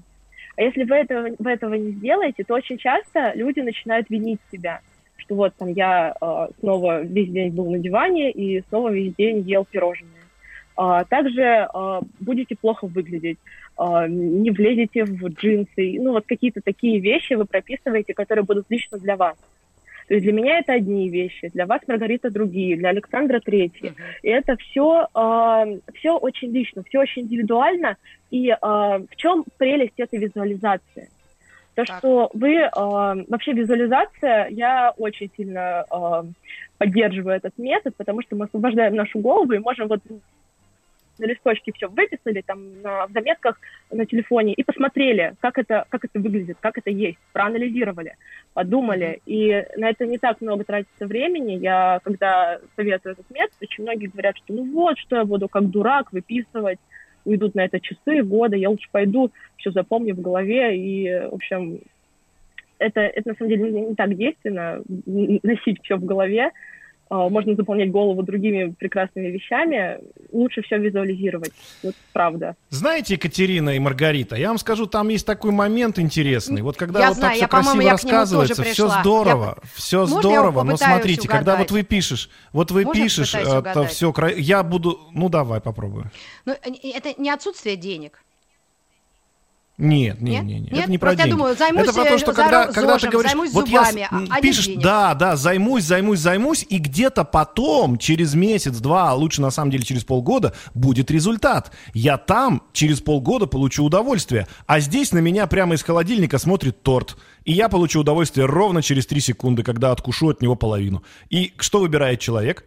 А 0.57 0.61
если 0.61 0.83
вы 0.83 0.95
этого, 0.95 1.29
вы 1.37 1.51
этого 1.51 1.73
не 1.73 1.91
сделаете, 1.91 2.43
то 2.43 2.53
очень 2.53 2.77
часто 2.77 3.33
люди 3.35 3.59
начинают 3.59 4.09
винить 4.09 4.39
себя, 4.51 4.81
что 5.17 5.35
вот 5.35 5.53
там 5.55 5.69
я 5.73 6.15
э, 6.19 6.47
снова 6.59 7.01
весь 7.01 7.29
день 7.29 7.51
был 7.51 7.69
на 7.71 7.79
диване 7.79 8.31
и 8.31 8.61
снова 8.69 8.89
весь 8.89 9.15
день 9.15 9.39
ел 9.41 9.65
пирожные. 9.65 10.20
А, 10.75 11.03
также 11.05 11.67
а, 11.73 12.01
будете 12.19 12.55
плохо 12.55 12.87
выглядеть, 12.87 13.37
а, 13.77 14.07
не 14.07 14.51
влезете 14.51 15.05
в 15.05 15.27
джинсы. 15.29 15.97
Ну, 15.99 16.11
вот 16.11 16.25
какие-то 16.25 16.61
такие 16.61 16.99
вещи 16.99 17.33
вы 17.33 17.45
прописываете, 17.45 18.13
которые 18.13 18.45
будут 18.45 18.65
лично 18.69 18.97
для 18.97 19.15
вас. 19.15 19.35
То 20.07 20.15
есть 20.15 20.25
для 20.25 20.33
меня 20.33 20.59
это 20.59 20.73
одни 20.73 21.09
вещи, 21.09 21.49
для 21.53 21.65
вас, 21.65 21.79
Маргарита, 21.87 22.29
другие, 22.29 22.75
для 22.75 22.89
Александра 22.89 23.39
третьи. 23.39 23.91
Uh-huh. 23.91 24.19
И 24.23 24.27
это 24.27 24.57
все, 24.57 25.07
э, 25.15 25.79
все 25.93 26.17
очень 26.17 26.51
лично, 26.51 26.83
все 26.83 26.99
очень 26.99 27.21
индивидуально. 27.21 27.95
И 28.29 28.49
э, 28.49 28.55
в 28.61 29.15
чем 29.15 29.45
прелесть 29.57 29.97
этой 29.97 30.19
визуализации? 30.19 31.07
То, 31.75 31.85
так. 31.85 31.99
что 31.99 32.29
вы 32.33 32.55
э, 32.55 32.69
вообще 32.75 33.53
визуализация, 33.53 34.49
я 34.49 34.93
очень 34.97 35.31
сильно 35.37 35.85
э, 35.89 36.23
поддерживаю 36.77 37.37
этот 37.37 37.57
метод, 37.57 37.95
потому 37.95 38.21
что 38.21 38.35
мы 38.35 38.45
освобождаем 38.45 38.95
нашу 38.95 39.19
голову 39.19 39.53
и 39.53 39.59
можем 39.59 39.87
вот 39.87 40.01
на 41.21 41.25
листочке 41.25 41.71
все 41.73 41.87
выписали, 41.87 42.41
там, 42.41 42.81
на, 42.81 43.07
в 43.07 43.11
заметках 43.11 43.59
на 43.91 44.05
телефоне, 44.05 44.53
и 44.53 44.63
посмотрели, 44.63 45.35
как 45.39 45.57
это, 45.57 45.85
как 45.89 46.03
это 46.05 46.19
выглядит, 46.19 46.57
как 46.59 46.77
это 46.77 46.89
есть, 46.89 47.19
проанализировали, 47.31 48.15
подумали. 48.53 49.21
И 49.25 49.65
на 49.77 49.89
это 49.89 50.05
не 50.05 50.17
так 50.17 50.41
много 50.41 50.63
тратится 50.63 51.05
времени. 51.05 51.53
Я, 51.53 51.99
когда 52.03 52.59
советую 52.75 53.13
этот 53.13 53.29
метод, 53.29 53.55
очень 53.61 53.83
многие 53.83 54.07
говорят, 54.07 54.35
что 54.37 54.53
ну 54.53 54.69
вот, 54.73 54.97
что 54.97 55.17
я 55.17 55.25
буду 55.25 55.47
как 55.47 55.69
дурак 55.69 56.11
выписывать, 56.11 56.79
уйдут 57.23 57.55
на 57.55 57.65
это 57.65 57.79
часы, 57.79 58.23
годы, 58.23 58.57
я 58.57 58.69
лучше 58.69 58.89
пойду, 58.91 59.31
все 59.57 59.71
запомню 59.71 60.15
в 60.15 60.21
голове, 60.21 60.75
и, 60.75 61.27
в 61.29 61.35
общем, 61.35 61.79
это, 62.79 63.01
это 63.01 63.29
на 63.29 63.35
самом 63.35 63.49
деле 63.49 63.71
не, 63.71 63.95
так 63.95 64.15
действенно, 64.15 64.81
носить 65.05 65.79
все 65.83 65.97
в 65.97 66.03
голове, 66.03 66.51
можно 67.11 67.55
заполнять 67.55 67.91
голову 67.91 68.23
другими 68.23 68.71
прекрасными 68.71 69.27
вещами, 69.27 69.99
лучше 70.31 70.61
все 70.61 70.77
визуализировать. 70.77 71.51
Вот 71.83 71.93
правда. 72.13 72.55
Знаете, 72.69 73.15
Екатерина 73.15 73.71
и 73.71 73.79
Маргарита, 73.79 74.37
я 74.37 74.47
вам 74.47 74.57
скажу, 74.57 74.87
там 74.87 75.09
есть 75.09 75.25
такой 75.25 75.51
момент 75.51 75.99
интересный. 75.99 76.61
Вот 76.61 76.77
когда 76.77 77.01
я 77.01 77.07
вот 77.09 77.17
знаю, 77.17 77.39
так 77.39 77.49
все 77.49 77.63
красиво 77.63 77.91
рассказывается, 77.91 78.63
все 78.63 78.87
здорово, 78.87 79.57
я... 79.61 79.69
все 79.73 79.99
Можно 79.99 80.19
здорово, 80.19 80.63
но 80.63 80.77
смотрите, 80.77 81.23
угадать? 81.23 81.37
когда 81.37 81.57
вот 81.57 81.71
вы 81.71 81.83
пишешь, 81.83 82.29
вот 82.53 82.71
вы 82.71 82.85
Можно 82.85 83.03
пишешь, 83.03 83.35
это 83.35 83.85
все, 83.85 84.13
я 84.37 84.63
буду, 84.63 84.99
ну 85.11 85.27
давай 85.29 85.59
попробую. 85.59 86.11
Ну, 86.45 86.53
это 86.53 87.21
не 87.21 87.29
отсутствие 87.29 87.75
денег. 87.75 88.23
Нет, 89.77 90.21
нет, 90.21 90.43
нет, 90.43 90.61
нет, 90.61 90.73
это 90.73 90.91
не 90.91 90.97
про 90.97 91.15
деньги. 91.15 91.29
Я 91.29 91.35
думаю, 91.35 91.55
займусь 91.55 91.83
это 91.83 91.93
про 91.93 92.05
то, 92.05 92.17
что 92.19 92.33
когда, 92.33 92.63
зожем, 92.67 92.73
когда 92.73 92.97
ты 92.99 93.07
говоришь, 93.09 93.33
вот 93.33 93.67
зубами, 93.67 93.99
я 94.01 94.27
а 94.29 94.39
пишешь, 94.39 94.69
да, 94.75 95.15
да, 95.15 95.35
займусь, 95.35 95.85
займусь, 95.85 96.19
займусь, 96.19 96.65
и 96.69 96.77
где-то 96.77 97.23
потом, 97.23 97.97
через 97.97 98.35
месяц, 98.35 98.77
два, 98.77 99.09
а 99.09 99.15
лучше 99.15 99.41
на 99.41 99.49
самом 99.49 99.71
деле 99.71 99.83
через 99.83 100.03
полгода, 100.03 100.53
будет 100.75 101.09
результат. 101.09 101.71
Я 101.93 102.17
там 102.17 102.61
через 102.73 103.01
полгода 103.01 103.47
получу 103.47 103.83
удовольствие, 103.83 104.47
а 104.67 104.79
здесь 104.79 105.13
на 105.13 105.19
меня 105.19 105.47
прямо 105.47 105.73
из 105.73 105.83
холодильника 105.83 106.37
смотрит 106.37 106.83
торт. 106.83 107.17
И 107.45 107.53
я 107.53 107.67
получу 107.67 108.01
удовольствие 108.01 108.45
ровно 108.45 108.83
через 108.83 109.07
три 109.07 109.19
секунды, 109.19 109.63
когда 109.63 109.91
откушу 109.91 110.29
от 110.29 110.41
него 110.43 110.55
половину. 110.55 111.01
И 111.31 111.53
что 111.57 111.79
выбирает 111.79 112.19
человек? 112.19 112.65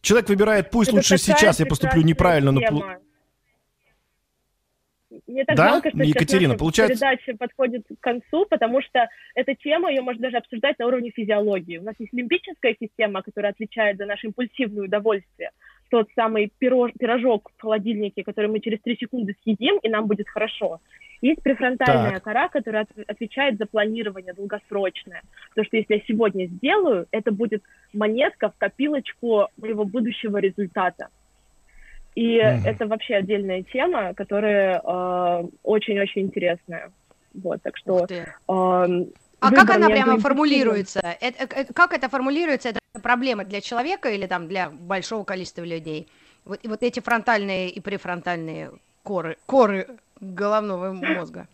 Человек 0.00 0.28
выбирает, 0.28 0.70
пусть 0.70 0.88
это 0.88 0.96
лучше 0.96 1.18
сейчас 1.18 1.60
я 1.60 1.66
поступлю 1.66 2.02
неправильно, 2.02 2.50
но... 2.50 2.60
Мне 5.28 5.44
так 5.44 5.56
да? 5.56 5.68
жалко, 5.68 5.90
что 5.90 6.02
Екатерина, 6.02 6.52
сейчас 6.52 6.58
получается... 6.58 6.94
передача 6.94 7.36
подходит 7.36 7.86
к 7.86 8.02
концу, 8.02 8.46
потому 8.46 8.80
что 8.80 9.08
эта 9.34 9.54
тема, 9.54 9.90
ее 9.90 10.00
можно 10.00 10.22
даже 10.22 10.38
обсуждать 10.38 10.78
на 10.78 10.86
уровне 10.86 11.10
физиологии. 11.10 11.76
У 11.76 11.82
нас 11.82 11.94
есть 11.98 12.14
лимбическая 12.14 12.74
система, 12.80 13.22
которая 13.22 13.52
отвечает 13.52 13.98
за 13.98 14.06
наше 14.06 14.28
импульсивное 14.28 14.84
удовольствие. 14.84 15.50
Тот 15.90 16.08
самый 16.14 16.50
пирож, 16.58 16.92
пирожок 16.98 17.50
в 17.56 17.60
холодильнике, 17.60 18.24
который 18.24 18.50
мы 18.50 18.60
через 18.60 18.80
три 18.80 18.96
секунды 18.96 19.36
съедим, 19.42 19.78
и 19.82 19.88
нам 19.88 20.06
будет 20.06 20.28
хорошо. 20.28 20.80
Есть 21.20 21.42
префронтальная 21.42 22.14
так. 22.14 22.22
кора, 22.22 22.48
которая 22.48 22.86
отвечает 23.06 23.58
за 23.58 23.66
планирование 23.66 24.32
долгосрочное. 24.32 25.22
Потому 25.50 25.66
что 25.66 25.76
если 25.76 25.94
я 25.94 26.00
сегодня 26.06 26.46
сделаю, 26.46 27.06
это 27.10 27.32
будет 27.32 27.62
монетка 27.92 28.50
в 28.50 28.56
копилочку 28.56 29.48
моего 29.56 29.84
будущего 29.84 30.38
результата. 30.38 31.08
И 32.18 32.40
mm-hmm. 32.40 32.66
это 32.66 32.88
вообще 32.88 33.14
отдельная 33.14 33.62
тема, 33.62 34.12
которая 34.12 34.80
э, 34.80 35.44
очень-очень 35.62 36.22
интересная. 36.22 36.90
Вот, 37.32 37.62
так 37.62 37.76
что... 37.76 38.06
Э, 38.10 38.24
а 38.48 39.52
как 39.52 39.70
она 39.70 39.86
прямо 39.88 40.18
формулируется? 40.18 40.98
Это, 41.20 41.44
это, 41.44 41.72
как 41.72 41.92
это 41.92 42.08
формулируется? 42.08 42.70
Это 42.70 42.80
проблема 43.00 43.44
для 43.44 43.60
человека 43.60 44.08
или 44.08 44.26
там 44.26 44.48
для 44.48 44.68
большого 44.68 45.22
количества 45.22 45.62
людей? 45.62 46.08
Вот, 46.44 46.58
вот 46.64 46.82
эти 46.82 46.98
фронтальные 46.98 47.70
и 47.70 47.80
префронтальные 47.80 48.72
коры, 49.04 49.36
коры 49.46 49.86
головного 50.20 50.92
мозга. 50.92 51.46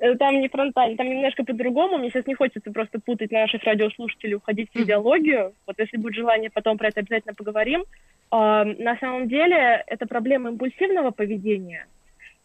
Э, 0.00 0.16
там 0.16 0.38
не 0.38 0.48
фронтально, 0.48 0.98
там 0.98 1.08
немножко 1.08 1.44
по-другому. 1.44 1.96
Мне 1.96 2.10
сейчас 2.10 2.26
не 2.26 2.34
хочется 2.34 2.70
просто 2.70 3.00
путать 3.00 3.30
наших 3.30 3.64
радиослушателей, 3.64 4.34
уходить 4.34 4.68
в 4.74 4.76
идеологию. 4.76 5.54
Вот 5.66 5.78
если 5.78 5.96
будет 5.96 6.14
желание, 6.14 6.50
потом 6.50 6.76
про 6.76 6.88
это 6.88 7.00
обязательно 7.00 7.32
поговорим. 7.32 7.86
На 8.30 8.96
самом 8.98 9.28
деле 9.28 9.84
это 9.86 10.06
проблема 10.06 10.50
импульсивного 10.50 11.10
поведения 11.10 11.86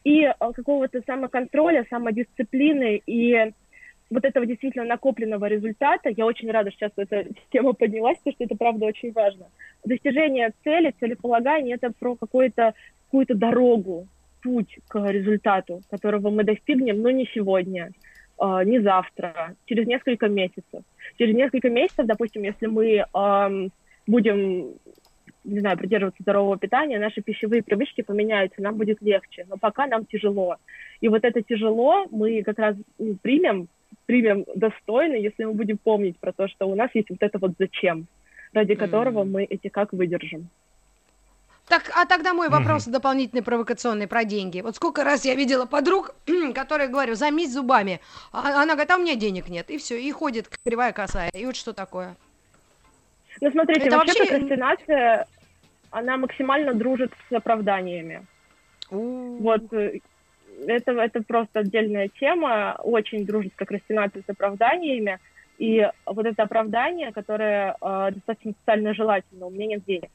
и 0.03 0.25
а, 0.25 0.51
какого-то 0.51 1.01
самоконтроля, 1.05 1.85
самодисциплины 1.89 3.01
и 3.05 3.51
вот 4.09 4.25
этого 4.25 4.45
действительно 4.45 4.85
накопленного 4.85 5.45
результата. 5.45 6.09
Я 6.09 6.25
очень 6.25 6.51
рада, 6.51 6.71
что 6.71 6.79
сейчас 6.79 6.91
эта 6.97 7.25
тема 7.51 7.73
поднялась, 7.73 8.17
потому 8.17 8.33
что 8.33 8.43
это 8.43 8.55
правда 8.55 8.85
очень 8.85 9.11
важно. 9.11 9.47
Достижение 9.85 10.51
цели, 10.63 10.93
целеполагание— 10.99 11.75
это 11.81 11.91
про 11.97 12.15
какую-то 12.15 12.73
какую-то 13.05 13.35
дорогу, 13.35 14.07
путь 14.41 14.79
к 14.87 14.97
результату, 15.11 15.81
которого 15.89 16.29
мы 16.29 16.43
достигнем, 16.43 17.01
но 17.01 17.11
не 17.11 17.27
сегодня, 17.33 17.91
а, 18.37 18.63
не 18.63 18.79
завтра, 18.79 19.55
через 19.65 19.85
несколько 19.85 20.29
месяцев. 20.29 20.83
Через 21.17 21.35
несколько 21.35 21.69
месяцев, 21.69 22.05
допустим, 22.05 22.43
если 22.43 22.67
мы 22.67 23.05
будем 24.07 24.73
не 25.43 25.59
знаю, 25.59 25.77
придерживаться 25.77 26.21
здорового 26.21 26.57
питания, 26.57 26.99
наши 26.99 27.21
пищевые 27.21 27.63
привычки 27.63 28.01
поменяются, 28.01 28.61
нам 28.61 28.75
будет 28.75 29.01
легче, 29.01 29.45
но 29.49 29.57
пока 29.57 29.87
нам 29.87 30.05
тяжело. 30.05 30.57
И 30.99 31.07
вот 31.07 31.23
это 31.23 31.41
тяжело 31.41 32.05
мы 32.11 32.43
как 32.43 32.59
раз 32.59 32.75
ну, 32.99 33.15
примем, 33.21 33.67
примем 34.05 34.45
достойно, 34.55 35.15
если 35.15 35.45
мы 35.45 35.53
будем 35.53 35.77
помнить 35.77 36.17
про 36.19 36.31
то, 36.31 36.47
что 36.47 36.67
у 36.67 36.75
нас 36.75 36.91
есть 36.93 37.09
вот 37.09 37.21
это 37.21 37.39
вот 37.39 37.53
зачем, 37.57 38.05
ради 38.53 38.75
которого 38.75 39.23
мы 39.23 39.43
эти 39.45 39.69
как 39.69 39.93
выдержим. 39.93 40.49
Так, 41.67 41.89
а 41.95 42.05
тогда 42.05 42.33
мой 42.33 42.49
вопрос 42.49 42.87
mm 42.87 42.91
дополнительный, 42.91 43.43
провокационный 43.43 44.07
про 44.07 44.25
деньги. 44.25 44.59
Вот 44.59 44.75
сколько 44.75 45.05
раз 45.05 45.23
я 45.23 45.35
видела 45.35 45.65
подруг, 45.65 46.13
которые 46.53 46.89
говорю, 46.89 47.15
займись 47.15 47.53
зубами. 47.53 48.01
А 48.33 48.61
она 48.61 48.73
говорит, 48.73 48.91
а 48.91 48.97
у 48.97 49.01
меня 49.01 49.15
денег 49.15 49.47
нет. 49.47 49.69
И 49.69 49.77
все, 49.77 49.97
и 49.97 50.11
ходит 50.11 50.49
кривая 50.65 50.91
косая. 50.91 51.29
И 51.29 51.45
вот 51.45 51.55
что 51.55 51.71
такое? 51.71 52.17
Ну, 53.39 53.51
смотрите, 53.51 53.87
это 53.87 53.97
вообще, 53.97 54.19
вообще 54.19 54.27
прокрастинация, 54.27 55.27
она 55.91 56.17
максимально 56.17 56.73
дружит 56.73 57.11
с 57.29 57.33
оправданиями. 57.33 58.25
У-у-у. 58.89 59.37
Вот 59.37 59.71
э, 59.73 59.99
это, 60.65 60.91
это 60.93 61.21
просто 61.23 61.59
отдельная 61.59 62.09
тема, 62.19 62.77
очень 62.79 63.25
дружит 63.25 63.53
с 63.53 63.55
прокрастинацией 63.55 64.23
с 64.25 64.29
оправданиями. 64.29 65.19
И 65.57 65.87
вот 66.05 66.25
это 66.25 66.43
оправдание, 66.43 67.11
которое 67.11 67.75
э, 67.79 68.09
достаточно 68.15 68.53
социально 68.59 68.93
желательно, 68.93 69.45
у 69.45 69.51
меня 69.51 69.67
нет 69.67 69.83
денег. 69.85 70.09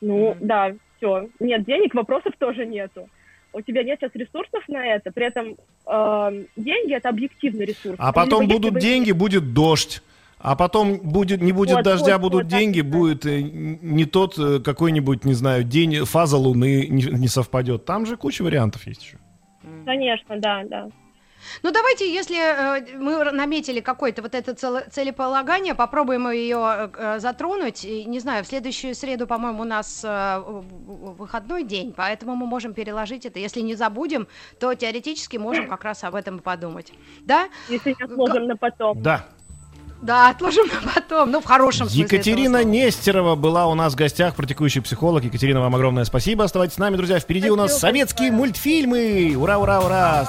Ну, 0.00 0.32
mm-hmm. 0.32 0.38
да, 0.40 0.74
все, 0.96 1.28
нет 1.40 1.64
денег, 1.64 1.94
вопросов 1.94 2.34
тоже 2.38 2.64
нету. 2.66 3.08
У 3.52 3.60
тебя 3.62 3.82
нет 3.82 3.98
сейчас 3.98 4.14
ресурсов 4.14 4.62
на 4.68 4.86
это, 4.86 5.10
при 5.10 5.26
этом 5.26 5.56
э, 5.86 6.44
деньги 6.56 6.94
это 6.94 7.08
объективный 7.08 7.64
ресурс. 7.64 7.96
А 7.98 8.12
потом 8.12 8.46
будут 8.46 8.78
деньги, 8.78 9.12
будет 9.12 9.52
дождь. 9.54 10.02
А 10.38 10.54
потом 10.54 10.98
будет, 10.98 11.40
не 11.40 11.52
будет 11.52 11.76
вот, 11.76 11.84
дождя, 11.84 12.18
вот, 12.18 12.30
будут 12.30 12.44
вот, 12.44 12.58
деньги, 12.58 12.82
так, 12.82 12.90
будет 12.90 13.26
э, 13.26 13.40
не 13.40 14.04
тот 14.04 14.38
э, 14.38 14.60
какой-нибудь, 14.60 15.24
не 15.24 15.34
знаю, 15.34 15.64
день, 15.64 16.04
фаза 16.04 16.36
Луны 16.36 16.86
не, 16.88 17.04
не 17.04 17.28
совпадет. 17.28 17.84
Там 17.84 18.04
же 18.06 18.16
куча 18.16 18.42
вариантов 18.42 18.86
есть 18.86 19.02
еще. 19.02 19.18
Конечно, 19.84 20.38
да, 20.38 20.62
да. 20.64 20.88
Ну 21.62 21.72
давайте, 21.72 22.12
если 22.12 22.36
э, 22.36 22.96
мы 22.98 23.24
наметили 23.32 23.80
какое-то 23.80 24.22
вот 24.22 24.34
это 24.34 24.54
целеполагание, 24.90 25.74
попробуем 25.74 26.28
ее 26.30 26.90
э, 26.96 27.18
затронуть. 27.18 27.84
И, 27.84 28.04
не 28.04 28.20
знаю, 28.20 28.44
в 28.44 28.46
следующую 28.46 28.94
среду, 28.94 29.26
по-моему, 29.26 29.62
у 29.62 29.64
нас 29.64 30.02
э, 30.04 30.42
выходной 30.46 31.64
день, 31.64 31.92
поэтому 31.96 32.36
мы 32.36 32.46
можем 32.46 32.74
переложить 32.74 33.26
это. 33.26 33.38
Если 33.38 33.60
не 33.60 33.74
забудем, 33.74 34.26
то 34.60 34.74
теоретически 34.74 35.36
можем 35.36 35.68
как 35.70 35.84
раз 35.84 36.04
об 36.04 36.14
этом 36.14 36.38
подумать. 36.40 36.92
Да? 37.20 37.48
Если 37.68 37.96
не 37.98 38.04
отложим 38.04 38.46
на 38.46 38.56
потом. 38.56 39.00
Да. 39.02 39.26
Да, 40.06 40.30
отложим 40.30 40.66
на 40.68 40.92
потом, 40.92 41.32
ну 41.32 41.40
в 41.40 41.44
хорошем 41.44 41.88
смысле. 41.88 42.04
Екатерина 42.04 42.62
Нестерова 42.62 43.34
была 43.34 43.66
у 43.66 43.74
нас 43.74 43.94
в 43.94 43.96
гостях, 43.96 44.36
практикующий 44.36 44.80
психолог. 44.80 45.24
Екатерина, 45.24 45.60
вам 45.60 45.74
огромное 45.74 46.04
спасибо. 46.04 46.44
Оставайтесь 46.44 46.76
с 46.76 46.78
нами, 46.78 46.96
друзья. 46.96 47.18
Впереди 47.18 47.48
спасибо, 47.48 47.54
у 47.54 47.66
нас 47.66 47.78
советские 47.80 48.30
большое. 48.30 48.38
мультфильмы. 48.38 49.34
Ура, 49.36 49.58
ура, 49.58 49.80
ура. 49.80 50.28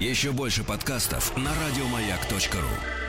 Еще 0.00 0.32
больше 0.32 0.64
подкастов 0.64 1.36
на 1.36 1.50
радиомаяк.ру 1.66 3.07